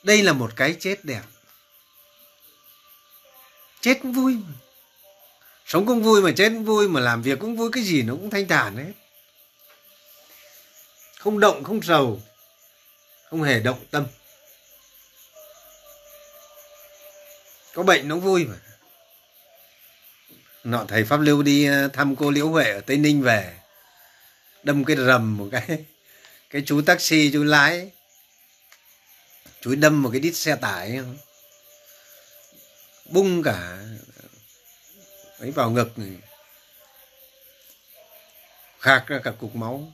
Đây 0.04 0.24
là 0.24 0.34
một 0.34 0.52
cái 0.56 0.76
chết 0.80 1.06
đẹp. 1.06 1.22
Chết 3.82 4.00
cũng 4.02 4.14
vui 4.14 4.34
mà. 4.34 4.54
Sống 5.66 5.86
cũng 5.86 6.04
vui 6.04 6.22
mà, 6.22 6.32
chết 6.38 6.50
cũng 6.50 6.66
vui 6.66 6.90
mà, 6.90 7.00
làm 7.00 7.22
việc 7.22 7.40
cũng 7.40 7.58
vui, 7.58 7.70
cái 7.74 7.84
gì 7.84 8.02
nó 8.02 8.14
cũng 8.14 8.30
thanh 8.30 8.48
thản 8.48 8.78
hết. 8.78 8.94
Không 11.18 11.40
động, 11.40 11.64
không 11.64 11.82
sầu, 11.82 12.22
không 13.30 13.44
hề 13.44 13.60
động 13.60 13.86
tâm. 13.92 14.06
Có 17.74 17.84
bệnh 17.84 18.08
nó 18.08 18.18
vui 18.18 18.46
mà 18.46 18.56
nọ, 20.64 20.86
thầy 20.88 21.04
pháp 21.04 21.18
lưu 21.18 21.44
đi 21.44 21.66
ờ, 21.66 21.88
thăm 21.88 22.16
cô 22.16 22.32
liễu 22.32 22.50
huệ 22.50 22.72
ở 22.72 22.82
tây 22.82 22.98
ninh 22.98 23.22
về. 23.22 23.60
Đâm 24.64 24.86
cái 24.86 24.96
rầm 24.96 25.38
một 25.38 25.50
cái. 25.52 25.68
Cái 26.50 26.64
chú 26.66 26.82
taxi, 26.82 27.32
chú 27.34 27.44
lái. 27.44 27.92
Chú 29.62 29.76
đâm 29.76 30.02
một 30.02 30.10
cái 30.12 30.20
đít 30.20 30.36
xe 30.36 30.56
tải 30.56 31.00
bung 33.06 33.44
cả 33.44 33.78
ấy 35.40 35.52
vào 35.52 35.70
ngực. 35.70 35.90
Khạc 38.80 39.08
ra 39.08 39.20
cả 39.24 39.32
cục 39.32 39.56
máu. 39.56 39.94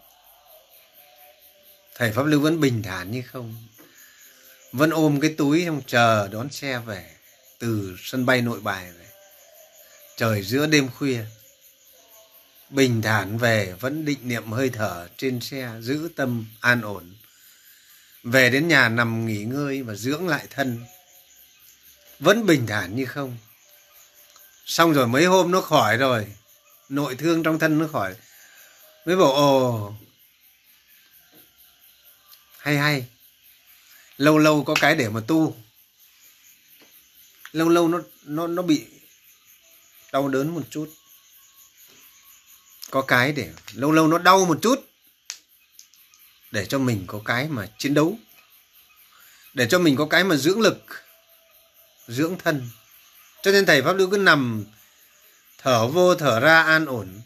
Thầy 1.95 2.11
pháp 2.11 2.23
lưu 2.23 2.39
vẫn 2.39 2.59
bình 2.59 2.83
thản 2.83 3.11
như 3.11 3.23
không. 3.31 3.67
Vẫn 4.71 4.89
ôm 4.89 5.19
cái 5.19 5.35
túi 5.37 5.63
trong 5.65 5.81
chờ 5.87 6.27
đón 6.31 6.49
xe 6.49 6.79
về 6.79 7.11
từ 7.59 7.95
sân 7.99 8.25
bay 8.25 8.41
nội 8.41 8.59
bài 8.59 8.91
về 8.91 9.08
trời 10.19 10.43
giữa 10.43 10.67
đêm 10.67 10.89
khuya, 10.91 11.25
bình 12.69 13.01
thản 13.01 13.37
về 13.37 13.75
vẫn 13.79 14.05
định 14.05 14.19
niệm 14.21 14.51
hơi 14.51 14.69
thở 14.69 15.07
trên 15.17 15.41
xe 15.41 15.71
giữ 15.81 16.09
tâm 16.15 16.45
an 16.59 16.81
ổn. 16.81 17.13
Về 18.23 18.49
đến 18.49 18.67
nhà 18.67 18.89
nằm 18.89 19.25
nghỉ 19.25 19.43
ngơi 19.43 19.83
và 19.83 19.95
dưỡng 19.95 20.27
lại 20.27 20.47
thân, 20.49 20.85
vẫn 22.19 22.45
bình 22.45 22.67
thản 22.67 22.95
như 22.95 23.05
không. 23.05 23.37
Xong 24.65 24.93
rồi 24.93 25.07
mấy 25.07 25.25
hôm 25.25 25.51
nó 25.51 25.61
khỏi 25.61 25.97
rồi, 25.97 26.27
nội 26.89 27.15
thương 27.15 27.43
trong 27.43 27.59
thân 27.59 27.79
nó 27.79 27.87
khỏi. 27.87 28.15
Mới 29.05 29.15
bảo, 29.15 29.31
ồ, 29.31 29.93
hay 32.57 32.77
hay, 32.77 33.05
lâu 34.17 34.37
lâu 34.37 34.63
có 34.63 34.73
cái 34.81 34.95
để 34.95 35.09
mà 35.09 35.21
tu. 35.27 35.55
Lâu 37.51 37.69
lâu 37.69 37.87
nó 37.87 38.01
nó 38.23 38.47
nó 38.47 38.61
bị 38.61 38.85
đau 40.11 40.27
đớn 40.27 40.55
một 40.55 40.61
chút. 40.69 40.89
Có 42.91 43.01
cái 43.01 43.31
để 43.31 43.53
lâu 43.73 43.91
lâu 43.91 44.07
nó 44.07 44.17
đau 44.17 44.45
một 44.45 44.57
chút, 44.61 44.89
để 46.51 46.65
cho 46.65 46.79
mình 46.79 47.03
có 47.07 47.21
cái 47.25 47.47
mà 47.47 47.69
chiến 47.77 47.93
đấu, 47.93 48.19
để 49.53 49.67
cho 49.69 49.79
mình 49.79 49.95
có 49.95 50.05
cái 50.05 50.23
mà 50.23 50.35
dưỡng 50.35 50.61
lực, 50.61 50.83
dưỡng 52.07 52.37
thân. 52.37 52.69
Cho 53.41 53.51
nên 53.51 53.65
thầy 53.65 53.81
pháp 53.81 53.93
lưu 53.93 54.09
cứ 54.09 54.17
nằm, 54.17 54.65
thở 55.57 55.87
vô, 55.87 56.15
thở 56.15 56.39
ra 56.39 56.63
an 56.63 56.85
ổn, 56.85 57.21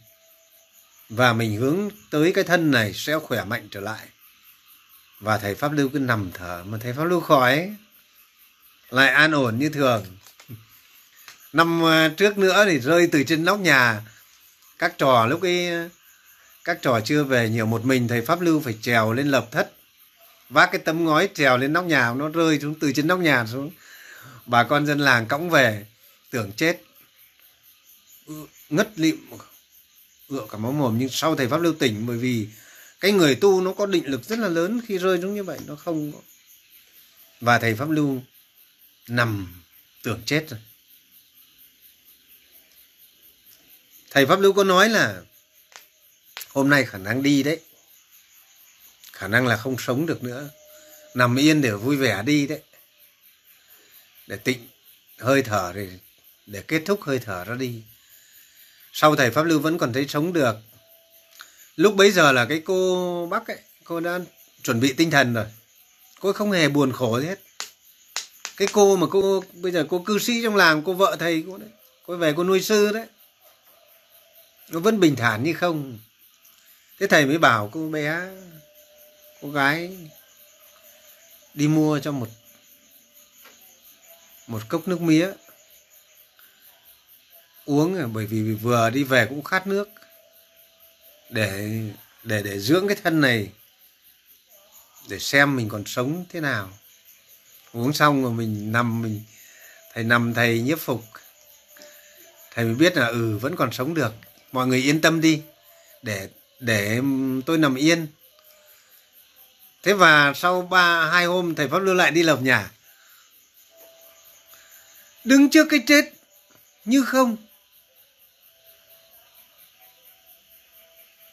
và 1.09 1.33
mình 1.33 1.55
hướng 1.55 1.89
tới 2.09 2.31
cái 2.35 2.43
thân 2.43 2.71
này 2.71 2.93
sẽ 2.93 3.19
khỏe 3.19 3.43
mạnh 3.43 3.67
trở 3.71 3.79
lại. 3.79 4.07
Và 5.19 5.37
thầy 5.37 5.55
pháp 5.55 5.71
lưu 5.71 5.89
cứ 5.89 5.99
nằm 5.99 6.31
thở. 6.33 6.63
Mà 6.63 6.77
thầy 6.81 6.93
pháp 6.93 7.03
lưu 7.03 7.21
khỏi, 7.21 7.75
lại 8.89 9.09
an 9.09 9.31
ổn 9.31 9.59
như 9.59 9.69
thường 9.69 10.05
năm 11.53 11.81
ờ, 11.81 12.09
trước 12.09 12.37
nữa 12.37 12.65
thì 12.65 12.79
rơi 12.79 13.09
từ 13.11 13.23
trên 13.23 13.45
nóc 13.45 13.59
nhà. 13.59 14.01
Các 14.79 14.97
trò 14.97 15.25
lúc 15.25 15.41
ấy 15.41 15.69
ờ, 15.69 15.89
các 16.63 16.81
trò 16.81 16.99
chưa 17.05 17.23
về 17.23 17.49
nhiều 17.49 17.65
một 17.65 17.85
mình, 17.85 18.07
thầy 18.07 18.21
pháp 18.21 18.41
lưu 18.41 18.61
phải 18.61 18.77
trèo 18.81 19.13
lên 19.13 19.27
lập 19.27 19.47
thất. 19.51 19.71
Vác 20.49 20.71
cái 20.71 20.81
tấm 20.85 21.05
ngói 21.05 21.29
trèo 21.33 21.57
lên 21.57 21.73
nóc 21.73 21.85
nhà, 21.85 22.13
nó 22.13 22.29
rơi 22.29 22.59
xuống 22.59 22.75
từ 22.79 22.91
trên 22.95 23.07
nóc 23.07 23.19
nhà 23.19 23.45
xuống. 23.45 23.71
Bà 24.45 24.63
con 24.63 24.85
dân 24.85 24.99
làng 24.99 25.25
cõng 25.27 25.49
về, 25.49 25.85
tưởng 26.29 26.51
chết. 26.51 26.81
Ngất 28.69 28.99
lịm, 28.99 29.17
ựa 30.27 30.45
cả 30.49 30.57
máu 30.57 30.71
mồm. 30.71 30.97
Nhưng 30.97 31.09
sau 31.09 31.35
thầy 31.35 31.47
pháp 31.47 31.61
lưu 31.61 31.73
tỉnh, 31.73 32.05
bởi 32.07 32.17
vì 32.17 32.47
cái 32.99 33.11
người 33.11 33.35
tu 33.35 33.61
nó 33.61 33.73
có 33.73 33.85
định 33.85 34.05
lực 34.05 34.23
rất 34.23 34.39
là 34.39 34.47
lớn 34.47 34.81
khi 34.87 34.97
rơi 34.97 35.21
xuống 35.21 35.35
như 35.35 35.43
vậy, 35.43 35.59
nó 35.67 35.75
không 35.75 36.11
và 37.41 37.59
thầy 37.59 37.75
pháp 37.75 37.89
lưu 37.89 38.21
nằm 39.07 39.61
tưởng 40.03 40.21
chết 40.25 40.45
rồi. 40.49 40.59
Thầy 44.13 44.25
pháp 44.25 44.39
lưu 44.39 44.53
có 44.53 44.63
nói 44.63 44.89
là 44.89 45.21
hôm 46.49 46.69
nay 46.69 46.85
khả 46.85 46.97
năng 46.97 47.23
đi 47.23 47.43
đấy. 47.43 47.59
Khả 49.13 49.27
năng 49.27 49.47
là 49.47 49.57
không 49.57 49.75
sống 49.79 50.05
được 50.05 50.23
nữa. 50.23 50.49
Nằm 51.13 51.35
yên 51.35 51.61
để 51.61 51.71
vui 51.71 51.97
vẻ 51.97 52.23
đi 52.25 52.47
đấy. 52.47 52.61
Để 54.27 54.37
tịnh, 54.37 54.67
hơi 55.17 55.43
thở 55.43 55.71
để 55.75 55.87
để 56.45 56.61
kết 56.61 56.81
thúc 56.85 57.01
hơi 57.01 57.19
thở 57.19 57.43
ra 57.43 57.55
đi. 57.55 57.81
Sau 58.93 59.15
thầy 59.15 59.31
pháp 59.31 59.43
lưu 59.43 59.59
vẫn 59.59 59.77
còn 59.77 59.93
thấy 59.93 60.07
sống 60.07 60.33
được. 60.33 60.55
Lúc 61.75 61.95
bấy 61.95 62.11
giờ 62.11 62.31
là 62.31 62.45
cái 62.45 62.61
cô 62.65 63.27
bác 63.31 63.47
ấy, 63.47 63.59
cô 63.83 63.99
đã 63.99 64.19
chuẩn 64.63 64.79
bị 64.79 64.93
tinh 64.93 65.11
thần 65.11 65.33
rồi. 65.33 65.45
Cô 66.19 66.33
không 66.33 66.51
hề 66.51 66.69
buồn 66.69 66.91
khổ 66.91 67.19
gì 67.19 67.27
hết. 67.27 67.39
Cái 68.57 68.67
cô 68.71 68.95
mà 68.95 69.07
cô, 69.11 69.43
bây 69.53 69.71
giờ 69.71 69.85
cô 69.89 69.99
cư 69.99 70.19
sĩ 70.19 70.43
trong 70.43 70.55
làng, 70.55 70.81
cô 70.85 70.93
vợ 70.93 71.15
thầy 71.19 71.43
cô 71.47 71.57
đấy. 71.57 71.69
Cô 72.05 72.17
về 72.17 72.33
cô 72.37 72.43
nuôi 72.43 72.61
sư 72.61 72.91
đấy 72.93 73.05
nó 74.73 74.79
vẫn 74.79 74.99
bình 74.99 75.15
thản 75.15 75.43
như 75.43 75.53
không. 75.53 75.99
Thế 76.99 77.07
thầy 77.07 77.25
mới 77.25 77.37
bảo 77.37 77.69
cô 77.71 77.89
bé, 77.89 78.21
cô 79.41 79.51
gái, 79.51 79.97
đi 81.53 81.67
mua 81.67 81.99
cho 81.99 82.11
một 82.11 82.27
một 84.47 84.61
cốc 84.69 84.87
nước 84.87 85.01
mía. 85.01 85.31
Uống 87.65 87.97
à, 87.97 88.05
bởi 88.13 88.25
vì 88.25 88.53
vừa 88.53 88.89
đi 88.89 89.03
về 89.03 89.25
cũng 89.25 89.43
khát 89.43 89.67
nước. 89.67 89.89
Để 91.29 91.81
để 92.23 92.41
để 92.43 92.59
dưỡng 92.59 92.87
cái 92.87 92.97
thân 93.03 93.21
này. 93.21 93.51
Để 95.07 95.19
xem 95.19 95.55
mình 95.55 95.69
còn 95.69 95.85
sống 95.85 96.25
thế 96.29 96.39
nào. 96.39 96.69
Uống 97.73 97.93
xong 97.93 98.23
rồi 98.23 98.31
mình 98.31 98.71
nằm, 98.71 99.01
mình, 99.01 99.23
thầy 99.93 100.03
nằm 100.03 100.33
thầy 100.33 100.61
nhiếp 100.61 100.79
phục. 100.79 101.03
Thầy 102.51 102.65
mới 102.65 102.75
biết 102.75 102.97
là 102.97 103.07
ừ 103.07 103.37
vẫn 103.37 103.55
còn 103.55 103.71
sống 103.71 103.93
được 103.93 104.13
mọi 104.53 104.67
người 104.67 104.79
yên 104.79 105.01
tâm 105.01 105.21
đi, 105.21 105.41
để 106.01 106.29
để 106.59 107.01
tôi 107.45 107.57
nằm 107.57 107.75
yên. 107.75 108.07
Thế 109.83 109.93
và 109.93 110.33
sau 110.33 110.61
ba, 110.61 111.09
hai 111.11 111.25
hôm 111.25 111.55
thầy 111.55 111.67
pháp 111.67 111.79
lưu 111.79 111.95
lại 111.95 112.11
đi 112.11 112.23
lập 112.23 112.39
nhà. 112.41 112.71
Đứng 115.23 115.49
trước 115.49 115.67
cái 115.69 115.79
chết 115.87 116.05
như 116.85 117.03
không. 117.03 117.37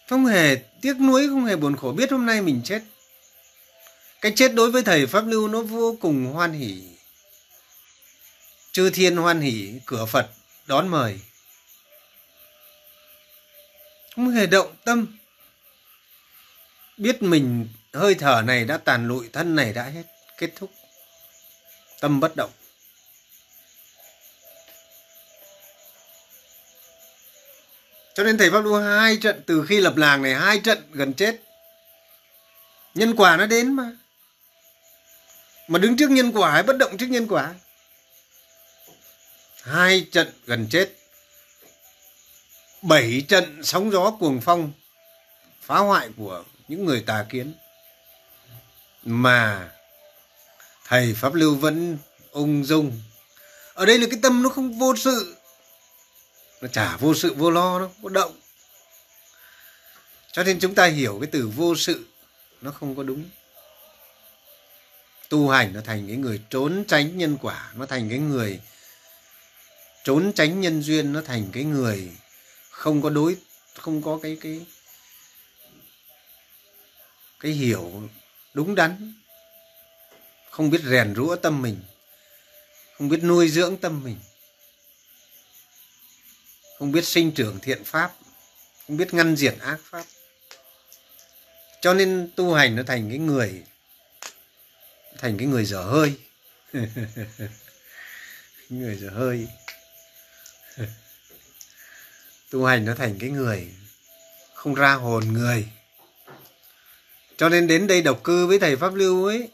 Không 0.08 0.26
hề 0.26 0.56
tiếc 0.80 1.00
nuối, 1.00 1.28
không 1.28 1.44
hề 1.44 1.56
buồn 1.56 1.76
khổ 1.76 1.92
biết 1.92 2.10
hôm 2.10 2.26
nay 2.26 2.42
mình 2.42 2.60
chết. 2.64 2.82
Cái 4.20 4.32
chết 4.36 4.54
đối 4.54 4.70
với 4.70 4.82
thầy 4.82 5.06
pháp 5.06 5.26
lưu 5.26 5.48
nó 5.48 5.62
vô 5.62 5.96
cùng 6.00 6.26
hoan 6.26 6.52
hỉ 6.52 6.82
chư 8.72 8.90
thiên 8.90 9.16
hoan 9.16 9.40
hỉ 9.40 9.72
cửa 9.86 10.06
phật 10.06 10.30
đón 10.66 10.88
mời 10.88 11.20
không 14.20 14.34
hề 14.34 14.46
động 14.46 14.74
tâm. 14.84 15.18
Biết 16.96 17.22
mình 17.22 17.68
hơi 17.92 18.14
thở 18.14 18.42
này 18.46 18.64
đã 18.64 18.76
tàn 18.76 19.08
lụi, 19.08 19.28
thân 19.32 19.56
này 19.56 19.72
đã 19.72 19.82
hết, 19.84 20.02
kết 20.38 20.50
thúc. 20.56 20.72
Tâm 22.00 22.20
bất 22.20 22.36
động. 22.36 22.50
Cho 28.14 28.24
nên 28.24 28.38
thầy 28.38 28.50
pháp 28.50 28.60
luôn 28.60 28.82
hai 28.82 29.16
trận, 29.16 29.42
từ 29.46 29.66
khi 29.68 29.80
lập 29.80 29.96
làng 29.96 30.22
này, 30.22 30.34
hai 30.34 30.58
trận 30.58 30.78
gần 30.92 31.14
chết. 31.14 31.36
Nhân 32.94 33.16
quả 33.16 33.36
nó 33.36 33.46
đến 33.46 33.72
mà. 33.72 33.92
Mà 35.68 35.78
đứng 35.78 35.96
trước 35.96 36.10
nhân 36.10 36.32
quả 36.32 36.50
hay 36.50 36.62
bất 36.62 36.76
động 36.76 36.96
trước 36.96 37.06
nhân 37.06 37.26
quả? 37.28 37.54
Hai 39.62 40.06
trận 40.12 40.32
gần 40.46 40.66
chết 40.70 40.99
bảy 42.82 43.24
trận 43.28 43.60
sóng 43.62 43.90
gió 43.90 44.10
cuồng 44.10 44.40
phong, 44.40 44.72
phá 45.60 45.78
hoại 45.78 46.08
của 46.16 46.44
những 46.68 46.84
người 46.84 47.00
tà 47.06 47.26
kiến. 47.28 47.52
Mà 49.04 49.70
thầy 50.86 51.14
pháp 51.14 51.34
lưu 51.34 51.54
vẫn 51.54 51.98
ung 52.30 52.64
dung. 52.64 53.02
Ở 53.74 53.86
đây 53.86 53.98
là 53.98 54.06
cái 54.10 54.18
tâm 54.22 54.42
nó 54.42 54.48
không 54.48 54.78
vô 54.78 54.96
sự, 54.96 55.36
nó 56.60 56.68
chả 56.68 56.96
vô 56.96 57.14
sự 57.14 57.34
vô 57.34 57.50
lo 57.50 57.78
nó 57.78 57.88
có 58.02 58.08
động. 58.08 58.40
Cho 60.32 60.42
nên 60.42 60.60
chúng 60.60 60.74
ta 60.74 60.86
hiểu 60.86 61.18
cái 61.20 61.28
từ 61.32 61.50
vô 61.56 61.76
sự 61.76 62.06
nó 62.60 62.70
không 62.70 62.96
có 62.96 63.02
đúng. 63.02 63.24
Tu 65.28 65.48
hành 65.48 65.72
nó 65.72 65.80
thành 65.84 66.06
cái 66.06 66.16
người 66.16 66.40
trốn 66.50 66.84
tránh 66.88 67.18
nhân 67.18 67.38
quả, 67.42 67.72
nó 67.74 67.86
thành 67.86 68.08
cái 68.08 68.18
người 68.18 68.60
trốn 70.04 70.32
tránh 70.32 70.60
nhân 70.60 70.82
duyên, 70.82 71.12
nó 71.12 71.22
thành 71.22 71.48
cái 71.52 71.64
người 71.64 72.12
không 72.80 73.02
có 73.02 73.10
đối, 73.10 73.36
không 73.74 74.02
có 74.02 74.18
cái 74.22 74.38
cái 74.40 74.66
cái 77.40 77.52
hiểu 77.52 78.08
đúng 78.54 78.74
đắn, 78.74 79.14
không 80.50 80.70
biết 80.70 80.80
rèn 80.84 81.14
rũa 81.14 81.36
tâm 81.36 81.62
mình, 81.62 81.82
không 82.92 83.08
biết 83.08 83.22
nuôi 83.22 83.48
dưỡng 83.48 83.76
tâm 83.76 84.04
mình, 84.04 84.16
không 86.78 86.92
biết 86.92 87.04
sinh 87.04 87.32
trưởng 87.32 87.58
thiện 87.60 87.84
pháp, 87.84 88.14
không 88.86 88.96
biết 88.96 89.14
ngăn 89.14 89.36
diệt 89.36 89.54
ác 89.60 89.78
pháp. 89.84 90.04
Cho 91.80 91.94
nên 91.94 92.30
tu 92.36 92.54
hành 92.54 92.76
nó 92.76 92.82
thành 92.86 93.08
cái 93.08 93.18
người, 93.18 93.62
thành 95.18 95.38
cái 95.38 95.46
người 95.46 95.64
dở 95.64 95.82
hơi. 95.82 96.14
Người 98.68 98.96
dở 98.96 99.10
hơi. 99.10 99.48
tu 102.50 102.64
hành 102.64 102.84
nó 102.84 102.94
thành 102.94 103.18
cái 103.18 103.30
người, 103.30 103.68
không 104.54 104.74
ra 104.74 104.94
hồn 104.94 105.32
người. 105.32 105.68
Cho 107.36 107.48
nên 107.48 107.66
đến 107.66 107.86
đây 107.86 108.02
độc 108.02 108.24
cư 108.24 108.46
với 108.46 108.58
thầy 108.58 108.76
pháp 108.76 108.94
lưu 108.94 109.24
ấy, 109.26 109.48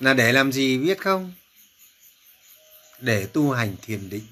là 0.00 0.14
để 0.14 0.32
làm 0.32 0.52
gì 0.52 0.78
biết 0.78 0.98
không? 1.00 1.32
Để 2.98 3.26
tu 3.26 3.50
hành 3.50 3.76
thiền 3.82 4.10
định. 4.10 4.26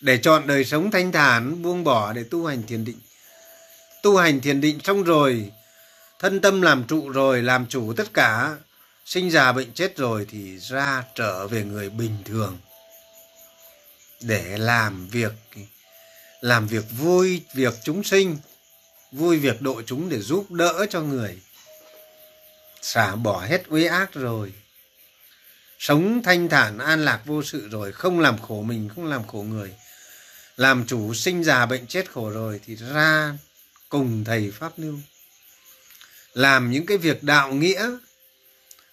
Để 0.00 0.18
chọn 0.18 0.46
đời 0.46 0.64
sống 0.64 0.90
thanh 0.90 1.12
thản, 1.12 1.62
buông 1.62 1.84
bỏ 1.84 2.12
để 2.12 2.24
tu 2.30 2.46
hành 2.46 2.62
thiền 2.62 2.84
định. 2.84 2.98
Tu 4.02 4.16
hành 4.16 4.40
thiền 4.40 4.60
định 4.60 4.78
xong 4.84 5.02
rồi, 5.02 5.52
thân 6.18 6.40
tâm 6.40 6.62
làm 6.62 6.84
trụ 6.84 7.08
rồi, 7.08 7.42
làm 7.42 7.66
chủ 7.66 7.92
tất 7.96 8.14
cả, 8.14 8.56
sinh 9.04 9.30
già 9.30 9.52
bệnh 9.52 9.72
chết 9.72 9.96
rồi 9.96 10.26
thì 10.30 10.58
ra 10.58 11.04
trở 11.14 11.46
về 11.46 11.64
người 11.64 11.90
bình 11.90 12.16
thường 12.24 12.58
để 14.20 14.58
làm 14.58 15.08
việc 15.08 15.32
làm 16.40 16.66
việc 16.66 16.84
vui 16.90 17.42
việc 17.54 17.74
chúng 17.84 18.04
sinh, 18.04 18.38
vui 19.12 19.38
việc 19.38 19.62
độ 19.62 19.82
chúng 19.86 20.08
để 20.08 20.20
giúp 20.20 20.50
đỡ 20.50 20.86
cho 20.90 21.00
người. 21.00 21.38
Xả 22.82 23.14
bỏ 23.14 23.40
hết 23.40 23.62
uế 23.68 23.84
ác 23.84 24.14
rồi. 24.14 24.52
Sống 25.78 26.22
thanh 26.22 26.48
thản 26.48 26.78
an 26.78 27.04
lạc 27.04 27.20
vô 27.26 27.42
sự 27.42 27.68
rồi, 27.68 27.92
không 27.92 28.20
làm 28.20 28.38
khổ 28.38 28.62
mình, 28.62 28.88
không 28.94 29.06
làm 29.06 29.26
khổ 29.26 29.42
người. 29.42 29.74
Làm 30.56 30.84
chủ 30.86 31.14
sinh 31.14 31.44
già 31.44 31.66
bệnh 31.66 31.86
chết 31.86 32.10
khổ 32.10 32.30
rồi 32.30 32.60
thì 32.66 32.76
ra 32.76 33.38
cùng 33.88 34.24
thầy 34.24 34.50
pháp 34.50 34.72
lưu. 34.76 34.98
Làm 36.32 36.70
những 36.70 36.86
cái 36.86 36.96
việc 36.96 37.22
đạo 37.22 37.52
nghĩa, 37.52 37.90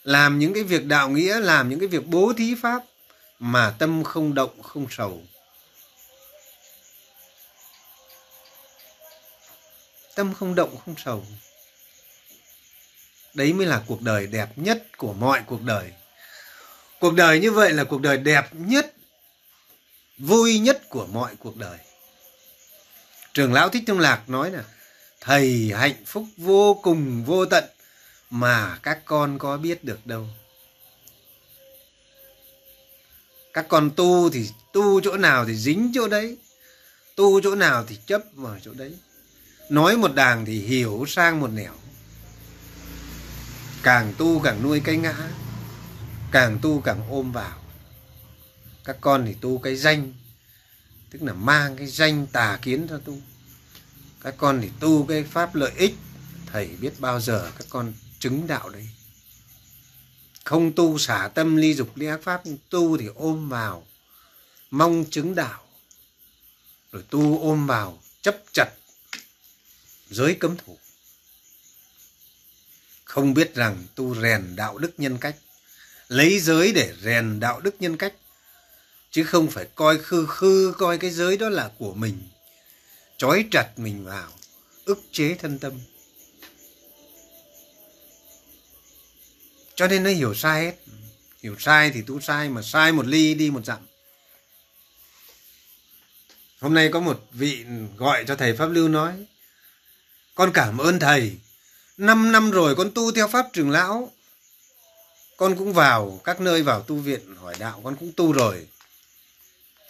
làm 0.03 0.39
những 0.39 0.53
cái 0.53 0.63
việc 0.63 0.85
đạo 0.85 1.09
nghĩa, 1.09 1.39
làm 1.39 1.69
những 1.69 1.79
cái 1.79 1.87
việc 1.87 2.05
bố 2.05 2.33
thí 2.37 2.55
pháp 2.61 2.83
mà 3.39 3.75
tâm 3.79 4.03
không 4.03 4.33
động, 4.33 4.61
không 4.63 4.87
sầu. 4.89 5.23
Tâm 10.15 10.33
không 10.33 10.55
động, 10.55 10.77
không 10.85 10.95
sầu. 10.97 11.25
Đấy 13.33 13.53
mới 13.53 13.65
là 13.65 13.83
cuộc 13.87 14.01
đời 14.01 14.27
đẹp 14.27 14.47
nhất 14.55 14.83
của 14.97 15.13
mọi 15.13 15.41
cuộc 15.45 15.61
đời. 15.61 15.91
Cuộc 16.99 17.13
đời 17.13 17.39
như 17.39 17.51
vậy 17.51 17.73
là 17.73 17.83
cuộc 17.83 18.01
đời 18.01 18.17
đẹp 18.17 18.49
nhất, 18.51 18.93
vui 20.17 20.59
nhất 20.59 20.89
của 20.89 21.05
mọi 21.05 21.35
cuộc 21.39 21.57
đời. 21.57 21.77
Trường 23.33 23.53
lão 23.53 23.69
thích 23.69 23.83
thông 23.87 23.99
lạc 23.99 24.29
nói 24.29 24.51
là 24.51 24.63
thầy 25.21 25.71
hạnh 25.75 26.05
phúc 26.05 26.25
vô 26.37 26.79
cùng, 26.83 27.23
vô 27.25 27.45
tận, 27.45 27.63
mà 28.29 28.79
các 28.83 28.99
con 29.05 29.39
có 29.39 29.57
biết 29.57 29.83
được 29.83 30.05
đâu. 30.05 30.27
Các 33.57 33.65
con 33.69 33.91
tu 33.95 34.29
thì 34.29 34.49
tu 34.73 35.01
chỗ 35.01 35.17
nào 35.17 35.45
thì 35.45 35.55
dính 35.55 35.91
chỗ 35.93 36.07
đấy. 36.07 36.37
Tu 37.15 37.41
chỗ 37.41 37.55
nào 37.55 37.85
thì 37.87 37.97
chấp 38.07 38.21
vào 38.33 38.57
chỗ 38.63 38.73
đấy. 38.73 38.97
Nói 39.69 39.97
một 39.97 40.15
đàng 40.15 40.45
thì 40.45 40.59
hiểu 40.59 41.05
sang 41.07 41.39
một 41.39 41.47
nẻo. 41.47 41.73
Càng 43.83 44.13
tu 44.17 44.39
càng 44.39 44.63
nuôi 44.63 44.79
cái 44.79 44.97
ngã, 44.97 45.15
càng 46.31 46.59
tu 46.61 46.81
càng 46.81 47.01
ôm 47.09 47.31
vào. 47.31 47.57
Các 48.85 48.97
con 49.01 49.25
thì 49.25 49.35
tu 49.41 49.57
cái 49.57 49.75
danh, 49.75 50.13
tức 51.09 51.21
là 51.21 51.33
mang 51.33 51.77
cái 51.77 51.87
danh 51.87 52.27
tà 52.27 52.59
kiến 52.61 52.87
ra 52.87 52.97
tu. 53.05 53.17
Các 54.21 54.35
con 54.37 54.61
thì 54.61 54.69
tu 54.79 55.05
cái 55.05 55.23
pháp 55.23 55.55
lợi 55.55 55.71
ích, 55.77 55.95
thầy 56.51 56.67
biết 56.67 56.91
bao 56.99 57.19
giờ 57.19 57.51
các 57.57 57.67
con 57.69 57.93
chứng 58.19 58.47
đạo 58.47 58.69
đấy 58.69 58.89
không 60.47 60.73
tu 60.73 60.97
xả 60.97 61.29
tâm 61.35 61.55
ly 61.55 61.73
dục 61.73 61.97
ly 61.97 62.07
ác 62.07 62.19
pháp, 62.23 62.41
tu 62.69 62.97
thì 62.97 63.07
ôm 63.15 63.49
vào 63.49 63.87
mong 64.71 65.05
chứng 65.09 65.35
đạo, 65.35 65.63
rồi 66.91 67.03
tu 67.09 67.39
ôm 67.41 67.67
vào 67.67 67.99
chấp 68.21 68.37
chặt 68.51 68.69
giới 70.09 70.33
cấm 70.33 70.57
thủ. 70.57 70.77
Không 73.03 73.33
biết 73.33 73.55
rằng 73.55 73.83
tu 73.95 74.15
rèn 74.21 74.55
đạo 74.55 74.77
đức 74.77 74.91
nhân 74.97 75.17
cách, 75.17 75.35
lấy 76.07 76.39
giới 76.39 76.71
để 76.71 76.93
rèn 77.01 77.39
đạo 77.39 77.61
đức 77.61 77.75
nhân 77.79 77.97
cách, 77.97 78.13
chứ 79.11 79.23
không 79.23 79.47
phải 79.47 79.65
coi 79.75 79.97
khư 79.97 80.25
khư, 80.25 80.73
coi 80.77 80.97
cái 80.97 81.11
giới 81.11 81.37
đó 81.37 81.49
là 81.49 81.71
của 81.77 81.93
mình, 81.93 82.21
trói 83.17 83.45
chặt 83.51 83.69
mình 83.77 84.05
vào, 84.05 84.31
ức 84.85 84.99
chế 85.11 85.35
thân 85.39 85.59
tâm. 85.59 85.73
Cho 89.77 89.87
nên 89.87 90.03
nó 90.03 90.09
hiểu 90.09 90.33
sai 90.33 90.65
hết. 90.65 90.75
Hiểu 91.43 91.55
sai 91.59 91.91
thì 91.91 92.01
tu 92.01 92.19
sai, 92.19 92.49
mà 92.49 92.61
sai 92.61 92.91
một 92.91 93.05
ly 93.05 93.33
đi 93.33 93.49
một 93.49 93.65
dặm. 93.65 93.79
Hôm 96.59 96.73
nay 96.73 96.89
có 96.93 96.99
một 96.99 97.27
vị 97.31 97.65
gọi 97.97 98.23
cho 98.27 98.35
thầy 98.35 98.53
pháp 98.53 98.65
lưu 98.65 98.87
nói, 98.87 99.25
con 100.35 100.51
cảm 100.53 100.77
ơn 100.77 100.99
thầy. 100.99 101.37
Năm 101.97 102.31
năm 102.31 102.51
rồi 102.51 102.75
con 102.75 102.91
tu 102.95 103.11
theo 103.11 103.27
pháp 103.27 103.45
trường 103.53 103.69
lão. 103.69 104.11
Con 105.37 105.55
cũng 105.55 105.73
vào 105.73 106.21
các 106.23 106.41
nơi 106.41 106.63
vào 106.63 106.81
tu 106.81 106.95
viện 106.95 107.35
hỏi 107.35 107.55
đạo, 107.59 107.81
con 107.83 107.95
cũng 107.95 108.11
tu 108.15 108.31
rồi. 108.31 108.67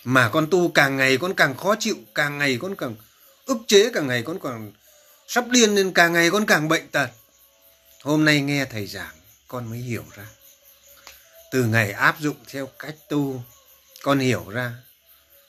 Mà 0.04 0.30
con 0.30 0.48
tu 0.52 0.72
càng 0.72 0.98
ngày 0.98 1.18
con 1.18 1.34
càng 1.34 1.58
khó 1.58 1.76
chịu, 1.80 1.96
càng 2.16 2.38
ngày 2.38 2.58
con 2.62 2.76
càng 2.76 2.96
ức 3.46 3.58
chế, 3.68 3.90
càng 3.94 4.08
ngày 4.08 4.24
con 4.24 4.40
càng 4.44 4.72
sắp 5.28 5.48
điên 5.50 5.76
nên 5.76 5.94
càng 5.94 6.14
ngày 6.14 6.32
con 6.32 6.46
càng 6.46 6.68
bệnh 6.68 6.88
tật. 6.88 7.10
Hôm 8.04 8.26
nay 8.26 8.42
nghe 8.42 8.66
thầy 8.66 8.88
giảng 8.88 9.17
con 9.48 9.70
mới 9.70 9.80
hiểu 9.80 10.06
ra. 10.16 10.26
Từ 11.52 11.64
ngày 11.64 11.92
áp 11.92 12.20
dụng 12.20 12.38
theo 12.48 12.68
cách 12.80 12.96
tu, 13.10 13.42
con 14.02 14.20
hiểu 14.20 14.50
ra, 14.50 14.74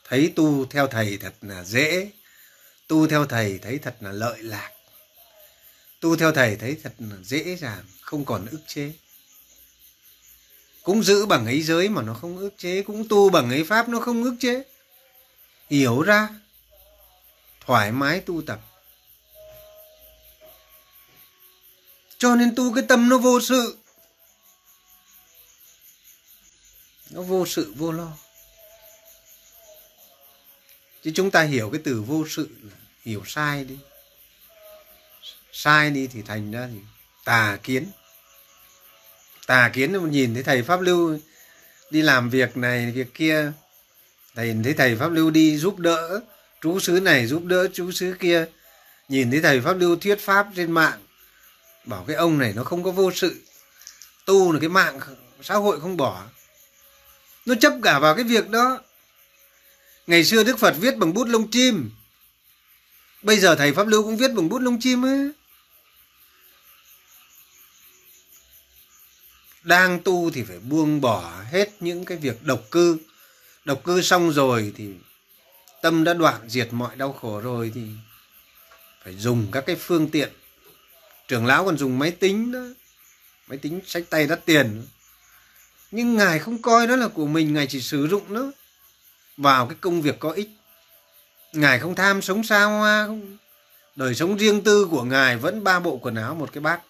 thấy 0.04 0.32
tu 0.36 0.66
theo 0.66 0.86
thầy 0.86 1.18
thật 1.18 1.34
là 1.42 1.64
dễ, 1.64 2.10
tu 2.86 3.06
theo 3.06 3.26
thầy 3.26 3.58
thấy 3.58 3.78
thật 3.78 3.96
là 4.00 4.12
lợi 4.12 4.42
lạc, 4.42 4.72
tu 6.00 6.16
theo 6.16 6.32
thầy 6.32 6.56
thấy 6.56 6.76
thật 6.82 6.92
là 6.98 7.16
dễ 7.22 7.56
dàng, 7.56 7.84
không 8.00 8.24
còn 8.24 8.46
ức 8.46 8.60
chế. 8.66 8.92
Cũng 10.82 11.02
giữ 11.02 11.26
bằng 11.26 11.46
ấy 11.46 11.62
giới 11.62 11.88
mà 11.88 12.02
nó 12.02 12.14
không 12.14 12.38
ức 12.38 12.54
chế, 12.58 12.82
cũng 12.82 13.08
tu 13.08 13.30
bằng 13.30 13.50
ấy 13.50 13.64
pháp 13.64 13.88
nó 13.88 14.00
không 14.00 14.24
ức 14.24 14.36
chế. 14.40 14.62
Hiểu 15.70 16.02
ra, 16.02 16.28
thoải 17.66 17.92
mái 17.92 18.20
tu 18.20 18.42
tập. 18.42 18.60
Cho 22.18 22.34
nên 22.34 22.54
tu 22.54 22.74
cái 22.74 22.84
tâm 22.88 23.08
nó 23.08 23.18
vô 23.18 23.40
sự. 23.40 23.76
Nó 27.18 27.24
vô 27.24 27.46
sự, 27.46 27.72
vô 27.76 27.92
lo. 27.92 28.12
Chứ 31.02 31.10
chúng 31.14 31.30
ta 31.30 31.42
hiểu 31.42 31.70
cái 31.70 31.80
từ 31.84 32.02
vô 32.06 32.24
sự 32.28 32.48
là 32.62 32.76
hiểu 33.02 33.22
sai 33.26 33.64
đi. 33.64 33.78
Sai 35.52 35.90
đi 35.90 36.06
thì 36.06 36.22
thành 36.22 36.50
ra 36.50 36.68
thì 36.72 36.78
tà 37.24 37.58
kiến. 37.62 37.86
Tà 39.46 39.70
kiến, 39.72 40.10
nhìn 40.10 40.34
thấy 40.34 40.42
thầy 40.42 40.62
pháp 40.62 40.80
lưu 40.80 41.18
đi 41.90 42.02
làm 42.02 42.30
việc 42.30 42.56
này, 42.56 42.92
việc 42.92 43.14
kia, 43.14 43.52
thầy 44.34 44.56
thấy 44.64 44.74
thầy 44.74 44.96
pháp 44.96 45.08
lưu 45.08 45.30
đi 45.30 45.56
giúp 45.56 45.78
đỡ 45.78 46.20
chú 46.60 46.80
xứ 46.80 47.00
này, 47.00 47.26
giúp 47.26 47.44
đỡ 47.44 47.68
chú 47.72 47.92
xứ 47.92 48.14
kia, 48.20 48.46
nhìn 49.08 49.30
thấy 49.30 49.40
thầy 49.40 49.60
pháp 49.60 49.72
lưu 49.72 49.96
thuyết 49.96 50.20
pháp 50.20 50.46
trên 50.56 50.72
mạng, 50.72 51.00
bảo 51.84 52.04
cái 52.06 52.16
ông 52.16 52.38
này 52.38 52.52
nó 52.56 52.64
không 52.64 52.82
có 52.82 52.90
vô 52.90 53.12
sự, 53.12 53.40
tu 54.26 54.52
là 54.52 54.60
cái 54.60 54.68
mạng, 54.68 55.00
xã 55.42 55.54
hội 55.54 55.80
không 55.80 55.96
bỏ 55.96 56.24
nó 57.48 57.54
chấp 57.54 57.72
cả 57.82 57.98
vào 57.98 58.14
cái 58.14 58.24
việc 58.24 58.50
đó. 58.50 58.80
Ngày 60.06 60.24
xưa 60.24 60.44
đức 60.44 60.58
phật 60.58 60.74
viết 60.80 60.96
bằng 60.96 61.14
bút 61.14 61.28
lông 61.28 61.50
chim. 61.50 61.90
Bây 63.22 63.38
giờ 63.38 63.54
thầy 63.54 63.72
pháp 63.72 63.86
lưu 63.86 64.02
cũng 64.02 64.16
viết 64.16 64.32
bằng 64.34 64.48
bút 64.48 64.58
lông 64.58 64.80
chim 64.80 65.04
ấy 65.04 65.30
đang 69.62 70.00
tu 70.02 70.30
thì 70.30 70.42
phải 70.42 70.58
buông 70.58 71.00
bỏ 71.00 71.42
hết 71.50 71.70
những 71.80 72.04
cái 72.04 72.18
việc 72.18 72.42
độc 72.42 72.62
cư. 72.70 72.98
Độc 73.64 73.84
cư 73.84 74.02
xong 74.02 74.32
rồi 74.32 74.72
thì 74.76 74.88
tâm 75.82 76.04
đã 76.04 76.14
đoạn 76.14 76.48
diệt 76.48 76.68
mọi 76.70 76.96
đau 76.96 77.12
khổ 77.12 77.40
rồi 77.40 77.72
thì 77.74 77.82
phải 79.04 79.16
dùng 79.16 79.46
các 79.52 79.64
cái 79.66 79.76
phương 79.76 80.10
tiện. 80.10 80.28
Trưởng 81.28 81.46
lão 81.46 81.64
còn 81.64 81.78
dùng 81.78 81.98
máy 81.98 82.10
tính 82.10 82.52
đó. 82.52 82.64
Máy 83.46 83.58
tính 83.58 83.80
sách 83.86 84.04
tay 84.10 84.26
đắt 84.26 84.44
tiền 84.44 84.86
nhưng 85.90 86.16
ngài 86.16 86.38
không 86.38 86.62
coi 86.62 86.86
đó 86.86 86.96
là 86.96 87.08
của 87.08 87.26
mình, 87.26 87.54
ngài 87.54 87.66
chỉ 87.66 87.80
sử 87.80 88.08
dụng 88.08 88.34
nó 88.34 88.50
vào 89.36 89.66
cái 89.66 89.76
công 89.80 90.02
việc 90.02 90.18
có 90.18 90.30
ích. 90.30 90.50
Ngài 91.52 91.78
không 91.78 91.94
tham 91.94 92.22
sống 92.22 92.44
xa 92.44 92.64
hoa, 92.64 93.06
không, 93.06 93.36
đời 93.96 94.14
sống 94.14 94.36
riêng 94.36 94.64
tư 94.64 94.88
của 94.90 95.02
ngài 95.02 95.36
vẫn 95.36 95.64
ba 95.64 95.80
bộ 95.80 95.96
quần 95.96 96.14
áo 96.14 96.34
một 96.34 96.52
cái 96.52 96.60
bát. 96.60 96.80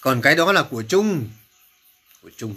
Còn 0.00 0.20
cái 0.20 0.36
đó 0.36 0.52
là 0.52 0.62
của 0.62 0.82
chung 0.88 1.28
của 2.22 2.30
chung 2.36 2.56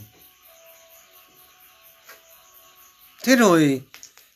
thế 3.28 3.36
rồi, 3.36 3.82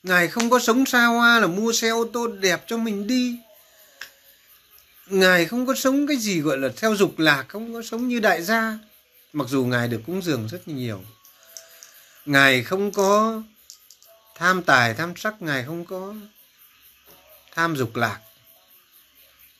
ngài 0.03 0.27
không 0.27 0.49
có 0.49 0.59
sống 0.59 0.85
xa 0.85 1.05
hoa 1.05 1.39
là 1.39 1.47
mua 1.47 1.73
xe 1.73 1.89
ô 1.89 2.05
tô 2.13 2.27
đẹp 2.27 2.63
cho 2.67 2.77
mình 2.77 3.07
đi. 3.07 3.39
Ngài 5.07 5.45
không 5.45 5.65
có 5.65 5.75
sống 5.75 6.07
cái 6.07 6.17
gì 6.17 6.41
gọi 6.41 6.57
là 6.57 6.69
theo 6.77 6.95
dục 6.95 7.19
lạc, 7.19 7.45
không 7.47 7.73
có 7.73 7.81
sống 7.81 8.07
như 8.07 8.19
đại 8.19 8.41
gia 8.41 8.79
mặc 9.33 9.47
dù 9.47 9.65
ngài 9.65 9.87
được 9.87 10.01
cúng 10.05 10.21
dường 10.21 10.47
rất 10.47 10.67
nhiều. 10.67 11.03
Ngài 12.25 12.63
không 12.63 12.91
có 12.91 13.41
tham 14.35 14.63
tài, 14.63 14.93
tham 14.93 15.13
sắc, 15.15 15.41
ngài 15.41 15.63
không 15.63 15.85
có 15.85 16.13
tham 17.51 17.75
dục 17.75 17.95
lạc. 17.95 18.19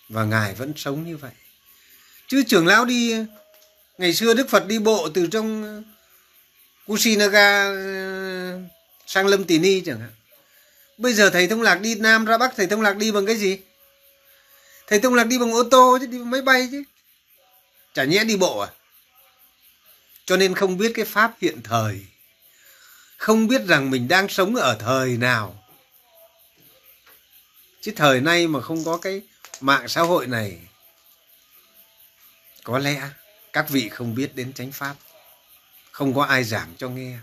Và 0.09 0.24
ngài 0.24 0.53
vẫn 0.53 0.74
sống 0.76 1.03
như 1.03 1.17
vậy. 1.17 1.32
Chứ 2.28 2.43
trưởng 2.47 2.67
lão 2.67 2.86
đi, 2.86 3.15
ngày 3.97 4.13
xưa 4.13 4.34
đức 4.34 4.49
phật 4.49 4.67
đi 4.67 4.80
bộ 4.80 5.09
từ 5.13 5.28
trong 5.28 5.63
ờ, 5.63 5.82
kusinaga 6.88 7.63
ờ, 7.63 8.59
sang 9.05 9.28
lâm 9.28 9.43
tỳ 9.43 9.59
ni 9.59 9.82
chẳng 9.86 9.99
hạn. 9.99 10.11
Bây 10.97 11.13
giờ 11.13 11.30
thầy 11.30 11.47
thông 11.47 11.61
lạc 11.61 11.82
đi 11.82 11.95
nam 11.95 12.26
ra 12.26 12.38
bắc, 12.38 12.53
thầy 12.57 12.67
thông 12.67 12.82
lạc 12.82 12.97
đi 12.97 13.11
bằng 13.11 13.26
cái 13.26 13.36
gì? 13.36 13.59
Thầy 14.88 14.99
thông 14.99 15.13
lạc 15.13 15.24
đi 15.24 15.38
bằng 15.38 15.53
ô 15.53 15.63
tô 15.63 15.97
chứ, 16.01 16.05
đi 16.05 16.17
bằng 16.17 16.30
máy 16.30 16.41
bay 16.41 16.69
chứ. 16.72 16.84
Chả 17.93 18.03
nhẽ 18.03 18.24
đi 18.24 18.38
bộ 18.38 18.59
à? 18.59 18.69
Cho 20.26 20.38
nên 20.38 20.55
không 20.55 20.78
biết 20.78 20.91
cái 20.95 21.05
pháp 21.05 21.34
hiện 21.41 21.61
thời. 21.63 22.05
Không 23.17 23.47
biết 23.47 23.61
rằng 23.67 23.89
mình 23.89 24.07
đang 24.07 24.30
sống 24.30 24.55
ở 24.55 24.78
thời 24.80 25.17
nào. 25.17 25.63
Chứ 27.82 27.93
thời 27.95 28.22
nay 28.22 28.47
mà 28.47 28.61
không 28.61 28.84
có 28.86 28.97
cái 28.97 29.22
mạng 29.61 29.88
xã 29.88 30.01
hội 30.01 30.28
này, 30.28 30.59
có 32.63 32.80
lẽ 32.80 33.09
các 33.53 33.69
vị 33.69 33.89
không 33.89 34.15
biết 34.15 34.36
đến 34.36 34.53
chánh 34.53 34.72
pháp. 34.72 34.95
Không 35.91 36.13
có 36.13 36.24
ai 36.24 36.43
giảng 36.43 36.74
cho 36.78 36.89
nghe. 36.89 37.17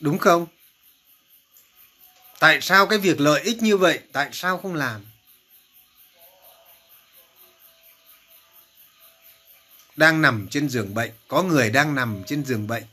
Đúng 0.00 0.18
không? 0.18 0.46
Tại 2.38 2.60
sao 2.60 2.86
cái 2.86 2.98
việc 2.98 3.20
lợi 3.20 3.40
ích 3.40 3.62
như 3.62 3.76
vậy, 3.76 4.00
tại 4.12 4.30
sao 4.32 4.58
không 4.58 4.74
làm? 4.74 5.04
Đang 10.00 10.22
nằm 10.22 10.46
trên 10.50 10.68
giường 10.68 10.94
bệnh, 10.94 11.10
có 11.28 11.42
người 11.42 11.70
đang 11.70 11.94
nằm 11.94 12.22
trên 12.26 12.44
giường 12.44 12.66
bệnh. 12.66 12.84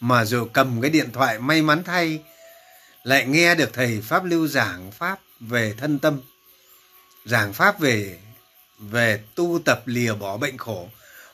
Mà 0.00 0.24
rồi 0.24 0.48
cầm 0.52 0.80
cái 0.80 0.90
điện 0.90 1.10
thoại 1.12 1.38
may 1.38 1.62
mắn 1.62 1.82
thay, 1.84 2.22
lại 3.02 3.26
nghe 3.26 3.54
được 3.54 3.70
thầy 3.72 4.00
pháp 4.00 4.24
lưu 4.24 4.46
giảng 4.46 4.90
pháp 4.90 5.20
về 5.40 5.74
thân 5.78 5.98
tâm, 5.98 6.20
giảng 7.24 7.52
pháp 7.52 7.80
về 7.80 8.18
về 8.78 9.24
tu 9.34 9.60
tập 9.64 9.82
lìa 9.86 10.12
bỏ 10.14 10.36
bệnh 10.36 10.58
khổ. 10.58 10.88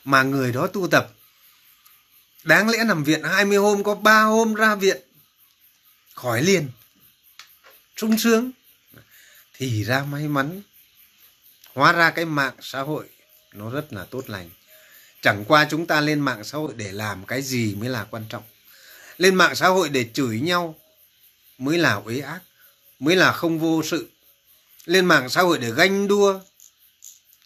Mà 0.04 0.22
người 0.22 0.52
đó 0.52 0.66
tu 0.66 0.88
tập, 0.88 1.10
đáng 2.44 2.68
lẽ 2.68 2.84
nằm 2.84 3.04
viện 3.04 3.22
20 3.22 3.58
hôm, 3.58 3.82
có 3.82 3.94
3 3.94 4.22
hôm 4.22 4.54
ra 4.54 4.74
viện, 4.74 5.02
khỏi 6.14 6.42
liền, 6.42 6.70
sung 7.96 8.18
sướng, 8.18 8.50
thì 9.54 9.84
ra 9.84 10.04
may 10.04 10.28
mắn. 10.28 10.62
Hóa 11.74 11.92
ra 11.92 12.10
cái 12.10 12.24
mạng 12.24 12.54
xã 12.60 12.82
hội 12.82 13.08
nó 13.52 13.70
rất 13.70 13.92
là 13.92 14.04
tốt 14.04 14.30
lành 14.30 14.50
chẳng 15.28 15.44
qua 15.48 15.66
chúng 15.70 15.86
ta 15.86 16.00
lên 16.00 16.20
mạng 16.20 16.44
xã 16.44 16.58
hội 16.58 16.72
để 16.76 16.92
làm 16.92 17.26
cái 17.26 17.42
gì 17.42 17.74
mới 17.74 17.88
là 17.88 18.04
quan 18.10 18.24
trọng. 18.28 18.42
Lên 19.18 19.34
mạng 19.34 19.54
xã 19.54 19.68
hội 19.68 19.88
để 19.88 20.06
chửi 20.12 20.40
nhau 20.40 20.74
mới 21.58 21.78
là 21.78 21.94
uế 21.94 22.20
ác, 22.20 22.40
mới 22.98 23.16
là 23.16 23.32
không 23.32 23.58
vô 23.58 23.82
sự. 23.84 24.08
Lên 24.84 25.06
mạng 25.06 25.28
xã 25.28 25.42
hội 25.42 25.58
để 25.58 25.70
ganh 25.76 26.08
đua, 26.08 26.40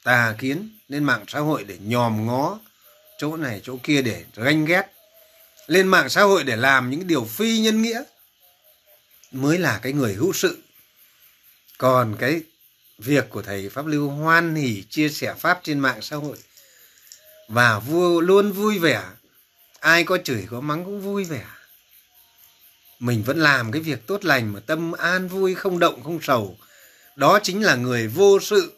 tà 0.02 0.34
kiến. 0.38 0.78
Lên 0.88 1.04
mạng 1.04 1.24
xã 1.28 1.40
hội 1.40 1.64
để 1.64 1.78
nhòm 1.80 2.26
ngó 2.26 2.60
chỗ 3.18 3.36
này 3.36 3.60
chỗ 3.64 3.76
kia 3.82 4.02
để 4.02 4.24
ganh 4.34 4.64
ghét. 4.64 4.92
Lên 5.66 5.88
mạng 5.88 6.08
xã 6.08 6.22
hội 6.22 6.44
để 6.44 6.56
làm 6.56 6.90
những 6.90 7.06
điều 7.06 7.24
phi 7.24 7.58
nhân 7.58 7.82
nghĩa 7.82 8.02
mới 9.32 9.58
là 9.58 9.78
cái 9.82 9.92
người 9.92 10.14
hữu 10.14 10.32
sự. 10.32 10.62
Còn 11.78 12.16
cái 12.18 12.42
việc 12.98 13.30
của 13.30 13.42
thầy 13.42 13.68
pháp 13.68 13.86
lưu 13.86 14.08
hoan 14.08 14.54
hỉ 14.54 14.84
chia 14.90 15.08
sẻ 15.08 15.34
pháp 15.38 15.60
trên 15.62 15.78
mạng 15.78 16.02
xã 16.02 16.16
hội 16.16 16.36
và 17.48 17.78
vua 17.78 18.20
luôn 18.20 18.52
vui 18.52 18.78
vẻ. 18.78 19.02
Ai 19.80 20.04
có 20.04 20.18
chửi 20.24 20.46
có 20.50 20.60
mắng 20.60 20.84
cũng 20.84 21.00
vui 21.00 21.24
vẻ. 21.24 21.44
Mình 22.98 23.22
vẫn 23.22 23.38
làm 23.38 23.72
cái 23.72 23.82
việc 23.82 24.06
tốt 24.06 24.24
lành 24.24 24.52
mà 24.52 24.60
tâm 24.60 24.92
an 24.92 25.28
vui, 25.28 25.54
không 25.54 25.78
động, 25.78 26.02
không 26.02 26.18
sầu. 26.22 26.58
Đó 27.16 27.38
chính 27.42 27.62
là 27.62 27.74
người 27.74 28.08
vô 28.08 28.40
sự. 28.40 28.72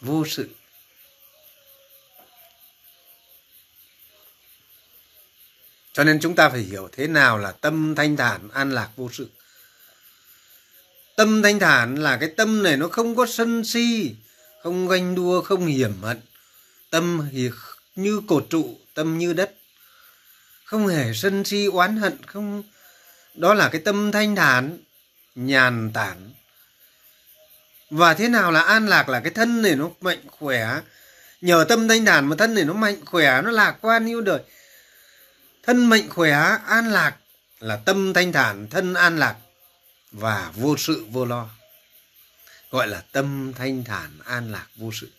Vô 0.00 0.24
sự. 0.26 0.48
Cho 5.92 6.04
nên 6.04 6.20
chúng 6.20 6.34
ta 6.34 6.48
phải 6.48 6.60
hiểu 6.60 6.88
thế 6.92 7.06
nào 7.06 7.38
là 7.38 7.52
tâm 7.52 7.94
thanh 7.94 8.16
thản, 8.16 8.48
an 8.52 8.72
lạc, 8.72 8.88
vô 8.96 9.08
sự. 9.12 9.30
Tâm 11.16 11.42
thanh 11.42 11.58
thản 11.58 11.94
là 11.94 12.16
cái 12.16 12.28
tâm 12.36 12.62
này 12.62 12.76
nó 12.76 12.88
không 12.88 13.16
có 13.16 13.26
sân 13.26 13.64
si 13.64 14.14
không 14.62 14.88
ganh 14.88 15.14
đua, 15.14 15.42
không 15.42 15.66
hiểm 15.66 16.02
hận. 16.02 16.20
Tâm 16.90 17.28
như 17.96 18.20
cột 18.28 18.46
trụ, 18.50 18.78
tâm 18.94 19.18
như 19.18 19.32
đất. 19.32 19.54
Không 20.64 20.86
hề 20.86 21.12
sân 21.14 21.44
si 21.44 21.66
oán 21.66 21.96
hận, 21.96 22.16
không 22.26 22.62
đó 23.34 23.54
là 23.54 23.68
cái 23.68 23.80
tâm 23.80 24.12
thanh 24.12 24.36
thản, 24.36 24.78
nhàn 25.34 25.90
tản. 25.94 26.32
Và 27.90 28.14
thế 28.14 28.28
nào 28.28 28.52
là 28.52 28.62
an 28.62 28.86
lạc 28.86 29.08
là 29.08 29.20
cái 29.20 29.32
thân 29.32 29.62
này 29.62 29.76
nó 29.76 29.90
mạnh 30.00 30.20
khỏe. 30.26 30.80
Nhờ 31.40 31.64
tâm 31.68 31.88
thanh 31.88 32.04
thản 32.04 32.26
mà 32.26 32.36
thân 32.36 32.54
này 32.54 32.64
nó 32.64 32.72
mạnh 32.72 33.04
khỏe, 33.04 33.42
nó 33.42 33.50
lạc 33.50 33.76
quan 33.80 34.06
yêu 34.06 34.20
đời. 34.20 34.40
Thân 35.62 35.86
mạnh 35.86 36.08
khỏe, 36.08 36.32
an 36.66 36.90
lạc 36.90 37.16
là 37.60 37.76
tâm 37.76 38.12
thanh 38.12 38.32
thản, 38.32 38.68
thân 38.70 38.94
an 38.94 39.18
lạc 39.18 39.36
và 40.12 40.52
vô 40.54 40.76
sự, 40.76 41.04
vô 41.10 41.24
lo 41.24 41.48
gọi 42.70 42.88
là 42.88 43.04
tâm 43.12 43.52
thanh 43.56 43.84
thản 43.84 44.18
an 44.24 44.52
lạc 44.52 44.66
vô 44.76 44.90
sự. 44.92 45.10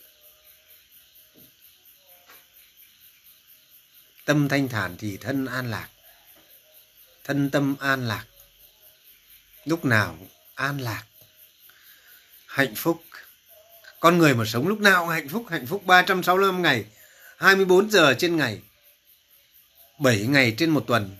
Tâm 4.25 4.49
thanh 4.49 4.69
thản 4.69 4.95
thì 4.99 5.17
thân 5.17 5.45
an 5.45 5.71
lạc, 5.71 5.89
thân 7.23 7.49
tâm 7.49 7.75
an 7.79 8.07
lạc, 8.07 8.25
lúc 9.65 9.85
nào 9.85 10.17
an 10.55 10.77
lạc. 10.77 11.03
Hạnh 12.45 12.75
phúc, 12.75 13.03
con 13.99 14.17
người 14.17 14.35
mà 14.35 14.45
sống 14.45 14.67
lúc 14.67 14.79
nào 14.79 15.01
cũng 15.01 15.09
hạnh 15.09 15.29
phúc 15.29 15.45
hạnh 15.49 15.67
phúc 15.67 15.83
365 15.85 16.61
ngày 16.61 16.85
24 17.37 17.91
giờ 17.91 18.13
trên 18.17 18.37
ngày 18.37 18.61
7 19.99 20.19
ngày 20.19 20.55
trên 20.57 20.69
một 20.69 20.83
tuần, 20.87 21.17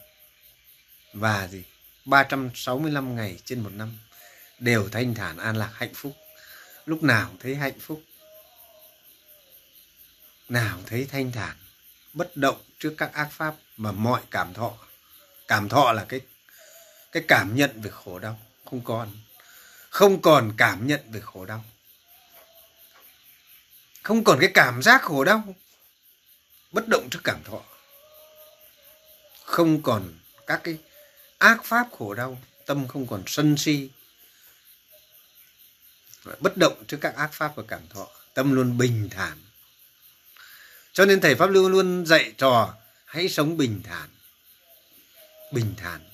và 1.14 1.48
gì? 1.48 1.64
365 2.06 3.16
ngày 3.16 3.40
trên 3.46 3.60
một 3.60 3.70
năm 3.74 3.98
đều 4.60 4.90
thanh 4.90 5.16
thản 5.16 5.38
an 5.38 5.56
lạc 5.58 5.72
hạnh 5.74 5.94
phúc 5.94 6.14
lúc 6.86 7.04
nào 7.04 7.32
thấy 7.40 7.56
hạnh 7.56 7.80
phúc. 7.80 8.02
Nào 10.50 10.80
thấy 10.86 11.08
thanh 11.12 11.32
thản, 11.32 11.56
bất 12.14 12.38
động 12.38 12.62
trước 12.80 12.96
các 12.98 13.14
ác 13.14 13.28
pháp 13.32 13.56
mà 13.78 13.92
mọi 13.92 14.22
cảm 14.32 14.54
thọ. 14.54 14.74
Cảm 15.48 15.70
thọ 15.70 15.92
là 15.92 16.06
cái 16.10 16.20
cái 17.12 17.24
cảm 17.28 17.56
nhận 17.56 17.82
về 17.82 17.90
khổ 17.90 18.20
đau, 18.20 18.40
không 18.66 18.82
còn. 18.84 19.12
Không 19.90 20.22
còn 20.22 20.54
cảm 20.58 20.88
nhận 20.88 21.00
về 21.12 21.20
khổ 21.20 21.46
đau. 21.46 21.66
Không 24.04 24.24
còn 24.24 24.40
cái 24.40 24.52
cảm 24.54 24.82
giác 24.82 25.02
khổ 25.02 25.24
đau, 25.24 25.56
bất 26.72 26.88
động 26.88 27.08
trước 27.12 27.20
cảm 27.24 27.44
thọ. 27.44 27.62
Không 29.44 29.82
còn 29.82 30.14
các 30.48 30.62
cái 30.64 30.78
ác 31.38 31.64
pháp 31.64 31.88
khổ 31.98 32.14
đau, 32.14 32.38
tâm 32.66 32.88
không 32.88 33.08
còn 33.08 33.24
sân 33.28 33.58
si 33.58 33.90
bất 36.40 36.58
động 36.58 36.84
trước 36.88 36.98
các 37.02 37.16
ác 37.16 37.34
pháp 37.34 37.56
và 37.56 37.64
cảm 37.68 37.82
thọ, 37.90 38.08
tâm 38.34 38.52
luôn 38.52 38.78
bình 38.78 39.10
thản. 39.12 39.38
Cho 40.94 41.06
nên 41.06 41.22
thầy 41.22 41.36
pháp 41.36 41.50
lưu 41.50 41.70
luôn 41.70 42.06
dạy 42.06 42.34
trò, 42.38 42.74
hãy 43.06 43.30
sống 43.30 43.58
bình 43.58 43.82
thản. 43.84 44.10
Bình 45.52 45.74
thản, 45.78 46.10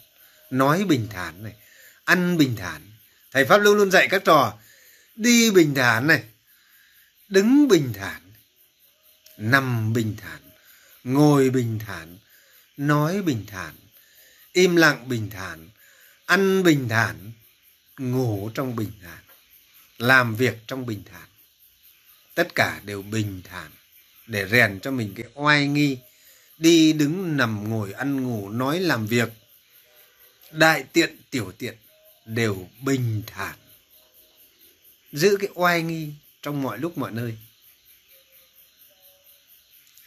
nói 0.49 0.83
bình 0.83 1.07
thản 1.11 1.43
này, 1.43 1.55
ăn 2.03 2.37
bình 2.37 2.55
thản. 2.55 2.91
Thầy 3.31 3.45
pháp 3.45 3.57
lưu 3.57 3.75
luôn 3.75 3.91
dạy 3.91 4.07
các 4.07 4.23
trò, 4.25 4.53
đi 5.15 5.51
bình 5.51 5.75
thản 5.75 6.07
này, 6.07 6.23
đứng 7.29 7.67
bình 7.67 7.93
thản, 7.93 8.21
nằm 9.37 9.93
bình 9.93 10.15
thản, 10.21 10.39
ngồi 11.03 11.49
bình 11.49 11.79
thản, 11.87 12.17
nói 12.77 13.21
bình 13.21 13.45
thản, 13.47 13.75
im 14.51 14.75
lặng 14.75 15.09
bình 15.09 15.29
thản, 15.29 15.69
ăn 16.25 16.63
bình 16.63 16.89
thản, 16.89 17.31
ngủ 17.97 18.49
trong 18.53 18.75
bình 18.75 18.91
thản 19.03 19.26
làm 19.97 20.35
việc 20.35 20.57
trong 20.67 20.85
bình 20.85 21.03
thản. 21.11 21.27
Tất 22.35 22.55
cả 22.55 22.81
đều 22.85 23.01
bình 23.01 23.41
thản, 23.43 23.71
để 24.27 24.47
rèn 24.47 24.79
cho 24.79 24.91
mình 24.91 25.13
cái 25.15 25.25
oai 25.33 25.67
nghi, 25.67 25.97
đi 26.57 26.93
đứng 26.93 27.37
nằm 27.37 27.69
ngồi 27.69 27.93
ăn 27.93 28.23
ngủ 28.23 28.49
nói 28.49 28.79
làm 28.79 29.07
việc. 29.07 29.29
Đại 30.51 30.83
tiện, 30.83 31.17
tiểu 31.29 31.51
tiện 31.57 31.75
đều 32.25 32.67
bình 32.81 33.23
thản. 33.27 33.55
Giữ 35.11 35.37
cái 35.39 35.49
oai 35.53 35.81
nghi 35.81 36.13
trong 36.41 36.61
mọi 36.61 36.77
lúc 36.77 36.97
mọi 36.97 37.11
nơi. 37.11 37.37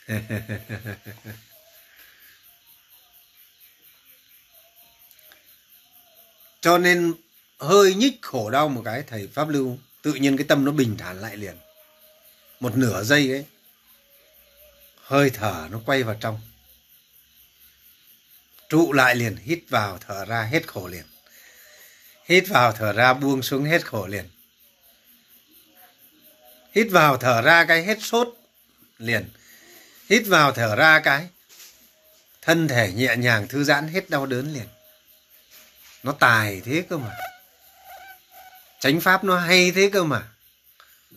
Cho 6.60 6.78
nên 6.78 7.14
hơi 7.60 7.94
nhích 7.94 8.22
khổ 8.22 8.50
đau 8.50 8.68
một 8.68 8.82
cái, 8.84 9.02
thầy 9.06 9.28
pháp 9.34 9.48
lưu 9.48 9.78
tự 10.02 10.14
nhiên 10.14 10.36
cái 10.36 10.46
tâm 10.48 10.64
nó 10.64 10.72
bình 10.72 10.96
thản 10.98 11.20
lại 11.20 11.36
liền. 11.36 11.56
Một 12.60 12.76
nửa 12.76 13.02
giây 13.02 13.30
ấy, 13.30 13.44
hơi 15.02 15.30
thở 15.30 15.68
nó 15.70 15.80
quay 15.86 16.02
vào 16.02 16.16
trong. 16.20 16.40
Trụ 18.68 18.92
lại 18.92 19.14
liền, 19.14 19.36
hít 19.36 19.60
vào, 19.68 19.98
thở 19.98 20.24
ra 20.24 20.42
hết 20.42 20.68
khổ 20.68 20.88
liền. 20.88 21.04
Hít 22.24 22.44
vào, 22.48 22.72
thở 22.72 22.92
ra, 22.92 23.14
buông 23.14 23.42
xuống 23.42 23.64
hết 23.64 23.86
khổ 23.86 24.06
liền. 24.06 24.24
Hít 26.72 26.86
vào, 26.90 27.16
thở 27.16 27.42
ra 27.42 27.64
cái 27.64 27.84
hết 27.84 27.98
sốt 28.00 28.28
liền. 28.98 29.30
Hít 30.10 30.22
vào, 30.26 30.52
thở 30.52 30.76
ra 30.76 31.00
cái 31.00 31.28
thân 32.42 32.68
thể 32.68 32.92
nhẹ 32.92 33.16
nhàng, 33.16 33.48
thư 33.48 33.64
giãn, 33.64 33.88
hết 33.88 34.10
đau 34.10 34.26
đớn 34.26 34.52
liền. 34.52 34.66
Nó 36.02 36.12
tài 36.12 36.60
thế 36.64 36.84
cơ 36.88 36.98
mà 36.98 37.16
chánh 38.80 39.00
pháp 39.00 39.24
nó 39.24 39.38
hay 39.38 39.70
thế 39.70 39.90
cơ 39.92 40.04
mà. 40.04 40.28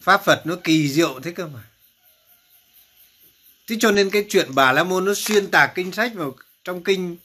Pháp 0.02 0.24
phật 0.26 0.46
nó 0.46 0.56
kỳ 0.64 0.90
diệu 0.90 1.20
thế 1.20 1.32
cơ 1.32 1.48
mà. 1.48 1.60
Thế 3.68 3.76
cho 3.80 3.92
nên 3.92 4.10
cái 4.10 4.26
chuyện 4.30 4.56
bà 4.56 4.72
la 4.72 4.84
môn 4.84 5.06
nó 5.06 5.14
xuyên 5.14 5.52
tạc 5.52 5.72
kinh 5.76 5.92
sách 5.92 6.12
vào 6.14 6.36
trong 6.64 6.84
kinh. 6.84 7.18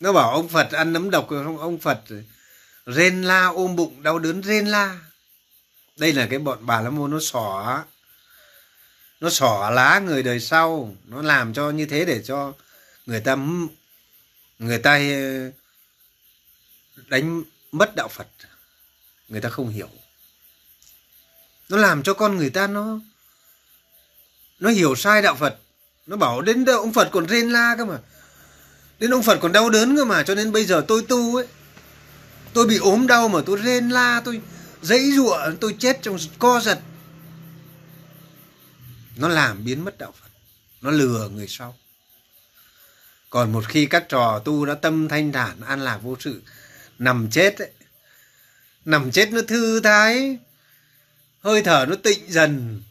Nó 0.00 0.12
bảo 0.12 0.30
ông 0.30 0.48
phật 0.48 0.72
ăn 0.72 0.92
nấm 0.92 1.10
độc 1.10 1.30
rồi 1.30 1.44
không 1.44 1.58
ông 1.58 1.78
phật 1.78 2.00
rên 2.86 3.22
la, 3.22 3.46
ôm 3.46 3.76
bụng, 3.76 4.02
đau 4.02 4.18
đớn 4.18 4.42
rên 4.42 4.66
la. 4.66 4.98
Đây 5.96 6.12
là 6.12 6.26
cái 6.30 6.38
bọn 6.38 6.58
bà 6.60 6.80
la 6.80 6.90
môn 6.90 7.10
nó 7.10 7.18
xỏ. 7.20 7.84
Nó 9.20 9.30
xỏ 9.30 9.70
lá 9.70 9.98
người 9.98 10.22
đời 10.22 10.40
sau. 10.40 10.96
Nó 11.04 11.22
làm 11.22 11.54
cho 11.54 11.70
như 11.70 11.86
thế 11.86 12.04
để 12.04 12.22
cho 12.22 12.52
người 13.06 13.20
ta 13.20 13.36
người 14.58 14.78
ta 14.78 14.94
ờ, 14.94 15.50
đánh 17.06 17.42
mất 17.72 17.96
đạo 17.96 18.08
phật 18.08 18.26
người 19.28 19.40
ta 19.40 19.48
không 19.48 19.68
hiểu. 19.68 19.88
Nó 21.68 21.76
làm 21.76 22.02
cho 22.02 22.14
con 22.14 22.36
người 22.36 22.50
ta 22.50 22.66
nó 22.66 23.00
nó 24.58 24.70
hiểu 24.70 24.94
sai 24.94 25.22
đạo 25.22 25.34
phật. 25.34 25.58
Nó 26.06 26.16
bảo 26.16 26.42
đến 26.42 26.64
đâu 26.64 26.80
ông 26.80 26.92
phật 26.92 27.08
còn 27.12 27.26
rên 27.26 27.50
la 27.50 27.74
cơ 27.78 27.84
mà. 27.84 27.98
Đến 28.98 29.10
ông 29.10 29.22
phật 29.22 29.38
còn 29.42 29.52
đau 29.52 29.70
đớn 29.70 29.96
cơ 29.96 30.04
mà, 30.04 30.22
cho 30.22 30.34
nên 30.34 30.52
bây 30.52 30.64
giờ 30.64 30.84
tôi 30.88 31.02
tu 31.08 31.36
ấy, 31.36 31.46
tôi 32.52 32.66
bị 32.66 32.76
ốm 32.78 33.06
đau 33.06 33.28
mà 33.28 33.40
tôi 33.46 33.56
rên 33.56 33.88
la, 33.88 34.22
tôi 34.24 34.40
dãy 34.82 35.10
giụa, 35.16 35.38
tôi 35.60 35.76
chết 35.78 35.98
trong 36.02 36.16
co 36.38 36.60
giật. 36.60 36.80
Nó 39.16 39.28
làm 39.28 39.64
biến 39.64 39.84
mất 39.84 39.98
đạo 39.98 40.14
phật. 40.20 40.28
Nó 40.80 40.90
lừa 40.90 41.28
người 41.28 41.46
sau. 41.48 41.76
Còn 43.30 43.52
một 43.52 43.64
khi 43.68 43.86
các 43.86 44.04
trò 44.08 44.42
tu 44.44 44.66
đã 44.66 44.74
tâm 44.74 45.08
thanh 45.08 45.32
thản, 45.32 45.60
an 45.60 45.80
lạc 45.80 45.98
vô 46.02 46.16
sự, 46.20 46.42
nằm 46.98 47.28
chết 47.30 47.58
ấy 47.58 47.70
nằm 48.84 49.10
chết 49.12 49.32
nó 49.32 49.40
thư 49.48 49.80
thái. 49.80 50.38
Hơi 51.40 51.62
thở 51.62 51.86
nó 51.88 51.96
tịnh 52.02 52.32
dần. 52.32 52.82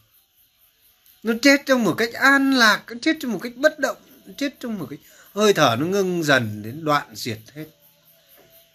Nó 1.22 1.34
chết 1.42 1.62
trong 1.66 1.84
một 1.84 1.94
cách 1.98 2.12
an 2.12 2.52
lạc, 2.52 2.84
nó 2.88 2.96
chết 3.02 3.16
trong 3.20 3.32
một 3.32 3.38
cách 3.42 3.52
bất 3.56 3.78
động, 3.78 3.96
nó 4.26 4.32
chết 4.36 4.54
trong 4.60 4.78
một 4.78 4.86
cách 4.90 4.98
hơi 5.34 5.52
thở 5.52 5.76
nó 5.78 5.86
ngưng 5.86 6.22
dần 6.22 6.62
đến 6.62 6.84
đoạn 6.84 7.06
diệt 7.14 7.38
hết. 7.54 7.66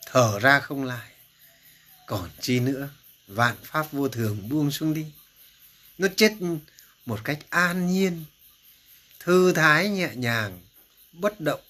Thở 0.06 0.40
ra 0.40 0.60
không 0.60 0.84
lại. 0.84 1.10
Còn 2.06 2.30
chi 2.42 2.60
nữa, 2.60 2.90
vạn 3.28 3.56
pháp 3.64 3.92
vô 3.92 4.08
thường 4.08 4.50
buông 4.50 4.72
xuống 4.72 4.94
đi. 4.94 5.06
Nó 5.98 6.08
chết 6.16 6.34
một 7.06 7.20
cách 7.24 7.40
an 7.50 7.88
nhiên, 7.88 8.26
thư 9.20 9.54
thái, 9.54 9.90
nhẹ 9.90 10.10
nhàng, 10.16 10.60
bất 11.14 11.40
động. 11.40 11.62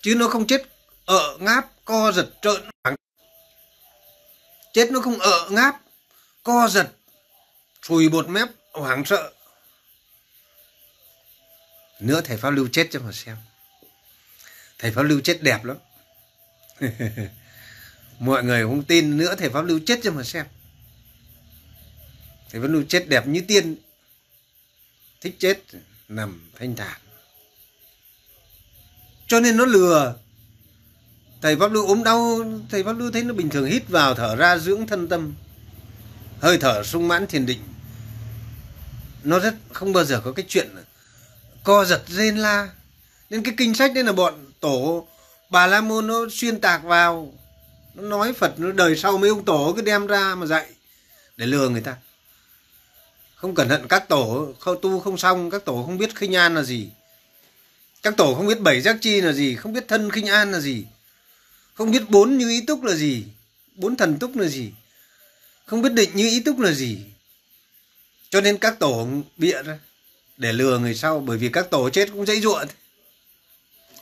Chứ 0.00 0.14
nó 0.14 0.28
không 0.28 0.46
chết 0.46 0.62
ở 1.04 1.36
ngáp, 1.40 1.70
co 1.84 2.12
giật, 2.12 2.30
trợn 2.42 2.62
chết 4.72 4.90
nó 4.90 5.00
không 5.00 5.18
ợ 5.18 5.48
ngáp, 5.50 5.80
co 6.42 6.68
giật 6.68 6.92
phùi 7.82 8.08
bột 8.08 8.28
mép, 8.28 8.48
hoảng 8.72 9.04
sợ. 9.04 9.32
Nữa 12.00 12.20
thầy 12.24 12.36
pháp 12.36 12.50
lưu 12.50 12.68
chết 12.72 12.88
cho 12.90 13.00
mà 13.00 13.12
xem. 13.12 13.36
Thầy 14.78 14.92
pháp 14.92 15.02
lưu 15.02 15.20
chết 15.20 15.42
đẹp 15.42 15.64
lắm. 15.64 15.76
Mọi 18.18 18.44
người 18.44 18.62
không 18.62 18.84
tin, 18.84 19.16
nữa 19.16 19.34
thầy 19.38 19.50
pháp 19.50 19.62
lưu 19.62 19.80
chết 19.86 20.00
cho 20.02 20.12
mà 20.12 20.22
xem. 20.22 20.46
Thầy 22.50 22.60
pháp 22.60 22.68
lưu 22.68 22.82
chết 22.88 23.08
đẹp 23.08 23.26
như 23.26 23.40
tiên. 23.48 23.76
Thích 25.20 25.36
chết 25.38 25.58
nằm 26.08 26.50
thanh 26.58 26.76
thản. 26.76 27.00
Cho 29.26 29.40
nên 29.40 29.56
nó 29.56 29.64
lừa 29.64 30.16
thầy 31.42 31.56
pháp 31.56 31.72
lưu 31.72 31.86
ốm 31.86 32.04
đau, 32.04 32.44
thầy 32.70 32.84
pháp 32.84 32.92
lưu 32.92 33.10
thấy 33.10 33.22
nó 33.22 33.34
bình 33.34 33.50
thường, 33.50 33.64
hít 33.64 33.88
vào 33.88 34.14
thở 34.14 34.36
ra 34.36 34.58
dưỡng 34.58 34.86
thân 34.86 35.08
tâm. 35.08 35.34
Hơi 36.40 36.58
thở 36.58 36.82
sung 36.82 37.08
mãn 37.08 37.26
thiền 37.26 37.46
định. 37.46 37.60
Nó 39.24 39.38
rất, 39.38 39.54
không 39.72 39.92
bao 39.92 40.04
giờ 40.04 40.20
có 40.24 40.32
cái 40.32 40.44
chuyện 40.48 40.68
co 41.64 41.84
giật 41.84 42.02
rên 42.08 42.36
la. 42.36 42.68
Nên 43.30 43.42
cái 43.42 43.54
kinh 43.56 43.74
sách 43.74 43.94
đấy 43.94 44.04
là 44.04 44.12
bọn 44.12 44.34
tổ 44.60 45.06
bà 45.50 45.66
la 45.66 45.80
môn 45.80 46.06
nó 46.06 46.26
xuyên 46.30 46.60
tạc 46.60 46.84
vào. 46.84 47.32
Nó 47.94 48.02
nói 48.02 48.32
phật, 48.32 48.60
nó 48.60 48.72
đời 48.72 48.96
sau 48.96 49.18
mấy 49.18 49.30
ông 49.30 49.44
tổ 49.44 49.72
cứ 49.76 49.82
đem 49.82 50.06
ra 50.06 50.34
mà 50.34 50.46
dạy 50.46 50.66
để 51.36 51.46
lừa 51.46 51.68
người 51.68 51.80
ta. 51.80 51.96
Không 53.34 53.54
cẩn 53.54 53.68
thận, 53.68 53.86
các 53.88 54.08
tổ 54.08 54.52
không 54.58 54.76
tu 54.82 55.00
không 55.00 55.18
xong, 55.18 55.50
các 55.50 55.64
tổ 55.64 55.82
không 55.86 55.98
biết 55.98 56.16
khinh 56.16 56.36
an 56.36 56.54
là 56.54 56.62
gì. 56.62 56.88
Các 58.02 58.16
tổ 58.16 58.34
không 58.34 58.46
biết 58.46 58.60
bảy 58.60 58.80
giác 58.80 58.96
chi 59.00 59.20
là 59.20 59.32
gì, 59.32 59.56
không 59.56 59.72
biết 59.72 59.88
thân 59.88 60.10
khinh 60.10 60.26
an 60.26 60.52
là 60.52 60.60
gì 60.60 60.84
không 61.74 61.90
biết 61.90 62.10
bốn 62.10 62.38
như 62.38 62.48
ý 62.48 62.60
túc 62.66 62.82
là 62.82 62.94
gì? 62.94 63.24
Bốn 63.74 63.96
thần 63.96 64.18
túc 64.18 64.36
là 64.36 64.48
gì? 64.48 64.70
Không 65.66 65.82
biết 65.82 65.92
định 65.92 66.10
như 66.14 66.28
ý 66.28 66.40
túc 66.40 66.58
là 66.58 66.72
gì? 66.72 66.98
Cho 68.30 68.40
nên 68.40 68.58
các 68.58 68.78
tổ 68.78 69.08
bịa 69.36 69.62
ra, 69.62 69.78
để 70.36 70.52
lừa 70.52 70.78
người 70.78 70.94
sau, 70.94 71.20
bởi 71.20 71.38
vì 71.38 71.48
các 71.48 71.70
tổ 71.70 71.90
chết 71.90 72.08
cũng 72.12 72.26
dãy 72.26 72.40
ruộng. 72.40 72.66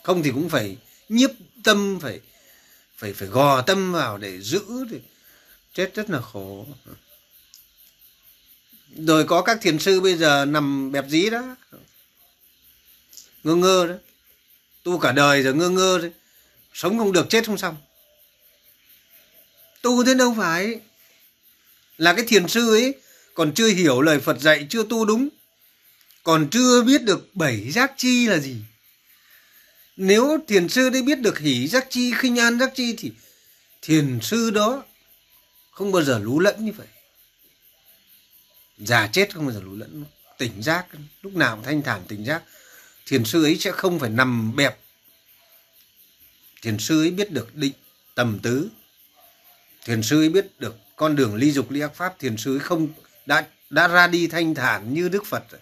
Không 0.03 0.23
thì 0.23 0.31
cũng 0.31 0.49
phải 0.49 0.77
nhiếp 1.09 1.31
tâm, 1.65 1.99
phải 2.03 2.21
phải 2.97 3.13
phải 3.13 3.29
gò 3.29 3.63
tâm 3.63 3.93
vào 3.93 4.19
để 4.19 4.41
giữ 4.41 4.63
thì 4.91 5.01
chết 5.75 5.95
rất 5.95 6.11
là 6.11 6.21
khổ. 6.21 6.67
Rồi 8.97 9.25
có 9.25 9.43
các 9.43 9.59
thiền 9.61 9.79
sư 9.79 10.01
bây 10.01 10.17
giờ 10.17 10.45
nằm 10.45 10.93
bẹp 10.93 11.05
dí 11.09 11.31
đó, 11.31 11.57
ngơ 13.45 13.55
ngơ 13.55 13.87
đó. 13.87 13.95
Tu 14.83 14.99
cả 14.99 15.13
đời 15.13 15.43
rồi 15.43 15.55
ngơ 15.55 15.69
ngơ 15.69 15.99
đấy 15.99 16.11
sống 16.75 16.99
không 16.99 17.13
được, 17.13 17.27
chết 17.31 17.47
không 17.47 17.59
xong. 17.59 17.77
Tu 19.83 20.05
thế 20.05 20.15
đâu 20.15 20.35
phải 20.39 20.81
là 21.99 22.13
cái 22.13 22.25
thiền 22.29 22.49
sư 22.49 22.71
ấy 22.71 22.95
còn 23.35 23.55
chưa 23.55 23.69
hiểu 23.69 24.01
lời 24.01 24.21
Phật 24.21 24.41
dạy, 24.41 24.67
chưa 24.71 24.85
tu 24.85 25.05
đúng, 25.05 25.29
còn 26.23 26.49
chưa 26.51 26.83
biết 26.83 27.03
được 27.03 27.37
bảy 27.37 27.71
giác 27.71 27.93
chi 27.97 28.27
là 28.27 28.39
gì. 28.39 28.57
Nếu 29.97 30.39
thiền 30.49 30.69
sư 30.69 30.91
đấy 30.91 31.03
biết 31.03 31.21
được 31.21 31.39
hỷ 31.39 31.69
giác 31.69 31.87
chi, 31.91 32.13
khinh 32.19 32.39
an 32.39 32.59
giác 32.59 32.73
chi 32.75 32.95
thì 32.99 33.13
thiền 33.83 34.19
sư 34.23 34.51
đó 34.51 34.85
không 35.71 35.93
bao 35.93 36.03
giờ 36.03 36.19
lú 36.19 36.41
lẫn 36.41 36.65
như 36.65 36.73
vậy. 36.73 36.87
Già 38.79 39.07
chết 39.13 39.35
không 39.35 39.47
bao 39.47 39.55
giờ 39.55 39.61
lú 39.65 39.77
lẫn. 39.77 40.05
Tỉnh 40.39 40.63
giác, 40.63 40.87
lúc 41.23 41.35
nào 41.35 41.57
cũng 41.57 41.65
thanh 41.65 41.83
thản 41.83 42.03
tỉnh 42.09 42.25
giác. 42.25 42.43
Thiền 43.07 43.25
sư 43.25 43.45
ấy 43.45 43.57
sẽ 43.59 43.73
không 43.73 43.99
phải 43.99 44.11
nằm 44.11 44.57
bẹp 44.57 44.80
thiền 46.63 46.79
sư 46.79 47.03
ấy 47.03 47.11
biết 47.11 47.31
được 47.31 47.57
định 47.57 47.73
tầm 48.15 48.39
tứ. 48.43 48.69
Thiền 49.85 50.03
sư 50.03 50.23
ấy 50.23 50.29
biết 50.29 50.47
được 50.59 50.77
con 50.97 51.17
đường 51.17 51.35
ly 51.35 51.53
dục 51.53 51.71
ly 51.71 51.81
ác 51.81 51.95
pháp. 51.95 52.19
Thiền 52.19 52.37
sư 52.37 52.55
ấy 52.57 52.61
không, 52.61 52.89
đã 53.27 53.47
đã 53.71 53.89
ra 53.89 54.07
đi 54.07 54.27
thanh 54.27 54.55
thản 54.55 54.95
như 54.95 55.09
đức 55.09 55.27
phật 55.27 55.45
rồi. 55.51 55.61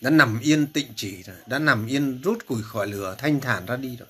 Đã 0.00 0.10
nằm 0.10 0.40
yên 0.40 0.66
tịnh 0.66 0.88
chỉ 0.96 1.22
rồi, 1.22 1.36
đã 1.46 1.58
nằm 1.58 1.86
yên 1.86 2.20
rút 2.22 2.46
củi 2.46 2.62
khỏi 2.62 2.86
lửa, 2.86 3.14
thanh 3.18 3.40
thản 3.40 3.66
ra 3.66 3.76
đi 3.76 3.96
rồi. 3.96 4.08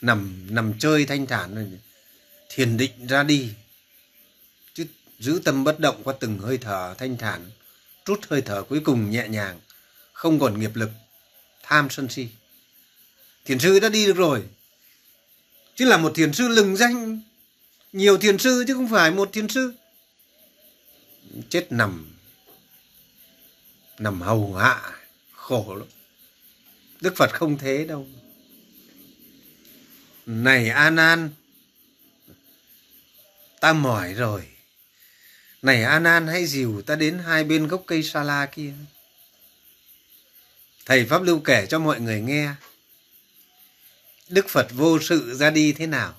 Nằm 0.00 0.46
nằm 0.50 0.78
chơi 0.78 1.06
thanh 1.06 1.26
thản 1.26 1.54
rồi. 1.54 1.66
Thiền 2.48 2.76
định 2.76 3.06
ra 3.06 3.22
đi. 3.22 3.50
Chứ 4.74 4.86
giữ 5.18 5.40
tâm 5.44 5.64
bất 5.64 5.80
động 5.80 6.02
qua 6.04 6.14
từng 6.20 6.38
hơi 6.38 6.58
thở 6.58 6.94
thanh 6.98 7.16
thản 7.16 7.50
rút 8.04 8.20
hơi 8.28 8.42
thở 8.42 8.62
cuối 8.62 8.80
cùng 8.80 9.10
nhẹ 9.10 9.28
nhàng, 9.28 9.60
không 10.12 10.38
còn 10.38 10.60
nghiệp 10.60 10.70
lực, 10.74 10.90
tham 11.62 11.90
sân 11.90 12.08
si. 12.08 12.28
Thiền 13.44 13.58
sư 13.58 13.80
đã 13.80 13.88
đi 13.88 14.06
được 14.06 14.16
rồi. 14.16 14.42
Chứ 15.74 15.84
là 15.84 15.96
một 15.96 16.12
thiền 16.14 16.32
sư 16.32 16.48
lừng 16.48 16.76
danh. 16.76 17.20
Nhiều 17.92 18.18
thiền 18.18 18.38
sư 18.38 18.64
chứ 18.68 18.74
không 18.74 18.88
phải 18.88 19.10
một 19.10 19.32
thiền 19.32 19.48
sư. 19.48 19.74
Chết 21.48 21.72
nằm 21.72 22.14
nằm 23.98 24.20
hầu 24.20 24.54
hạ, 24.54 24.92
khổ 25.32 25.74
lắm. 25.74 25.88
Đức 27.00 27.16
phật 27.16 27.30
không 27.32 27.58
thế 27.58 27.84
đâu. 27.84 28.06
Này 30.26 30.68
an 30.68 30.96
an 30.96 31.30
ta 33.60 33.72
mỏi 33.72 34.14
rồi 34.14 34.53
này 35.64 35.82
an 35.82 36.04
an 36.04 36.26
hãy 36.26 36.46
dìu 36.46 36.82
ta 36.82 36.96
đến 36.96 37.18
hai 37.18 37.44
bên 37.44 37.68
gốc 37.68 37.82
cây 37.86 38.02
sa 38.02 38.22
la 38.22 38.46
kia. 38.46 38.72
Thầy 40.86 41.04
pháp 41.04 41.22
lưu 41.22 41.40
kể 41.40 41.66
cho 41.66 41.78
mọi 41.78 42.00
người 42.00 42.20
nghe 42.20 42.50
đức 44.28 44.48
phật 44.48 44.66
vô 44.70 44.98
sự 45.00 45.34
ra 45.34 45.50
đi 45.50 45.72
thế 45.72 45.86
nào? 45.86 46.14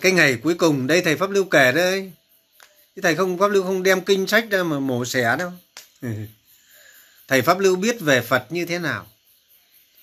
Cái 0.00 0.12
ngày 0.12 0.38
cuối 0.42 0.54
cùng 0.54 0.86
đây 0.86 1.02
thầy 1.02 1.16
pháp 1.16 1.30
lưu 1.30 1.44
kể 1.44 1.72
đấy, 1.72 2.12
chứ 2.96 3.02
thầy 3.02 3.16
không 3.16 3.38
pháp 3.38 3.48
lưu 3.48 3.62
không 3.62 3.82
đem 3.82 4.04
kinh 4.04 4.26
sách 4.26 4.46
ra 4.50 4.62
mà 4.62 4.78
mổ 4.78 5.04
xẻ 5.04 5.36
đâu. 5.38 5.52
Thầy 7.28 7.42
pháp 7.42 7.58
lưu 7.58 7.76
biết 7.76 8.00
về 8.00 8.20
phật 8.20 8.46
như 8.50 8.66
thế 8.66 8.78
nào? 8.78 9.06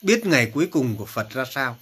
Biết 0.01 0.25
ngày 0.25 0.51
cuối 0.53 0.67
cùng 0.71 0.95
của 0.97 1.05
phật 1.05 1.29
ra 1.29 1.45
sao? 1.51 1.77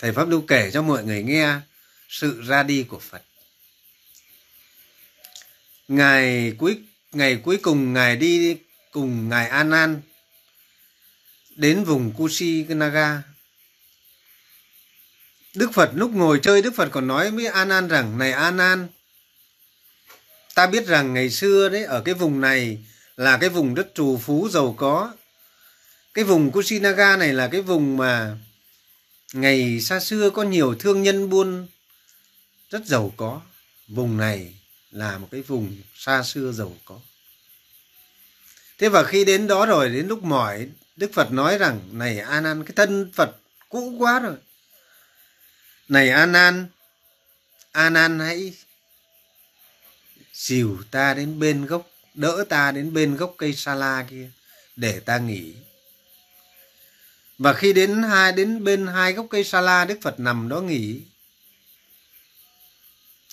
Thầy 0.00 0.12
pháp 0.12 0.28
lưu 0.28 0.44
kể 0.48 0.70
cho 0.70 0.82
mọi 0.82 1.04
người 1.04 1.22
nghe 1.22 1.60
sự 2.08 2.42
ra 2.42 2.62
đi 2.62 2.82
của 2.88 2.98
phật 2.98 3.22
ngày 5.88 6.52
cuối 6.58 6.78
ngày 7.12 7.36
cuối 7.44 7.58
cùng 7.62 7.92
ngài 7.92 8.16
đi 8.16 8.56
cùng 8.92 9.28
ngài 9.28 9.48
an 9.48 9.70
an 9.70 10.00
đến 11.58 11.84
vùng 11.84 12.12
Kushinaga. 12.12 13.22
Đức 15.54 15.70
Phật 15.74 15.90
lúc 15.94 16.10
ngồi 16.14 16.40
chơi, 16.42 16.62
Đức 16.62 16.74
Phật 16.76 16.88
còn 16.92 17.06
nói 17.06 17.30
với 17.30 17.46
An 17.46 17.68
An 17.68 17.88
rằng, 17.88 18.18
này 18.18 18.32
An 18.32 18.58
An 18.58 18.88
ta 20.54 20.66
biết 20.66 20.86
rằng 20.86 21.14
ngày 21.14 21.30
xưa 21.30 21.68
đấy, 21.68 21.84
ở 21.84 22.02
cái 22.04 22.14
vùng 22.14 22.40
này 22.40 22.78
là 23.16 23.36
cái 23.36 23.48
vùng 23.48 23.74
đất 23.74 23.88
trù 23.94 24.18
phú 24.18 24.48
giàu 24.48 24.74
có. 24.78 25.14
Cái 26.14 26.24
vùng 26.24 26.52
Kushinaga 26.52 27.16
này 27.16 27.32
là 27.32 27.48
cái 27.48 27.60
vùng 27.60 27.96
mà 27.96 28.36
ngày 29.32 29.80
xa 29.80 30.00
xưa 30.00 30.30
có 30.30 30.42
nhiều 30.42 30.74
thương 30.74 31.02
nhân 31.02 31.30
buôn 31.30 31.66
rất 32.70 32.86
giàu 32.86 33.12
có. 33.16 33.40
Vùng 33.88 34.16
này 34.16 34.54
là 34.90 35.18
một 35.18 35.28
cái 35.30 35.42
vùng 35.42 35.76
xa 35.94 36.22
xưa 36.22 36.52
giàu 36.52 36.76
có. 36.84 37.00
Thế 38.78 38.88
và 38.88 39.04
khi 39.04 39.24
đến 39.24 39.46
đó 39.46 39.66
rồi, 39.66 39.88
đến 39.88 40.06
lúc 40.06 40.22
mỏi, 40.22 40.68
Đức 40.96 41.10
Phật 41.12 41.32
nói 41.32 41.58
rằng, 41.58 41.80
này 41.92 42.18
An 42.18 42.44
An, 42.44 42.64
cái 42.64 42.72
thân 42.76 43.12
Phật 43.14 43.36
cũ 43.68 43.96
quá 43.98 44.20
rồi. 44.20 44.36
Này 45.88 46.10
An 46.10 46.32
An, 46.32 46.66
An 47.72 47.94
An 47.94 48.18
hãy 48.18 48.54
dìu 50.32 50.78
ta 50.90 51.14
đến 51.14 51.38
bên 51.38 51.66
gốc, 51.66 51.90
đỡ 52.14 52.44
ta 52.48 52.72
đến 52.72 52.92
bên 52.94 53.16
gốc 53.16 53.34
cây 53.38 53.54
sa 53.54 53.74
la 53.74 54.06
kia, 54.10 54.30
để 54.76 55.00
ta 55.00 55.18
nghỉ. 55.18 55.54
Và 57.38 57.52
khi 57.52 57.72
đến 57.72 58.02
hai 58.02 58.32
đến 58.32 58.64
bên 58.64 58.86
hai 58.86 59.12
gốc 59.12 59.26
cây 59.30 59.44
sa 59.44 59.60
la, 59.60 59.84
Đức 59.84 59.98
Phật 60.02 60.20
nằm 60.20 60.48
đó 60.48 60.60
nghỉ. 60.60 61.00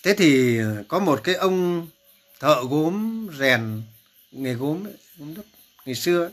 Thế 0.06 0.14
thì 0.14 0.60
ờ, 0.60 0.84
có 0.88 1.00
một 1.00 1.22
cái 1.24 1.36
ông 1.36 1.88
thợ 2.40 2.64
gốm 2.70 3.28
rèn 3.40 3.82
nghề 4.32 4.54
gốm 4.54 4.88
ấy, 4.88 4.94
gốm 5.18 5.34
ngày 5.86 5.96
xưa 5.96 6.32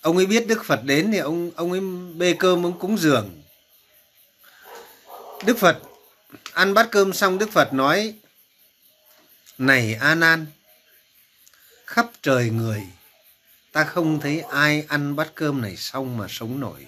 ông 0.00 0.16
ấy 0.16 0.26
biết 0.26 0.46
đức 0.46 0.64
phật 0.64 0.80
đến 0.84 1.12
thì 1.12 1.18
ông 1.18 1.50
ông 1.56 1.72
ấy 1.72 1.80
bê 2.16 2.36
cơm 2.38 2.66
ông 2.66 2.78
cúng 2.78 2.98
dường. 2.98 3.42
Đức 5.44 5.58
phật 5.58 5.78
ăn 6.52 6.74
bát 6.74 6.88
cơm 6.90 7.12
xong 7.12 7.38
đức 7.38 7.50
phật 7.50 7.72
nói 7.72 8.14
này 9.58 9.94
a 10.00 10.14
nan 10.14 10.46
khắp 11.86 12.10
trời 12.22 12.50
người 12.50 12.82
ta 13.72 13.84
không 13.84 14.20
thấy 14.20 14.40
ai 14.40 14.84
ăn 14.88 15.16
bát 15.16 15.32
cơm 15.34 15.62
này 15.62 15.76
xong 15.76 16.16
mà 16.16 16.26
sống 16.28 16.60
nổi. 16.60 16.86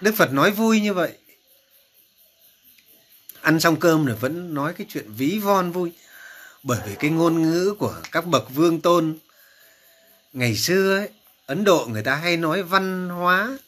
Đức 0.00 0.14
phật 0.16 0.32
nói 0.32 0.50
vui 0.50 0.80
như 0.80 0.94
vậy 0.94 1.18
ăn 3.44 3.60
xong 3.60 3.80
cơm 3.80 4.06
rồi 4.06 4.16
vẫn 4.16 4.54
nói 4.54 4.74
cái 4.74 4.86
chuyện 4.90 5.12
ví 5.12 5.38
von 5.38 5.72
vui. 5.72 5.92
Bởi 6.62 6.80
vì 6.86 6.94
cái 6.94 7.10
ngôn 7.10 7.42
ngữ 7.42 7.74
của 7.78 7.94
các 8.12 8.26
bậc 8.26 8.50
vương 8.54 8.80
tôn 8.80 9.18
ngày 10.32 10.56
xưa 10.56 10.96
ấy, 10.96 11.08
ấn 11.46 11.64
độ 11.64 11.86
người 11.86 12.02
ta 12.02 12.14
hay 12.14 12.36
nói 12.36 12.62
văn 12.62 13.08
hóa 13.08 13.58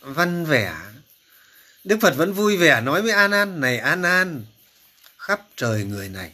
văn 0.00 0.44
vẻ. 0.44 0.76
Đức 1.84 1.98
phật 2.00 2.16
vẫn 2.16 2.32
vui 2.32 2.56
vẻ 2.56 2.80
nói 2.80 3.02
với 3.02 3.10
an 3.10 3.30
an 3.30 3.60
này 3.60 3.78
an 3.78 4.02
an 4.02 4.44
khắp 5.18 5.40
trời 5.56 5.84
người 5.84 6.08
này 6.08 6.32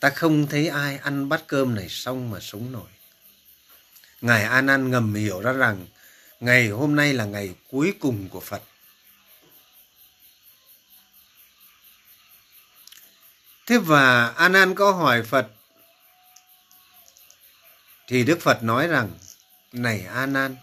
ta 0.00 0.10
không 0.10 0.46
thấy 0.46 0.68
ai 0.68 0.98
ăn 0.98 1.28
bát 1.28 1.42
cơm 1.46 1.74
này 1.74 1.88
xong 1.88 2.30
mà 2.30 2.40
sống 2.40 2.72
nổi. 2.72 2.90
Ngài 4.20 4.42
an 4.42 4.66
an 4.66 4.90
ngầm 4.90 5.14
hiểu 5.14 5.40
ra 5.40 5.52
rằng 5.52 5.86
ngày 6.40 6.68
hôm 6.68 6.96
nay 6.96 7.12
là 7.12 7.24
ngày 7.24 7.54
cuối 7.70 7.94
cùng 8.00 8.28
của 8.28 8.40
phật. 8.40 8.62
Thế 13.66 13.78
và 13.78 14.28
an 14.28 14.52
an 14.52 14.74
có 14.74 14.92
hỏi 14.92 15.22
phật, 15.22 15.46
thì 18.06 18.24
đức 18.24 18.38
phật 18.40 18.62
nói 18.62 18.88
rằng, 18.88 19.10
này 19.72 20.06
an 20.06 20.34
an 20.34 20.56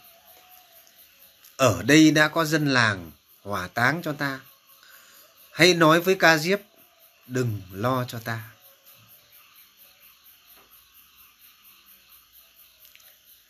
ở 1.57 1.83
đây 1.83 2.11
đã 2.11 2.27
có 2.27 2.45
dân 2.45 2.67
làng 2.67 3.11
hỏa 3.43 3.67
táng 3.67 4.01
cho 4.03 4.13
ta. 4.13 4.39
Hãy 5.51 5.73
nói 5.73 6.01
với 6.01 6.15
ca 6.15 6.37
diếp, 6.37 6.59
đừng 7.27 7.61
lo 7.71 8.05
cho 8.07 8.19
ta. 8.19 8.43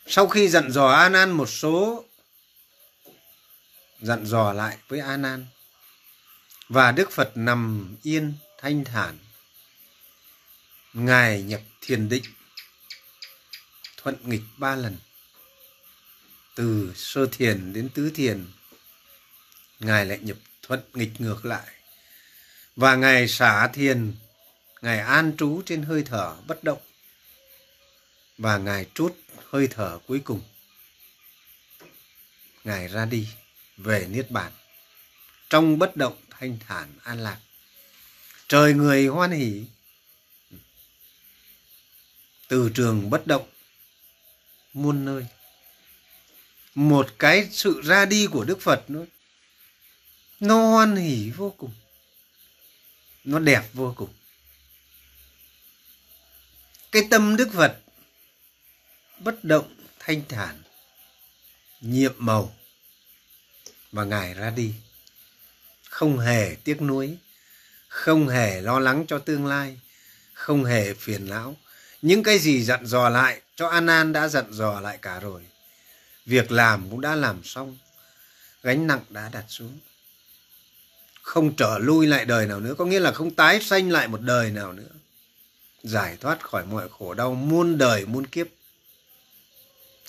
Sau 0.07 0.27
khi 0.27 0.49
dặn 0.49 0.71
dò 0.71 0.87
an 0.87 1.13
an 1.13 1.31
một 1.31 1.45
số, 1.45 2.05
dặn 4.01 4.25
dò 4.25 4.53
lại 4.53 4.77
với 4.87 4.99
an 4.99 5.23
an 5.23 5.45
và 6.69 6.91
đức 6.91 7.11
phật 7.11 7.31
nằm 7.35 7.95
yên 8.03 8.33
thanh 8.57 8.83
thản 8.83 9.17
ngài 10.93 11.43
nhập 11.43 11.61
thiền 11.81 12.09
định, 12.09 12.23
thuận 13.97 14.15
nghịch 14.23 14.41
ba 14.57 14.75
lần. 14.75 14.97
Từ 16.55 16.93
sơ 16.95 17.25
thiền 17.31 17.73
đến 17.73 17.89
tứ 17.93 18.11
thiền, 18.15 18.45
ngài 19.79 20.05
lại 20.05 20.19
nhập 20.21 20.37
thuận 20.61 20.81
nghịch 20.93 21.21
ngược 21.21 21.45
lại. 21.45 21.67
Và 22.75 22.95
ngài 22.95 23.27
xả 23.27 23.67
thiền, 23.67 24.13
ngài 24.81 24.99
an 24.99 25.33
trú 25.37 25.61
trên 25.65 25.83
hơi 25.83 26.03
thở 26.05 26.35
bất 26.47 26.63
động. 26.63 26.81
Và 28.37 28.57
ngài 28.57 28.85
trút 28.93 29.15
hơi 29.49 29.67
thở 29.67 29.99
cuối 30.07 30.19
cùng. 30.19 30.41
Ngài 32.63 32.87
ra 32.87 33.05
đi, 33.05 33.27
về 33.77 34.07
niết 34.09 34.31
bàn. 34.31 34.51
Trong 35.49 35.79
bất 35.79 35.95
động 35.95 36.17
thanh 36.29 36.57
thản 36.67 36.89
an 37.03 37.19
lạc, 37.19 37.37
trời 38.47 38.73
người 38.73 39.07
hoan 39.07 39.31
hỷ 39.31 39.65
từ 42.53 42.69
trường 42.73 43.09
bất 43.09 43.27
động, 43.27 43.49
muôn 44.73 45.05
nơi. 45.05 45.25
Một 46.75 47.09
cái 47.19 47.49
sự 47.51 47.81
ra 47.83 48.05
đi 48.05 48.27
của 48.27 48.43
đức 48.43 48.61
phật 48.61 48.83
nó 48.87 48.99
nó 50.39 50.71
hoan 50.71 50.95
hỉ 50.95 51.29
vô 51.29 51.55
cùng, 51.57 51.71
nó 53.23 53.39
đẹp 53.39 53.63
vô 53.73 53.93
cùng. 53.97 54.13
Cái 56.91 57.07
tâm 57.09 57.35
đức 57.35 57.49
phật 57.53 57.79
bất 59.19 59.43
động, 59.43 59.75
thanh 59.99 60.21
thản, 60.29 60.61
nhiệm 61.81 62.13
màu 62.17 62.55
và 63.91 64.03
ngài 64.03 64.33
ra 64.33 64.49
đi, 64.49 64.73
không 65.89 66.19
hề 66.19 66.55
tiếc 66.63 66.81
nuối, 66.81 67.17
không 67.87 68.27
hề 68.27 68.61
lo 68.61 68.79
lắng 68.79 69.05
cho 69.07 69.19
tương 69.19 69.45
lai, 69.45 69.79
không 70.33 70.65
hề 70.65 70.93
phiền 70.93 71.29
não 71.29 71.55
những 72.03 72.23
cái 72.23 72.39
gì 72.39 72.63
dặn 72.63 72.85
dò 72.85 73.09
lại 73.09 73.41
cho 73.55 73.67
an 73.67 73.87
an 73.87 74.13
đã 74.13 74.27
dặn 74.27 74.53
dò 74.53 74.79
lại 74.79 74.97
cả 75.01 75.19
rồi. 75.19 75.41
Việc 76.25 76.51
làm 76.51 76.89
cũng 76.89 77.01
đã 77.01 77.15
làm 77.15 77.43
xong. 77.43 77.77
Gánh 78.63 78.87
nặng 78.87 79.05
đã 79.09 79.29
đặt 79.33 79.45
xuống. 79.47 79.79
Không 81.21 81.55
trở 81.55 81.77
lui 81.77 82.07
lại 82.07 82.25
đời 82.25 82.47
nào 82.47 82.59
nữa. 82.59 82.73
Có 82.77 82.85
nghĩa 82.85 82.99
là 82.99 83.11
không 83.11 83.31
tái 83.31 83.59
sanh 83.61 83.91
lại 83.91 84.07
một 84.07 84.21
đời 84.21 84.51
nào 84.51 84.73
nữa. 84.73 84.89
Giải 85.83 86.17
thoát 86.17 86.41
khỏi 86.41 86.65
mọi 86.65 86.89
khổ 86.89 87.13
đau, 87.13 87.33
muôn 87.33 87.77
đời, 87.77 88.05
muôn 88.05 88.27
kiếp. 88.27 88.47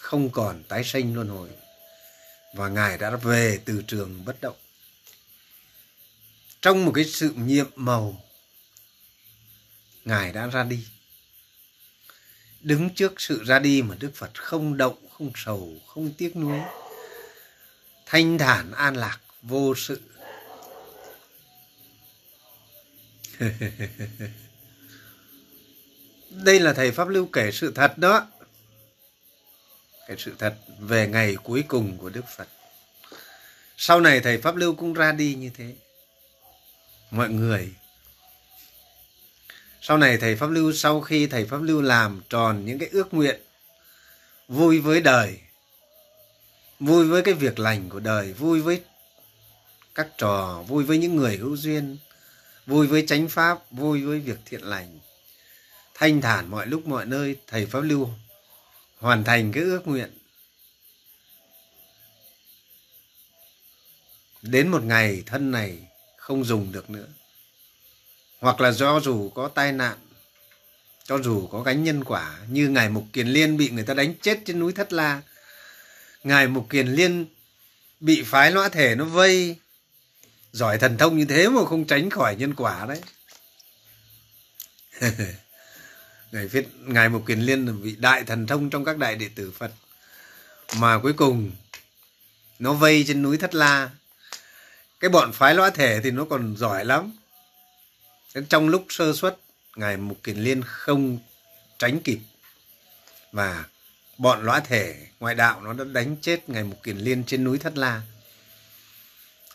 Không 0.01 0.30
còn 0.30 0.62
tái 0.68 0.84
sanh 0.84 1.14
luân 1.14 1.28
hồi. 1.28 1.49
Và 2.55 2.68
ngài 2.68 2.99
đã 2.99 3.16
về 3.16 3.61
từ 3.64 3.82
trường 3.86 4.24
bất 4.24 4.40
động. 4.40 4.57
Trong 6.62 6.84
một 6.84 6.92
cái 6.95 7.05
sự 7.05 7.30
nhiệm 7.36 7.66
màu, 7.76 8.24
ngài 10.05 10.32
đã 10.32 10.47
ra 10.47 10.64
đi 10.64 10.86
đứng 12.65 12.91
trước 12.91 13.21
sự 13.21 13.45
ra 13.45 13.59
đi 13.59 13.83
mà 13.83 13.97
đức 14.01 14.11
phật 14.15 14.31
không 14.35 14.77
động, 14.77 15.09
không 15.19 15.33
sầu, 15.35 15.73
không 15.87 16.12
tiếc 16.19 16.37
nuối. 16.37 16.59
Thanh 18.07 18.39
thản 18.39 18.73
an 18.73 18.97
lạc 18.97 19.21
vô 19.43 19.75
sự. 19.75 20.01
Đây 26.31 26.61
là 26.61 26.73
thầy 26.73 26.91
pháp 26.91 27.09
lưu 27.09 27.29
kể 27.33 27.51
sự 27.53 27.73
thật 27.75 27.99
đó. 27.99 28.27
Cái 30.07 30.17
sự 30.19 30.35
thật 30.39 30.55
về 30.79 31.07
ngày 31.07 31.37
cuối 31.43 31.65
cùng 31.69 31.99
của 31.99 32.09
đức 32.09 32.25
phật. 32.37 32.49
Sau 33.77 34.01
này 34.01 34.21
thầy 34.21 34.39
pháp 34.39 34.57
lưu 34.57 34.75
cũng 34.75 34.93
ra 34.93 35.12
đi 35.12 35.35
như 35.35 35.51
thế. 35.55 35.75
Mọi 37.11 37.29
người 37.29 37.75
sau 39.87 39.99
này 39.99 40.18
thầy 40.18 40.37
pháp 40.37 40.47
lưu, 40.47 40.72
sau 40.72 41.01
khi 41.01 41.26
thầy 41.26 41.45
pháp 41.45 41.62
lưu 41.62 41.82
làm 41.82 42.22
tròn 42.28 42.64
những 42.64 42.78
cái 42.78 42.89
ước 42.93 43.14
nguyện 43.14 43.41
vui 44.49 44.80
với 44.80 45.01
đời, 45.01 45.39
vui 46.80 47.07
với 47.07 47.22
cái 47.22 47.35
việc 47.35 47.59
lành 47.59 47.89
của 47.89 48.01
đời, 48.01 48.32
vui 48.32 48.61
với 48.61 48.82
các 49.95 50.09
trò, 50.18 50.64
vui 50.68 50.85
với 50.85 50.99
những 50.99 51.16
người 51.16 51.37
hữu 51.37 51.57
duyên, 51.57 51.97
vui 52.66 52.87
với 52.87 53.07
chánh 53.07 53.28
pháp, 53.28 53.70
vui 53.70 54.03
với 54.03 54.20
việc 54.20 54.39
thiện 54.45 54.62
lành, 54.62 54.99
thanh 55.95 56.20
thản 56.20 56.51
mọi 56.51 56.66
lúc 56.66 56.87
mọi 56.87 57.07
nơi, 57.07 57.37
thầy 57.47 57.66
pháp 57.66 57.80
lưu 57.80 58.09
hoàn 58.99 59.24
thành 59.24 59.53
cái 59.53 59.62
ước 59.62 59.87
nguyện. 59.87 60.11
Đến 64.43 64.68
một 64.68 64.82
ngày 64.82 65.22
thân 65.26 65.51
này 65.51 65.78
không 66.16 66.45
dùng 66.45 66.72
được 66.72 66.91
nữa 66.91 67.07
hoặc 68.45 68.61
là 68.61 68.72
do 68.72 69.01
dù 69.01 69.30
có 69.30 69.49
tai 69.49 69.72
nạn, 69.72 69.97
cho 71.05 71.18
dù 71.18 71.47
có 71.47 71.62
gánh 71.62 71.84
nhân 71.84 72.05
quả, 72.05 72.38
như 72.49 72.68
ngài 72.68 72.88
mục 72.88 73.05
kiền 73.12 73.28
liên 73.28 73.57
bị 73.57 73.70
người 73.70 73.84
ta 73.84 73.95
đánh 73.95 74.14
chết 74.22 74.38
trên 74.47 74.59
núi 74.59 74.72
thất 74.72 74.92
la, 74.92 75.22
ngài 76.24 76.49
mục 76.49 76.66
kiền 76.70 76.88
liên 76.88 77.26
bị 78.01 78.22
phái 78.22 78.51
lõa 78.51 78.68
thể 78.68 78.95
nó 78.95 79.05
vây, 79.05 79.57
giỏi 80.53 80.78
thần 80.78 80.99
thông 80.99 81.18
như 81.18 81.24
thế 81.24 81.49
mà 81.49 81.64
không 81.64 81.84
tránh 81.84 82.11
khỏi 82.11 82.36
nhân 82.36 82.55
quả 82.55 82.86
đấy. 82.88 83.01
Ngài 86.32 86.47
viết, 86.47 86.68
ngài 86.80 87.09
mục 87.09 87.26
kiền 87.26 87.40
liên 87.40 87.66
là 87.66 87.72
vị 87.72 87.97
đại 87.99 88.24
thần 88.24 88.47
thông 88.47 88.70
trong 88.70 88.84
các 88.84 88.99
đại 88.99 89.16
đệ 89.16 89.28
tử 89.34 89.51
phật, 89.51 89.70
mà 90.78 90.99
cuối 90.99 91.12
cùng 91.12 91.53
nó 92.59 92.72
vây 92.72 93.05
trên 93.09 93.22
núi 93.22 93.38
thất 93.38 93.55
la. 93.55 93.90
Cái 95.01 95.11
bọn 95.11 95.32
phái 95.32 95.55
lõa 95.55 95.70
thể 95.70 96.00
thì 96.00 96.11
nó 96.11 96.25
còn 96.25 96.57
giỏi 96.57 96.84
lắm 96.84 97.12
trong 98.43 98.69
lúc 98.69 98.87
sơ 98.89 99.13
xuất 99.13 99.37
ngài 99.77 99.97
mục 99.97 100.23
kiền 100.23 100.37
liên 100.37 100.63
không 100.63 101.19
tránh 101.79 102.01
kịp. 102.01 102.19
Và 103.33 103.65
bọn 104.19 104.45
lõa 104.45 104.61
thể 104.61 105.07
ngoại 105.21 105.35
đạo 105.35 105.61
nó 105.61 105.73
đã 105.73 105.85
đánh 105.85 106.17
chết 106.21 106.49
ngài 106.49 106.65
mục 106.65 106.83
kiền 106.83 106.99
liên 106.99 107.25
trên 107.25 107.45
núi 107.45 107.59
thất 107.59 107.77
la. 107.79 108.03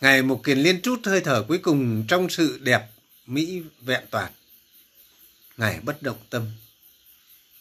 Ngài 0.01 0.21
mục 0.21 0.41
kiền 0.43 0.57
liên 0.57 0.81
trút 0.81 1.07
hơi 1.07 1.21
thở 1.21 1.45
cuối 1.47 1.57
cùng 1.57 2.05
trong 2.07 2.29
sự 2.29 2.59
đẹp, 2.63 2.89
mỹ, 3.25 3.63
vẹn 3.81 4.03
toàn. 4.11 4.31
Ngài 5.57 5.79
bất 5.79 6.01
động 6.01 6.17
tâm, 6.29 6.51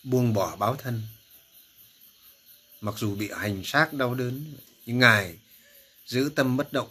buông 0.03 0.35
bỏ 0.35 0.57
báo 0.57 0.77
thân. 0.77 1.03
Mặc 2.81 2.95
dù 2.99 3.15
bị 3.15 3.31
hành 3.36 3.62
xác 3.65 3.93
đau 3.93 4.15
đớn, 4.15 4.55
nhưng 4.86 4.99
ngài 4.99 5.35
giữ 6.07 6.31
tâm 6.35 6.57
bất 6.57 6.73
động, 6.73 6.89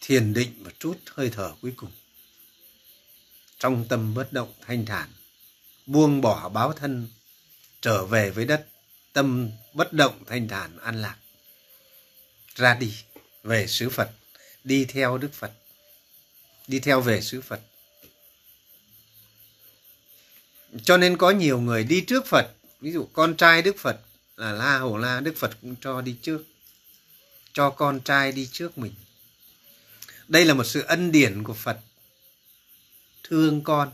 thiền 0.00 0.34
định 0.34 0.52
và 0.62 0.70
trút 0.78 0.98
hơi 1.14 1.30
thở 1.30 1.52
cuối 1.62 1.72
cùng 1.76 1.90
trong 3.58 3.84
tâm 3.88 4.14
bất 4.14 4.32
động 4.32 4.52
thanh 4.66 4.86
thản, 4.86 5.08
buông 5.86 6.20
bỏ 6.20 6.48
báo 6.48 6.72
thân, 6.72 7.08
trở 7.80 8.04
về 8.04 8.30
với 8.30 8.44
đất, 8.44 8.66
tâm 9.12 9.50
bất 9.74 9.92
động 9.92 10.24
thanh 10.26 10.48
thản 10.48 10.78
an 10.78 11.02
lạc. 11.02 11.16
Ra 12.54 12.74
đi 12.74 12.94
về 13.42 13.66
xứ 13.66 13.90
phật, 13.90 14.10
đi 14.64 14.84
theo 14.84 15.18
đức 15.18 15.34
phật, 15.34 15.52
đi 16.66 16.80
theo 16.80 17.00
về 17.00 17.20
xứ 17.20 17.40
phật. 17.40 17.60
Cho 20.82 20.96
nên 20.96 21.16
có 21.16 21.30
nhiều 21.30 21.60
người 21.60 21.84
đi 21.84 22.00
trước 22.00 22.26
phật, 22.26 22.46
ví 22.80 22.92
dụ 22.92 23.08
con 23.12 23.36
trai 23.36 23.62
đức 23.62 23.76
phật, 23.78 24.00
là 24.36 24.52
la 24.52 24.78
hầu 24.78 24.98
la, 24.98 25.20
đức 25.20 25.34
phật 25.36 25.50
cũng 25.60 25.76
cho 25.80 26.00
đi 26.00 26.16
trước, 26.22 26.44
cho 27.52 27.70
con 27.70 28.00
trai 28.00 28.32
đi 28.32 28.48
trước 28.52 28.78
mình. 28.78 28.94
Đây 30.28 30.44
là 30.44 30.54
một 30.54 30.64
sự 30.64 30.82
ân 30.82 31.12
điển 31.12 31.42
của 31.42 31.54
phật 31.54 31.78
thương 33.28 33.64
con. 33.64 33.92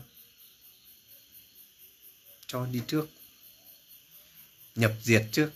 Cho 2.47 2.65
đi 2.65 2.81
trước. 2.87 3.07
Nhập 4.75 4.91
diệt 5.01 5.25
trước. 5.31 5.51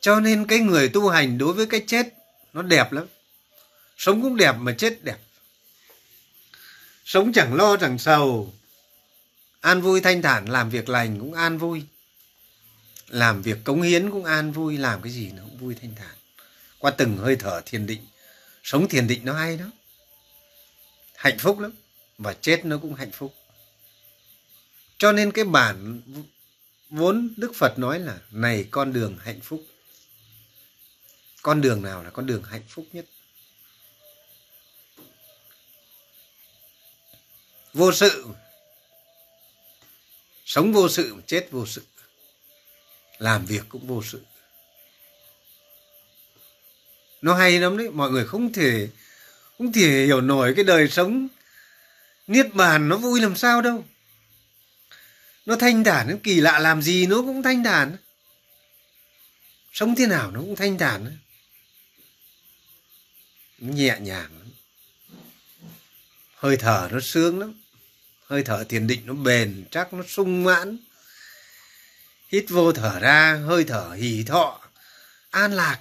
Cho 0.00 0.20
nên 0.20 0.46
cái 0.46 0.58
người 0.58 0.88
tu 0.88 1.08
hành 1.08 1.38
đối 1.38 1.52
với 1.52 1.66
cái 1.66 1.84
chết, 1.86 2.06
nó 2.52 2.62
đẹp 2.62 2.92
lắm. 2.92 3.06
Sống 3.96 4.22
cũng 4.22 4.36
đẹp 4.36 4.52
mà 4.52 4.74
chết 4.78 5.04
đẹp. 5.04 5.18
Sống 7.04 7.32
chẳng 7.32 7.54
lo 7.54 7.76
chẳng 7.76 7.98
sầu. 7.98 8.54
An 9.60 9.80
vui 9.80 10.00
thanh 10.00 10.22
thản, 10.22 10.48
làm 10.48 10.70
việc 10.70 10.88
lành 10.88 11.20
cũng 11.20 11.34
an 11.34 11.58
vui. 11.58 11.82
Làm 13.08 13.42
việc 13.42 13.58
cống 13.64 13.82
hiến 13.82 14.10
cũng 14.10 14.24
an 14.24 14.52
vui, 14.52 14.78
làm 14.78 15.02
cái 15.02 15.12
gì 15.12 15.30
nó 15.32 15.42
cũng 15.42 15.58
vui 15.58 15.74
thanh 15.80 15.94
thản. 15.94 16.16
Qua 16.78 16.90
từng 16.90 17.16
hơi 17.16 17.36
thở 17.36 17.60
thiền 17.66 17.86
định, 17.86 18.06
sống 18.62 18.88
thiền 18.88 19.06
định 19.06 19.24
nó 19.24 19.32
hay 19.32 19.56
đó. 19.56 19.70
Hạnh 21.14 21.38
phúc 21.38 21.58
lắm 21.58 21.72
và 22.20 22.34
chết 22.40 22.64
nó 22.64 22.78
cũng 22.78 22.94
hạnh 22.94 23.10
phúc. 23.10 23.34
Cho 24.98 25.12
nên 25.12 25.32
cái 25.32 25.44
bản 25.44 26.02
vốn 26.90 27.34
đức 27.36 27.52
phật 27.54 27.78
nói 27.78 27.98
là, 27.98 28.18
này, 28.30 28.66
con 28.70 28.92
đường 28.92 29.18
hạnh 29.20 29.40
phúc. 29.40 29.66
Con 31.42 31.60
đường 31.60 31.82
nào 31.82 32.04
là 32.04 32.10
con 32.10 32.26
đường 32.26 32.42
hạnh 32.42 32.62
phúc 32.68 32.86
nhất? 32.92 33.04
Vô 37.74 37.92
sự. 37.92 38.26
Sống 40.44 40.72
vô 40.72 40.88
sự, 40.88 41.14
chết 41.26 41.48
vô 41.50 41.66
sự. 41.66 41.82
Làm 43.18 43.46
việc 43.46 43.62
cũng 43.68 43.86
vô 43.86 44.02
sự. 44.02 44.24
Nó 47.22 47.34
hay 47.34 47.60
lắm 47.60 47.78
đấy, 47.78 47.90
mọi 47.90 48.10
người 48.10 48.26
không 48.26 48.52
thể 48.52 48.88
không 49.58 49.72
thể 49.72 50.04
hiểu 50.04 50.20
nổi 50.20 50.52
cái 50.56 50.64
đời 50.64 50.88
sống 50.88 51.28
niết 52.30 52.54
bàn 52.54 52.88
nó 52.88 52.96
vui 52.96 53.20
làm 53.20 53.36
sao 53.36 53.62
đâu. 53.62 53.84
Nó 55.46 55.56
thanh 55.56 55.84
thản, 55.84 56.08
nó 56.10 56.16
kỳ 56.22 56.40
lạ 56.40 56.58
làm 56.58 56.82
gì 56.82 57.06
nó 57.06 57.16
cũng 57.16 57.42
thanh 57.42 57.64
thản. 57.64 57.96
Sống 59.72 59.94
thế 59.96 60.06
nào 60.06 60.30
nó 60.30 60.40
cũng 60.40 60.56
thanh 60.56 60.78
thản. 60.78 61.18
Nhẹ 63.58 63.96
nhàng 64.00 64.30
hơi 66.34 66.56
thở 66.56 66.88
nó 66.92 67.00
sướng 67.00 67.38
lắm. 67.38 67.60
Hơi 68.26 68.42
thở 68.42 68.64
thiền 68.64 68.86
định 68.86 69.02
nó 69.06 69.14
bền 69.14 69.64
chắc, 69.70 69.92
nó 69.92 70.02
sung 70.08 70.44
mãn. 70.44 70.78
Hít 72.28 72.44
vô 72.48 72.72
thở 72.72 72.98
ra, 72.98 73.42
hơi 73.46 73.64
thở 73.64 73.90
hỉ 73.90 74.24
thọ, 74.24 74.60
an 75.30 75.52
lạc. 75.52 75.80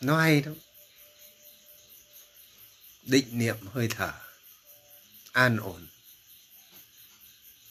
Nó 0.00 0.20
hay 0.20 0.42
lắm 0.42 0.54
định 3.02 3.38
niệm 3.38 3.56
hơi 3.72 3.88
thở. 3.88 4.12
An 5.32 5.56
ổn. 5.56 5.86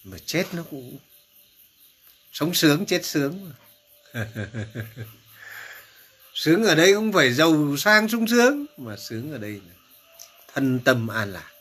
Mà 0.04 0.18
chết 0.26 0.46
nó 0.54 0.64
cũng 0.64 0.98
sống 2.32 2.54
sướng, 2.54 2.86
chết 2.86 3.06
sướng 3.06 3.54
sướng 6.34 6.64
ở 6.64 6.76
đây 6.76 6.94
cũng 6.94 7.14
phải 7.14 7.34
giàu 7.34 7.78
sang, 7.78 8.10
sung 8.10 8.28
sướng, 8.28 8.66
mà 8.78 8.98
sướng 8.98 9.32
ở 9.32 9.38
đây 9.38 9.52
là 9.52 9.74
thân 10.54 10.80
tâm 10.80 11.08
an 11.08 11.34
lạc. 11.34 11.52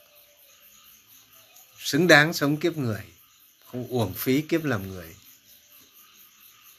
Xứng 1.78 2.06
đáng 2.06 2.32
sống 2.32 2.56
kiếp 2.56 2.76
người, 2.76 3.02
không 3.64 3.86
uổng 3.88 4.14
phí 4.14 4.42
kiếp 4.42 4.64
làm 4.64 4.88
người. 4.88 5.16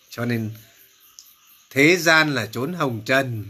Cho 0.10 0.26
nên 0.26 0.52
thế 1.70 1.98
gian 1.98 2.36
là 2.36 2.46
chốn 2.46 2.74
hồng 2.74 3.02
trần 3.06 3.50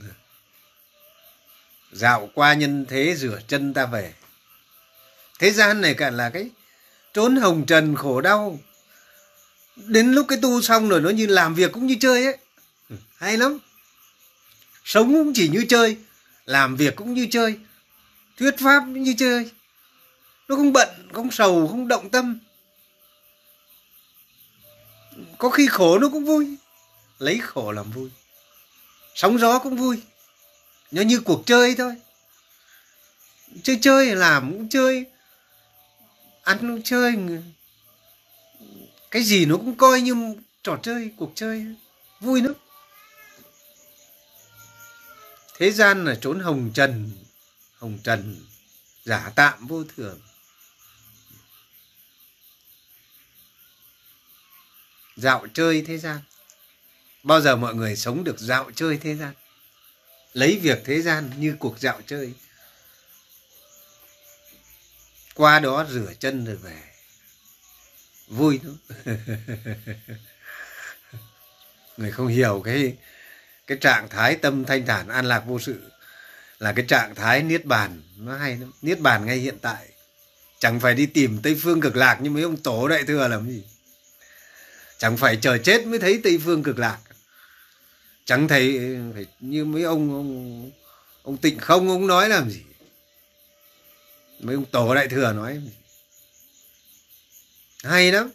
dạo 1.91 2.29
qua 2.33 2.53
nhân 2.53 2.85
thế 2.89 3.15
rửa 3.15 3.39
chân 3.47 3.73
ta 3.73 3.85
về. 3.85 4.13
Thế 5.39 5.51
gian 5.51 5.81
này 5.81 5.93
cả 5.93 6.09
là 6.09 6.29
cái 6.29 6.49
trốn 7.13 7.35
hồng 7.35 7.65
trần 7.65 7.95
khổ 7.95 8.21
đau. 8.21 8.59
Đến 9.75 10.11
lúc 10.11 10.25
cái 10.29 10.39
tu 10.41 10.61
xong 10.61 10.89
rồi 10.89 11.01
nó 11.01 11.09
như 11.09 11.27
làm 11.27 11.55
việc 11.55 11.71
cũng 11.71 11.87
như 11.87 11.97
chơi 11.99 12.25
ấy. 12.25 12.37
Ừ, 12.89 12.95
hay 13.17 13.37
lắm. 13.37 13.59
Sống 14.83 15.13
cũng 15.13 15.31
chỉ 15.35 15.49
như 15.49 15.65
chơi, 15.69 15.97
làm 16.45 16.75
việc 16.75 16.95
cũng 16.95 17.13
như 17.13 17.27
chơi, 17.31 17.59
thuyết 18.37 18.55
pháp 18.59 18.79
cũng 18.79 19.03
như 19.03 19.15
chơi. 19.17 19.49
Nó 20.47 20.55
không 20.55 20.73
bận, 20.73 20.89
không 21.13 21.31
sầu, 21.31 21.67
không 21.67 21.87
động 21.87 22.09
tâm. 22.09 22.39
Có 25.37 25.49
khi 25.49 25.67
khổ 25.67 25.99
nó 25.99 26.09
cũng 26.09 26.25
vui, 26.25 26.55
lấy 27.19 27.39
khổ 27.43 27.71
làm 27.71 27.91
vui. 27.91 28.09
Sóng 29.15 29.39
gió 29.39 29.59
cũng 29.59 29.75
vui 29.75 30.01
nó 30.91 31.01
như 31.01 31.19
cuộc 31.19 31.43
chơi 31.45 31.75
thôi. 31.75 31.95
Chơi 33.63 33.79
chơi 33.81 34.15
làm 34.15 34.51
cũng 34.51 34.69
chơi, 34.69 35.05
ăn 36.43 36.57
cũng 36.59 36.81
chơi. 36.83 37.15
Cái 39.11 39.23
gì 39.23 39.45
nó 39.45 39.55
cũng 39.55 39.77
coi 39.77 40.01
như 40.01 40.35
trò 40.63 40.79
chơi, 40.83 41.11
cuộc 41.17 41.31
chơi. 41.35 41.65
Vui 42.19 42.41
lắm. 42.41 42.53
Thế 45.57 45.71
gian 45.71 46.05
là 46.05 46.17
trốn 46.21 46.39
hồng 46.39 46.71
trần 46.73 47.11
hồng 47.77 47.99
trần, 48.03 48.45
giả 49.03 49.31
tạm 49.35 49.67
vô 49.67 49.83
thường. 49.83 50.19
Dạo 55.15 55.47
chơi 55.53 55.83
thế 55.87 55.97
gian. 55.97 56.19
Bao 57.23 57.41
giờ 57.41 57.55
mọi 57.55 57.75
người 57.75 57.95
sống 57.95 58.23
được 58.23 58.39
dạo 58.39 58.71
chơi 58.75 58.97
thế 58.97 59.15
gian? 59.15 59.33
Lấy 60.33 60.59
việc 60.61 60.81
thế 60.85 61.01
gian 61.01 61.31
như 61.37 61.55
cuộc 61.59 61.79
dạo 61.79 62.01
chơi. 62.07 62.33
Qua 65.35 65.59
đó 65.59 65.85
rửa 65.89 66.13
chân 66.19 66.45
rồi 66.45 66.55
về. 66.55 66.81
Vui 68.27 68.59
lắm. 68.63 68.77
Người 71.97 72.11
không 72.11 72.27
hiểu 72.27 72.61
cái 72.65 72.97
cái 73.67 73.77
trạng 73.77 74.09
thái 74.09 74.35
tâm 74.35 74.65
thanh 74.65 74.85
thản 74.85 75.07
an 75.07 75.25
lạc 75.25 75.39
vô 75.39 75.59
sự 75.59 75.91
là 76.59 76.73
cái 76.73 76.85
trạng 76.87 77.15
thái 77.15 77.43
niết 77.43 77.65
bàn. 77.65 78.01
Nó 78.17 78.37
hay 78.37 78.57
lắm. 78.57 78.71
Niết 78.81 78.99
bàn 78.99 79.25
ngay 79.25 79.37
hiện 79.37 79.57
tại. 79.61 79.87
Chẳng 80.59 80.79
phải 80.79 80.93
đi 80.93 81.05
tìm 81.05 81.39
tây 81.43 81.59
phương 81.61 81.81
cực 81.81 81.95
lạc 81.95 82.21
như 82.21 82.29
mấy 82.29 82.43
ông 82.43 82.57
tổ 82.57 82.87
đại 82.87 83.03
thừa 83.03 83.27
làm 83.27 83.49
gì. 83.49 83.63
Chẳng 84.97 85.17
phải 85.17 85.37
chờ 85.41 85.57
chết 85.57 85.85
mới 85.85 85.99
thấy 85.99 86.21
tây 86.23 86.39
phương 86.45 86.63
cực 86.63 86.79
lạc 86.79 86.97
chẳng 88.29 88.47
thấy 88.47 88.79
phải 89.13 89.25
như 89.39 89.65
mấy 89.65 89.83
ông 89.83 90.13
ông 90.13 90.71
ông 91.23 91.37
tịnh 91.37 91.59
không, 91.59 91.89
ông 91.89 92.07
nói 92.07 92.29
làm 92.29 92.49
gì? 92.49 92.61
Mấy 94.39 94.55
ông 94.55 94.65
tổ 94.65 94.95
đại 94.95 95.07
thừa 95.07 95.33
nói. 95.33 95.61
Hay 97.83 98.11
lắm. 98.11 98.31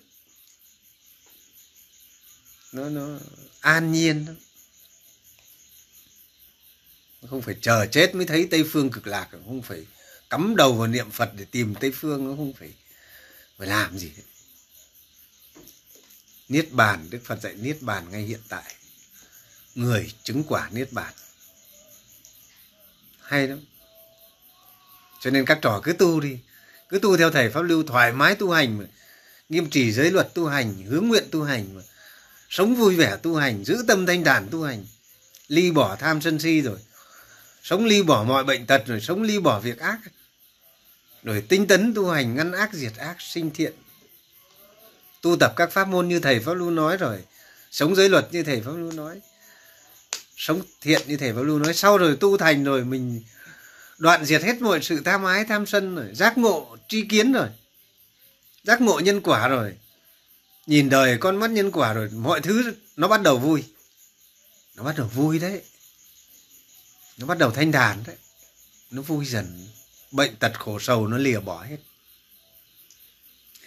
Nó 2.73 2.89
nó 2.89 3.19
an 3.61 3.93
nhiên 3.93 4.27
lắm. 4.27 4.37
Không 7.31 7.43
phải 7.43 7.57
chờ 7.61 7.87
chết 7.87 8.15
mới 8.15 8.27
thấy 8.27 8.49
tây 8.51 8.65
phương 8.73 8.91
cực 8.91 9.07
lạc. 9.07 9.29
Không 9.31 9.63
phải 9.63 9.87
cắm 10.31 10.57
đầu 10.57 10.73
vào 10.73 10.87
niệm 10.87 11.11
phật 11.11 11.31
để 11.37 11.45
tìm 11.51 11.75
tây 11.81 11.93
phương. 11.95 12.29
Nó 12.29 12.37
không 12.37 12.53
phải 12.53 12.73
phải 13.59 13.69
làm 13.69 13.99
gì 13.99 14.13
hết. 14.17 14.23
Niết 16.49 16.71
bàn, 16.71 17.07
đức 17.11 17.21
phật 17.25 17.41
dạy 17.43 17.55
niết 17.55 17.77
bàn 17.81 18.11
ngay 18.11 18.23
hiện 18.23 18.41
tại 18.49 18.75
người 19.75 20.13
chứng 20.23 20.45
quả 20.49 20.69
niết 20.73 20.93
bàn. 20.93 21.13
Hay 23.21 23.49
lắm. 23.49 23.61
Cho 25.21 25.31
nên 25.31 25.45
các 25.45 25.59
trò 25.63 25.81
cứ 25.85 25.93
tu 25.93 26.21
đi, 26.21 26.39
cứ 26.89 26.99
tu 26.99 27.17
theo 27.17 27.31
thầy 27.31 27.51
pháp 27.51 27.63
lưu, 27.63 27.83
thoải 27.83 28.13
mái 28.13 28.35
tu 28.35 28.51
hành 28.51 28.79
mà. 28.79 28.85
Nghiêm 29.49 29.71
trì 29.71 29.93
giới 29.93 30.11
luật 30.11 30.35
tu 30.35 30.47
hành, 30.47 30.83
hướng 30.83 31.09
nguyện 31.09 31.25
tu 31.31 31.43
hành 31.43 31.75
mà. 31.75 31.83
Sống 32.51 32.75
vui 32.75 32.97
vẻ 32.97 33.17
tu 33.23 33.37
hành, 33.37 33.65
giữ 33.65 33.85
tâm 33.89 34.07
thanh 34.07 34.25
đản 34.25 34.49
tu 34.51 34.63
hành. 34.63 34.87
Ly 35.49 35.71
bỏ 35.71 35.97
tham 35.97 36.21
sân 36.21 36.39
si 36.39 36.61
rồi. 36.61 36.79
Sống 37.63 37.85
ly 37.85 38.03
bỏ 38.03 38.25
mọi 38.25 38.45
bệnh 38.45 38.67
tật 38.67 38.83
rồi, 38.87 39.01
sống 39.01 39.23
ly 39.23 39.39
bỏ 39.39 39.61
việc 39.61 39.79
ác. 39.79 39.99
Rồi 41.23 41.45
tinh 41.49 41.67
tấn 41.67 41.95
tu 41.95 42.11
hành, 42.11 42.37
ngăn 42.37 42.53
ác, 42.53 42.73
diệt 42.73 42.97
ác, 42.97 43.17
sinh 43.21 43.51
thiện. 43.51 43.73
Tu 45.21 45.37
tập 45.37 45.53
các 45.57 45.73
pháp 45.73 45.89
môn 45.89 46.09
như 46.09 46.21
thầy 46.21 46.41
pháp 46.41 46.55
lưu 46.55 46.71
nói 46.71 46.97
rồi. 46.97 47.25
Sống 47.71 47.95
giới 47.95 48.09
luật 48.09 48.29
như 48.33 48.43
thầy 48.43 48.61
pháp 48.61 48.73
lưu 48.73 48.93
nói 48.93 49.21
sống 50.37 50.63
thiện 50.81 51.03
như 51.07 51.17
thể 51.17 51.33
pháp 51.33 51.43
lưu 51.43 51.59
nói, 51.59 51.75
sau 51.75 51.99
rồi 51.99 52.17
tu 52.21 52.37
thành 52.37 52.65
rồi 52.65 52.85
mình 52.85 53.23
đoạn 53.99 54.25
diệt 54.25 54.43
hết 54.43 54.61
mọi 54.61 54.83
sự 54.83 55.01
tham 55.05 55.25
ái, 55.25 55.45
tham 55.45 55.67
sân 55.67 55.97
rồi, 55.97 56.15
giác 56.15 56.39
ngộ, 56.39 56.77
tri 56.89 57.03
kiến 57.03 57.33
rồi, 57.33 57.49
giác 58.65 58.81
ngộ 58.81 59.01
nhân 59.01 59.21
quả 59.21 59.49
rồi, 59.49 59.75
nhìn 60.67 60.89
đời 60.89 61.19
con 61.19 61.37
mắt 61.37 61.51
nhân 61.51 61.71
quả 61.71 61.93
rồi, 61.93 62.11
mọi 62.11 62.41
thứ 62.41 62.75
nó 62.97 63.09
bắt 63.09 63.23
đầu 63.23 63.39
vui. 63.39 63.65
Nó 64.77 64.83
bắt 64.83 64.95
đầu 64.97 65.07
vui 65.07 65.39
đấy. 65.39 65.63
Nó 67.19 67.27
bắt 67.27 67.39
đầu 67.39 67.51
thanh 67.51 67.73
thản 67.73 68.03
đấy. 68.07 68.17
Nó 68.91 69.03
vui 69.03 69.25
dần. 69.25 69.69
Bệnh 70.11 70.37
tật 70.37 70.53
khổ 70.59 70.79
sầu 70.79 71.09
nó 71.09 71.19
lìa 71.19 71.41
bỏ 71.41 71.65
hết. 71.65 71.77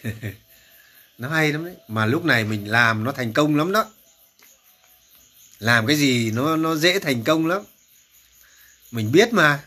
Nó 1.17 1.29
hay 1.29 1.53
lắm 1.53 1.65
đấy. 1.65 1.75
Mà 1.87 2.05
lúc 2.05 2.25
này 2.25 2.43
mình 2.43 2.71
làm 2.71 3.03
nó 3.03 3.11
thành 3.11 3.33
công 3.33 3.55
lắm 3.55 3.71
đó 3.71 3.91
làm 5.59 5.87
cái 5.87 5.95
gì 5.95 6.31
nó 6.31 6.55
nó 6.55 6.75
dễ 6.75 6.99
thành 6.99 7.23
công 7.23 7.47
lắm. 7.47 7.61
Mình 8.91 9.11
biết 9.11 9.33
mà. 9.33 9.59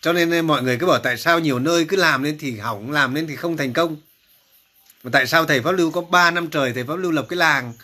Cho 0.00 0.12
nên 0.12 0.46
mọi 0.46 0.62
người 0.62 0.76
cứ 0.80 0.86
bảo 0.86 0.98
tại 0.98 1.18
sao 1.18 1.38
nhiều 1.38 1.58
nơi 1.58 1.84
cứ 1.84 1.96
làm 1.96 2.22
lên 2.22 2.38
thì 2.40 2.58
hỏng, 2.58 2.90
làm 2.90 3.14
lên 3.14 3.26
thì 3.26 3.36
không 3.36 3.56
thành 3.56 3.72
công. 3.72 3.96
Mà 5.02 5.10
tại 5.12 5.26
sao 5.26 5.46
thầy 5.46 5.62
pháp 5.62 5.72
lưu 5.72 5.90
có 5.90 6.00
3 6.00 6.30
năm 6.30 6.50
trời 6.50 6.72
thầy 6.72 6.84
pháp 6.84 6.96
lưu 6.96 7.12
lập 7.12 7.26
cái 7.28 7.36
làng 7.36 7.74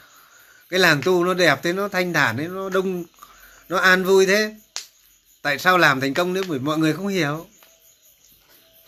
cái 0.71 0.81
làng 0.81 1.03
tu 1.05 1.25
nó 1.25 1.35
đẹp 1.35 1.61
thế, 1.63 1.73
nó 1.73 1.89
thanh 1.89 2.13
thản 2.13 2.37
thế, 2.37 2.49
nó 2.49 2.69
đông, 2.69 3.05
nó 3.69 3.79
an 3.79 4.05
vui 4.05 4.27
thế? 4.27 4.55
Tại 5.43 5.59
sao 5.59 5.79
làm 5.79 6.01
thành 6.01 6.15
công 6.15 6.33
nếu 6.33 6.45
bởi 6.49 6.59
mọi 6.59 6.79
người 6.79 6.93
không 6.93 7.09
hiểu? 7.09 7.47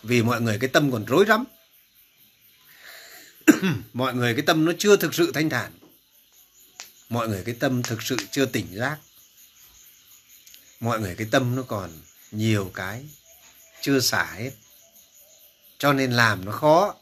Vì 0.02 0.22
mọi 0.22 0.40
người 0.40 0.58
cái 0.58 0.68
tâm 0.68 0.92
còn 0.92 1.04
rối 1.04 1.24
rắm. 1.28 1.44
mọi 3.92 4.14
người 4.14 4.34
cái 4.34 4.42
tâm 4.46 4.64
nó 4.64 4.72
chưa 4.78 4.96
thực 4.96 5.14
sự 5.14 5.32
thanh 5.34 5.50
thản. 5.50 5.72
Mọi 7.08 7.28
người 7.28 7.42
cái 7.46 7.54
tâm 7.60 7.82
thực 7.82 8.02
sự 8.02 8.16
chưa 8.30 8.46
tỉnh 8.46 8.66
giác. 8.72 8.98
Mọi 10.80 11.00
người 11.00 11.14
cái 11.14 11.26
tâm 11.30 11.56
nó 11.56 11.62
còn 11.62 11.90
nhiều 12.30 12.70
cái 12.74 13.04
chưa 13.80 14.00
xả 14.00 14.32
hết. 14.32 14.50
Cho 15.78 15.92
nên 15.92 16.12
làm 16.12 16.44
nó 16.44 16.52
khó. 16.52 16.94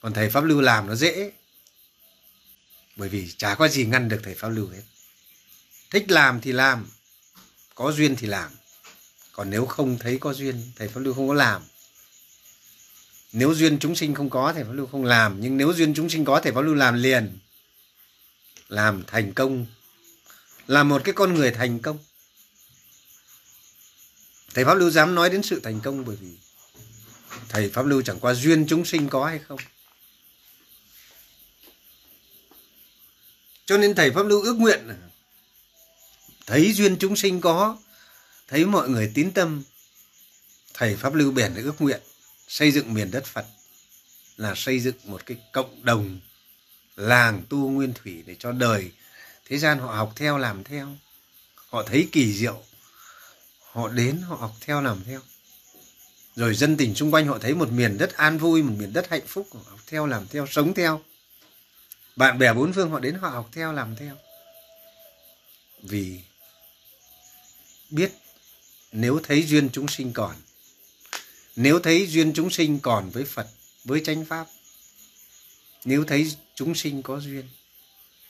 Còn 0.00 0.14
thầy 0.14 0.30
pháp 0.30 0.44
lưu 0.44 0.60
làm 0.60 0.86
nó 0.86 0.94
dễ. 0.94 1.32
Bởi 2.96 3.08
vì 3.08 3.32
chả 3.36 3.54
có 3.54 3.68
gì 3.68 3.86
ngăn 3.86 4.08
được 4.08 4.20
thầy 4.24 4.34
pháp 4.34 4.48
lưu 4.48 4.68
hết. 4.68 4.82
Thích 5.90 6.10
làm 6.10 6.40
thì 6.40 6.52
làm, 6.52 6.90
có 7.74 7.92
duyên 7.92 8.16
thì 8.16 8.26
làm. 8.26 8.52
Còn 9.32 9.50
nếu 9.50 9.66
không 9.66 9.98
thấy 9.98 10.18
có 10.20 10.32
duyên, 10.32 10.72
thầy 10.76 10.88
pháp 10.88 11.00
lưu 11.00 11.14
không 11.14 11.28
có 11.28 11.34
làm 11.34 11.62
nếu 13.32 13.54
duyên 13.54 13.78
chúng 13.78 13.96
sinh 13.96 14.14
không 14.14 14.30
có 14.30 14.52
thầy 14.52 14.64
pháp 14.64 14.72
lưu 14.72 14.86
không 14.86 15.04
làm, 15.04 15.40
nhưng 15.40 15.56
nếu 15.56 15.72
duyên 15.72 15.94
chúng 15.94 16.10
sinh 16.10 16.24
có 16.24 16.40
thầy 16.40 16.52
pháp 16.52 16.60
lưu 16.60 16.74
làm 16.74 16.94
liền. 16.94 17.38
Làm 18.68 19.04
thành 19.06 19.34
công. 19.34 19.66
Là 20.66 20.82
một 20.82 21.02
cái 21.04 21.14
con 21.14 21.34
người 21.34 21.50
thành 21.50 21.80
công. 21.80 21.98
Thầy 24.54 24.64
pháp 24.64 24.74
lưu 24.74 24.90
dám 24.90 25.14
nói 25.14 25.30
đến 25.30 25.42
sự 25.42 25.60
thành 25.60 25.80
công 25.80 26.04
bởi 26.04 26.16
vì 26.16 26.28
thầy 27.48 27.70
pháp 27.70 27.86
lưu 27.86 28.02
chẳng 28.02 28.20
qua 28.20 28.34
duyên 28.34 28.66
chúng 28.66 28.84
sinh 28.84 29.08
có 29.08 29.26
hay 29.26 29.38
không? 29.38 29.58
Cho 33.66 33.78
nên 33.78 33.94
thầy 33.94 34.10
pháp 34.10 34.26
lưu 34.26 34.42
ước 34.42 34.54
nguyện 34.54 34.88
thấy 36.46 36.72
duyên 36.72 36.96
chúng 36.98 37.16
sinh 37.16 37.40
có, 37.40 37.78
thấy 38.48 38.64
mọi 38.64 38.88
người 38.88 39.10
tín 39.14 39.30
tâm, 39.30 39.62
thầy 40.74 40.96
pháp 40.96 41.14
lưu 41.14 41.32
bèn 41.32 41.54
ước 41.54 41.80
nguyện 41.80 42.00
xây 42.50 42.70
dựng 42.70 42.94
miền 42.94 43.10
đất 43.10 43.24
phật 43.24 43.46
là 44.36 44.54
xây 44.56 44.80
dựng 44.80 44.94
một 45.04 45.26
cái 45.26 45.36
cộng 45.52 45.84
đồng 45.84 46.20
làng 46.96 47.42
tu 47.48 47.70
nguyên 47.70 47.92
thủy 47.94 48.22
để 48.26 48.36
cho 48.38 48.52
đời 48.52 48.92
thế 49.44 49.58
gian 49.58 49.78
họ 49.78 49.94
học 49.94 50.12
theo 50.16 50.38
làm 50.38 50.64
theo. 50.64 50.88
Họ 51.54 51.82
thấy 51.82 52.08
kỳ 52.12 52.32
diệu, 52.32 52.62
họ 53.70 53.88
đến 53.88 54.20
họ 54.20 54.36
học 54.36 54.52
theo 54.60 54.80
làm 54.80 55.04
theo. 55.04 55.20
Rồi 56.36 56.54
dân 56.54 56.76
tình 56.76 56.94
xung 56.94 57.10
quanh 57.10 57.26
họ 57.26 57.38
thấy 57.38 57.54
một 57.54 57.70
miền 57.72 57.98
đất 57.98 58.16
an 58.16 58.38
vui, 58.38 58.62
một 58.62 58.74
miền 58.78 58.92
đất 58.92 59.10
hạnh 59.10 59.26
phúc, 59.26 59.48
họ 59.54 59.60
học 59.66 59.80
theo 59.86 60.06
làm 60.06 60.28
theo, 60.28 60.46
sống 60.46 60.74
theo. 60.74 61.00
Bạn 62.16 62.38
bè 62.38 62.52
bốn 62.52 62.72
phương 62.72 62.90
họ 62.90 62.98
đến 62.98 63.14
họ 63.14 63.28
học 63.28 63.48
theo 63.52 63.72
làm 63.72 63.96
theo. 63.96 64.16
Vì 65.82 66.20
biết 67.90 68.12
nếu 68.92 69.20
thấy 69.22 69.42
duyên 69.42 69.70
chúng 69.72 69.88
sinh 69.88 70.12
còn 70.12 70.36
nếu 71.62 71.78
thấy 71.78 72.06
duyên 72.06 72.32
chúng 72.32 72.50
sinh 72.50 72.78
còn 72.80 73.10
với 73.10 73.24
phật, 73.24 73.46
với 73.84 74.00
chánh 74.04 74.24
pháp, 74.24 74.46
nếu 75.84 76.04
thấy 76.04 76.36
chúng 76.54 76.74
sinh 76.74 77.02
có 77.02 77.20
duyên, 77.20 77.48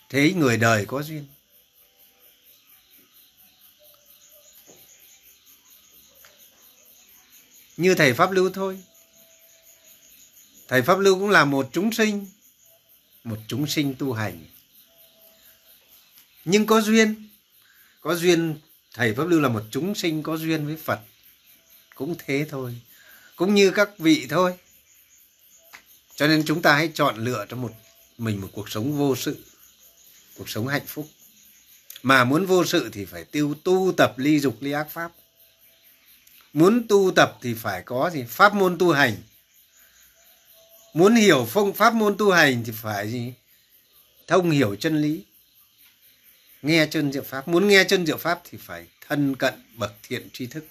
thấy 0.09 0.33
người 0.33 0.57
đời 0.57 0.85
có 0.87 1.03
duyên, 1.03 1.27
như 7.77 7.95
thầy 7.95 8.15
pháp 8.15 8.31
lưu 8.31 8.51
thôi. 8.51 8.81
Thầy 10.69 10.83
pháp 10.83 10.99
lưu 10.99 11.19
cũng 11.19 11.31
là 11.31 11.45
một 11.45 11.69
chúng 11.73 11.93
sinh, 11.93 12.27
một 13.25 13.39
chúng 13.49 13.67
sinh 13.67 13.95
tu 13.99 14.13
hành. 14.13 14.45
Nhưng 16.45 16.67
có 16.67 16.81
duyên 16.81 17.29
có 18.01 18.15
duyên, 18.15 18.59
thầy 18.95 19.15
pháp 19.15 19.25
lưu 19.25 19.41
là 19.41 19.49
một 19.49 19.63
chúng 19.71 19.95
sinh 19.95 20.23
có 20.23 20.37
duyên 20.37 20.67
với 20.67 20.77
phật, 20.77 21.01
cũng 21.95 22.15
thế 22.19 22.47
thôi 22.51 22.81
cũng 23.41 23.55
như 23.55 23.71
các 23.71 23.99
vị 23.99 24.27
thôi. 24.31 24.55
Cho 26.15 26.27
nên 26.27 26.43
chúng 26.47 26.63
ta 26.63 26.75
hãy 26.75 26.91
chọn 26.95 27.25
lựa 27.25 27.47
cho 27.49 27.57
một, 27.57 27.73
mình 28.19 28.41
một 28.41 28.49
cuộc 28.53 28.71
sống 28.71 28.99
vô 28.99 29.17
sự, 29.17 29.45
cuộc 30.37 30.49
sống 30.49 30.67
hạnh 30.67 30.87
phúc. 30.87 31.09
Mà 32.03 32.25
muốn 32.25 32.47
vô 32.47 32.65
sự 32.65 32.91
thì 32.93 33.05
phải 33.05 33.25
tiêu, 33.25 33.55
tu 33.65 33.93
tập 33.97 34.19
ly 34.19 34.41
dục 34.41 34.57
ly 34.61 34.73
ác 34.73 34.91
pháp. 34.91 35.13
Muốn 36.53 36.87
tu 36.89 37.13
tập 37.17 37.39
thì 37.43 37.55
phải 37.55 37.83
có 37.83 38.11
gì? 38.11 38.25
Pháp 38.29 38.55
môn 38.55 38.79
tu 38.79 38.93
hành. 38.93 39.17
Muốn 40.95 41.15
hiểu 41.15 41.47
phong, 41.51 41.73
pháp 41.73 41.95
môn 41.95 42.17
tu 42.19 42.31
hành 42.31 42.63
thì 42.67 42.73
phải 42.83 43.11
gì? 43.11 43.33
Thông 44.27 44.51
hiểu 44.51 44.77
chân 44.77 45.03
lý. 45.03 45.25
Nghe 46.63 46.87
chân 46.91 47.13
diệu 47.13 47.23
pháp. 47.23 47.49
Muốn 47.49 47.69
nghe 47.69 47.85
chân 47.85 48.07
diệu 48.07 48.17
pháp 48.17 48.41
thì 48.51 48.59
phải 48.61 48.87
thân 49.09 49.37
cận, 49.37 49.55
bậc 49.75 49.93
thiện 50.03 50.29
tri 50.33 50.47
thức. 50.47 50.65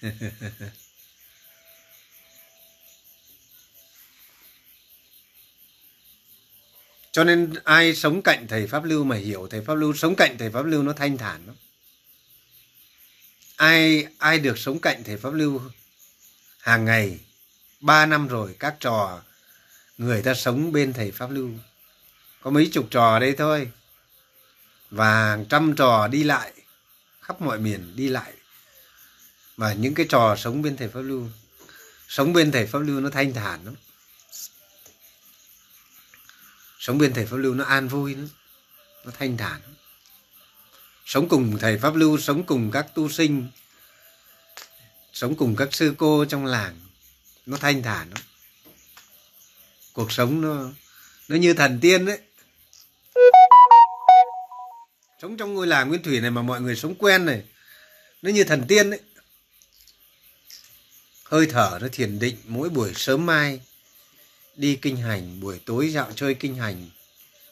cho 7.12 7.24
nên 7.24 7.54
ai 7.64 7.94
sống 7.94 8.22
cạnh 8.22 8.46
thầy 8.48 8.66
pháp 8.66 8.84
lưu 8.84 9.04
mà 9.04 9.16
hiểu 9.16 9.48
thầy 9.50 9.60
pháp 9.60 9.74
lưu, 9.74 9.94
sống 9.94 10.14
cạnh 10.16 10.36
thầy 10.38 10.50
pháp 10.50 10.62
lưu 10.62 10.82
nó 10.82 10.92
thanh 10.92 11.18
thản 11.18 11.46
lắm. 11.46 11.56
Ai 13.56 14.06
ai 14.18 14.38
được 14.38 14.58
sống 14.58 14.78
cạnh 14.78 15.04
thầy 15.04 15.16
pháp 15.16 15.34
lưu 15.34 15.60
hàng 16.60 16.84
ngày, 16.84 17.20
ba 17.80 18.06
năm 18.06 18.28
rồi, 18.28 18.56
các 18.58 18.76
trò 18.80 19.22
người 19.98 20.22
ta 20.22 20.34
sống 20.34 20.72
bên 20.72 20.92
thầy 20.92 21.10
pháp 21.10 21.30
lưu. 21.30 21.50
Có 22.42 22.50
mấy 22.50 22.70
chục 22.72 22.86
trò 22.90 23.18
đây 23.18 23.34
thôi. 23.38 23.70
Và 24.90 25.30
hàng 25.30 25.46
trăm 25.48 25.74
trò 25.74 26.08
đi 26.08 26.24
lại, 26.24 26.52
khắp 27.20 27.40
mọi 27.40 27.58
miền 27.58 27.96
đi 27.96 28.08
lại 28.08 28.32
và 29.60 29.72
những 29.72 29.94
cái 29.94 30.06
trò 30.08 30.36
sống 30.36 30.62
bên 30.62 30.76
thầy 30.76 30.88
pháp 30.88 31.00
lưu, 31.00 31.28
sống 32.08 32.32
bên 32.32 32.52
thầy 32.52 32.66
pháp 32.66 32.78
lưu 32.78 33.00
nó 33.00 33.10
thanh 33.10 33.34
thản 33.34 33.64
lắm. 33.64 33.74
Sống 36.78 36.98
bên 36.98 37.12
thầy 37.14 37.26
pháp 37.26 37.36
lưu 37.36 37.54
nó 37.54 37.64
an 37.64 37.88
vui 37.88 38.14
lắm, 38.14 38.28
nó 39.04 39.12
thanh 39.18 39.36
thản 39.36 39.60
sống 41.06 41.28
cùng 41.28 41.58
thầy 41.58 41.78
pháp 41.78 41.94
lưu, 41.94 42.18
sống 42.18 42.42
cùng 42.46 42.70
các 42.70 42.86
tu 42.94 43.08
sinh, 43.08 43.48
sống 45.12 45.36
cùng 45.36 45.56
các 45.56 45.68
sư 45.74 45.94
cô 45.98 46.24
trong 46.24 46.46
làng, 46.46 46.80
nó 47.46 47.56
thanh 47.56 47.82
thản 47.82 48.10
lắm. 48.10 48.22
Cuộc 49.92 50.12
sống 50.12 50.40
nó 50.40 50.70
nó 51.28 51.36
như 51.36 51.54
thần 51.54 51.78
tiên 51.82 52.06
đấy. 52.06 52.18
Sống 55.22 55.36
trong 55.36 55.54
ngôi 55.54 55.66
làng 55.66 55.88
nguyên 55.88 56.02
thủy 56.02 56.20
này 56.20 56.30
mà 56.30 56.42
mọi 56.42 56.60
người 56.60 56.76
sống 56.76 56.94
quen 56.94 57.24
này, 57.26 57.42
nó 58.22 58.30
như 58.30 58.44
thần 58.44 58.64
tiên 58.68 58.90
đấy 58.90 59.00
hơi 61.30 61.46
thở 61.46 61.78
nó 61.80 61.88
thiền 61.92 62.18
định 62.18 62.36
mỗi 62.44 62.68
buổi 62.68 62.92
sớm 62.94 63.26
mai. 63.26 63.60
Đi 64.56 64.76
kinh 64.76 64.96
hành, 64.96 65.40
buổi 65.40 65.60
tối 65.64 65.88
dạo 65.88 66.12
chơi 66.14 66.34
kinh 66.34 66.54
hành. 66.54 66.88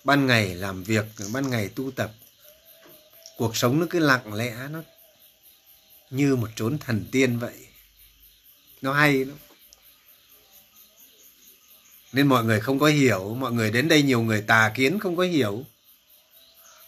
Ban 0.04 0.26
ngày 0.26 0.54
làm 0.54 0.84
việc, 0.84 1.04
ban 1.32 1.50
ngày 1.50 1.68
tu 1.68 1.90
tập. 1.90 2.12
Cuộc 3.36 3.56
sống 3.56 3.80
nó 3.80 3.86
cứ 3.90 3.98
lặng 3.98 4.34
lẽ, 4.34 4.56
nó 4.70 4.82
như 6.10 6.36
một 6.36 6.48
chốn 6.56 6.78
thần 6.78 7.04
tiên 7.12 7.38
vậy. 7.38 7.66
Nó 8.82 8.92
hay 8.92 9.24
lắm. 9.24 9.36
Nên 12.12 12.26
mọi 12.26 12.44
người 12.44 12.60
không 12.60 12.78
có 12.78 12.86
hiểu, 12.86 13.34
mọi 13.34 13.52
người 13.52 13.70
đến 13.70 13.88
đây 13.88 14.02
nhiều 14.02 14.22
người 14.22 14.44
tà 14.46 14.72
kiến, 14.74 14.98
không 14.98 15.16
có 15.16 15.22
hiểu. 15.22 15.64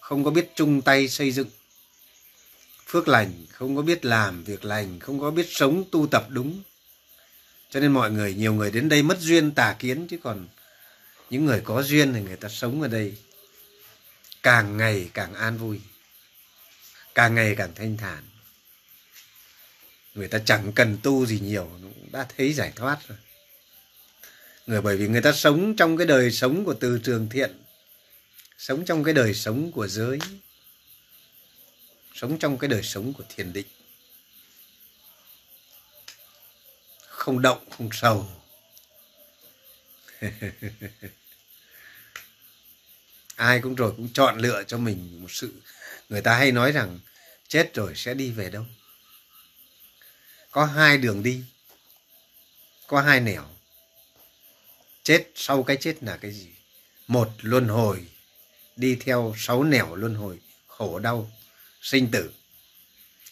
Không 0.01 0.25
có 0.25 0.31
biết 0.31 0.51
chung 0.55 0.83
tay 0.83 1.09
xây 1.09 1.31
dựng 1.31 1.49
phước 2.87 3.09
lành, 3.09 3.47
không 3.51 3.77
có 3.77 3.83
biết 3.83 4.05
làm 4.05 4.45
việc 4.45 4.65
lành, 4.65 5.01
không 5.01 5.21
có 5.21 5.31
biết 5.31 5.47
sống 5.51 5.85
tu 5.91 6.07
tập 6.07 6.27
đúng 6.29 6.63
cho 7.71 7.81
nên 7.81 7.93
mọi 7.93 8.11
người, 8.11 8.35
nhiều 8.35 8.55
người 8.55 8.71
đến 8.71 8.89
đây 8.89 9.03
mất 9.03 9.19
duyên 9.21 9.51
tà 9.51 9.77
kiến, 9.79 10.07
chứ 10.09 10.19
còn 10.23 10.49
những 11.31 11.45
người 11.45 11.61
có 11.65 11.83
duyên 11.83 12.13
thì 12.15 12.21
người 12.21 12.37
ta 12.37 12.49
sống 12.49 12.83
ở 12.83 12.89
đây 12.89 13.17
càng 14.43 14.77
ngày 14.77 15.11
càng 15.15 15.35
an 15.35 15.59
vui, 15.59 15.81
càng 17.15 17.35
ngày 17.35 17.55
càng 17.59 17.75
thanh 17.75 17.97
thản. 17.97 18.25
Người 20.15 20.29
ta 20.29 20.39
chẳng 20.45 20.73
cần 20.73 20.99
tu 21.03 21.27
gì 21.27 21.41
nhiều 21.41 21.71
cũng 21.83 22.09
đã 22.13 22.27
thấy 22.37 22.53
giải 22.53 22.73
thoát 22.77 22.99
rồi. 23.09 23.19
Người 24.67 24.81
bởi 24.81 24.97
vì 24.97 25.09
người 25.09 25.23
ta 25.23 25.33
sống 25.33 25.77
trong 25.77 25.97
cái 25.97 26.07
đời 26.07 26.31
sống 26.31 26.65
của 26.65 26.75
từ 26.75 26.99
trường 26.99 27.29
thiện, 27.29 27.51
sống 28.59 28.85
trong 28.85 29.05
cái 29.05 29.15
đời 29.15 29.35
sống 29.35 29.73
của 29.73 29.87
giới, 29.87 30.19
sống 32.15 32.39
trong 32.39 32.59
cái 32.59 32.69
đời 32.69 32.83
sống 32.83 33.13
của 33.13 33.25
thiền 33.37 33.53
định. 33.53 33.67
Không 37.21 37.43
động, 37.43 37.71
không 37.71 37.89
sầu. 37.93 38.27
Ai 43.37 43.61
cũng 43.61 43.75
rồi 43.75 43.93
cũng 43.97 44.13
chọn 44.13 44.39
lựa 44.39 44.65
cho 44.67 44.79
mình 44.79 45.23
một 45.23 45.31
sự, 45.31 45.63
người 46.09 46.23
ta 46.23 46.37
hay 46.37 46.53
nói 46.53 46.73
rằng, 46.73 46.99
chết 47.49 47.75
rồi 47.75 47.93
sẽ 47.97 48.15
đi 48.15 48.31
về 48.31 48.51
đâu? 48.51 48.67
Có 50.51 50.65
hai 50.65 50.99
đường 50.99 51.23
đi, 51.23 51.45
có 52.87 53.01
hai 53.01 53.21
nẻo. 53.21 53.45
Chết 55.03 55.31
sau 55.35 55.63
cái 55.63 55.77
chết 55.77 55.97
là 56.03 56.17
cái 56.17 56.33
gì? 56.33 56.49
Một 57.07 57.31
luân 57.41 57.69
hồi, 57.69 58.07
đi 58.77 58.97
theo 59.01 59.35
sáu 59.39 59.65
nẻo 59.65 59.95
luân 59.95 60.15
hồi, 60.15 60.41
khổ 60.67 60.99
đau, 60.99 61.31
sinh 61.81 62.11
tử. 62.11 62.33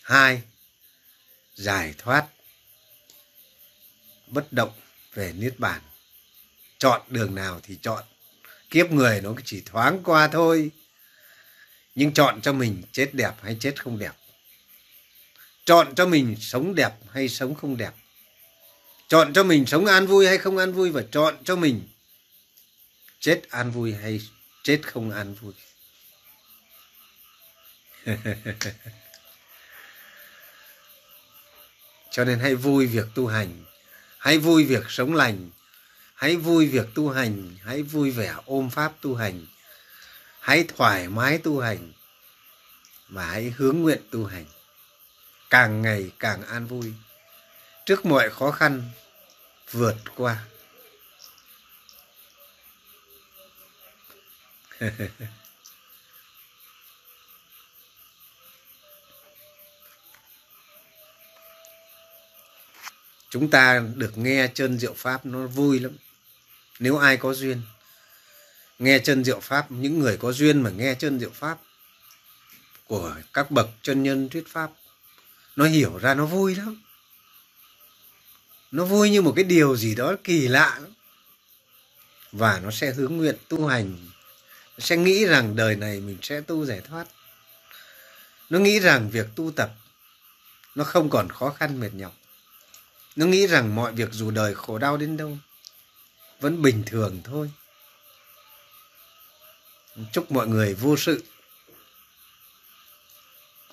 Hai, 0.03 0.43
giải 1.55 1.95
thoát 1.99 2.27
bất 4.31 4.53
động 4.53 4.73
về 5.15 5.33
niết 5.37 5.59
bàn. 5.59 5.81
Chọn 6.79 7.03
đường 7.09 7.35
nào 7.35 7.61
thì 7.63 7.79
chọn. 7.83 8.05
Kiếp 8.71 8.91
người 8.91 9.21
nó 9.21 9.35
chỉ 9.45 9.63
thoáng 9.67 10.03
qua 10.05 10.29
thôi. 10.29 10.71
Nhưng 11.95 12.13
chọn 12.13 12.41
cho 12.41 12.53
mình 12.53 12.83
chết 12.93 13.11
đẹp 13.13 13.33
hay 13.43 13.57
chết 13.61 13.83
không 13.83 13.99
đẹp? 13.99 14.13
Chọn 15.65 15.95
cho 15.95 16.07
mình 16.07 16.37
sống 16.41 16.75
đẹp 16.75 16.93
hay 17.11 17.29
sống 17.29 17.55
không 17.55 17.77
đẹp? 17.77 17.93
Chọn 19.09 19.33
cho 19.33 19.45
mình 19.45 19.67
sống 19.67 19.87
an 19.87 20.07
vui 20.07 20.27
hay 20.27 20.39
không 20.39 20.59
an 20.59 20.73
vui 20.73 20.91
và 20.91 21.03
chọn 21.13 21.37
cho 21.45 21.57
mình 21.57 21.89
chết 23.21 23.43
an 23.51 23.71
vui 23.71 23.95
hay 23.95 24.21
chết 24.63 24.81
không 24.83 25.11
an 25.11 25.35
vui? 25.35 25.53
Cho 32.11 32.25
nên 32.25 32.39
hãy 32.39 32.55
vui 32.55 32.87
việc 32.87 33.07
tu 33.15 33.27
hành 33.27 33.65
hãy 34.19 34.39
vui 34.39 34.65
việc 34.65 34.85
sống 34.89 35.15
lành. 35.15 35.51
Hãy 36.15 36.37
vui 36.37 36.67
việc 36.67 36.87
tu 36.95 37.11
hành. 37.11 37.57
Hãy 37.65 37.83
vui 37.83 38.11
vẻ 38.11 38.35
ôm 38.45 38.71
pháp 38.71 38.93
tu 39.01 39.15
hành. 39.15 39.47
Hãy 40.41 40.65
thoải 40.77 41.09
mái 41.09 41.39
tu 41.39 41.61
hành 41.61 41.93
và 43.09 43.27
hãy 43.27 43.55
hướng 43.57 43.79
nguyện 43.79 44.03
tu 44.11 44.27
hành. 44.27 44.45
Càng 45.51 45.83
ngày 45.83 46.11
càng 46.19 46.43
an 46.43 46.67
vui. 46.67 46.93
Trước 47.87 48.07
mọi 48.07 48.31
khó 48.31 48.51
khăn, 48.51 48.91
vượt 49.71 49.97
qua. 50.17 50.45
chúng 63.31 63.51
ta 63.51 63.83
được 63.95 64.19
nghe 64.19 64.49
chân 64.55 64.79
diệu 64.79 64.95
pháp 64.95 65.27
nó 65.27 65.47
vui 65.47 65.81
lắm. 65.81 65.93
Nếu 66.79 66.99
ai 66.99 67.17
có 67.17 67.35
duyên, 67.35 67.63
nghe 68.79 68.99
chân 68.99 69.25
diệu 69.25 69.41
pháp, 69.41 69.71
những 69.71 69.99
người 69.99 70.17
có 70.17 70.33
duyên 70.33 70.63
mà 70.63 70.71
nghe 70.71 70.95
chân 70.95 71.21
diệu 71.21 71.31
pháp 71.31 71.59
của 72.87 73.15
các 73.33 73.51
bậc 73.51 73.69
chân 73.83 74.03
nhân 74.03 74.29
thuyết 74.29 74.49
pháp, 74.49 74.71
nó 75.57 75.65
hiểu 75.65 75.99
ra 75.99 76.15
nó 76.15 76.27
vui 76.27 76.55
lắm. 76.55 76.83
Nó 78.71 78.85
vui 78.85 79.11
như 79.11 79.23
một 79.23 79.33
cái 79.37 79.45
điều 79.45 79.77
gì 79.77 79.95
đó 79.95 80.15
kỳ 80.25 80.49
lạ 80.49 80.79
lắm. 80.83 80.93
Và 82.33 82.61
nó 82.61 82.71
sẽ 82.71 82.93
hướng 82.93 83.17
nguyện 83.17 83.37
tu 83.49 83.67
hành. 83.67 83.97
Nó 84.79 84.79
sẽ 84.79 84.97
nghĩ 84.97 85.27
rằng 85.27 85.57
đời 85.57 85.77
này 85.77 86.01
mình 86.01 86.19
sẽ 86.23 86.41
tu 86.41 86.67
giải 86.67 86.81
thoát. 86.81 87.07
Nó 88.51 88.59
nghĩ 88.59 88.81
rằng 88.81 89.11
việc 89.11 89.27
tu 89.35 89.51
tập, 89.57 89.71
nó 90.75 90.85
không 90.85 91.11
còn 91.11 91.29
khó 91.29 91.51
khăn 91.51 91.81
mệt 91.81 91.95
nhọc 91.95 92.15
nó 93.19 93.27
nghĩ 93.27 93.47
rằng 93.47 93.75
mọi 93.75 93.93
việc 93.93 94.09
dù 94.13 94.31
đời 94.31 94.55
khổ 94.55 94.79
đau 94.79 94.97
đến 94.97 95.17
đâu, 95.17 95.39
vẫn 96.41 96.63
bình 96.63 96.83
thường 96.87 97.21
thôi. 97.25 97.51
Chúc 100.13 100.33
mọi 100.33 100.47
người 100.47 100.75
vô 100.75 100.97
sự. 100.97 101.25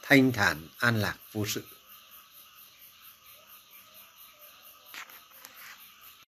Thanh 0.01 0.31
thản, 0.31 0.67
an 0.77 1.01
lạc, 1.01 1.15
vô 1.31 1.45
sự. 1.45 1.63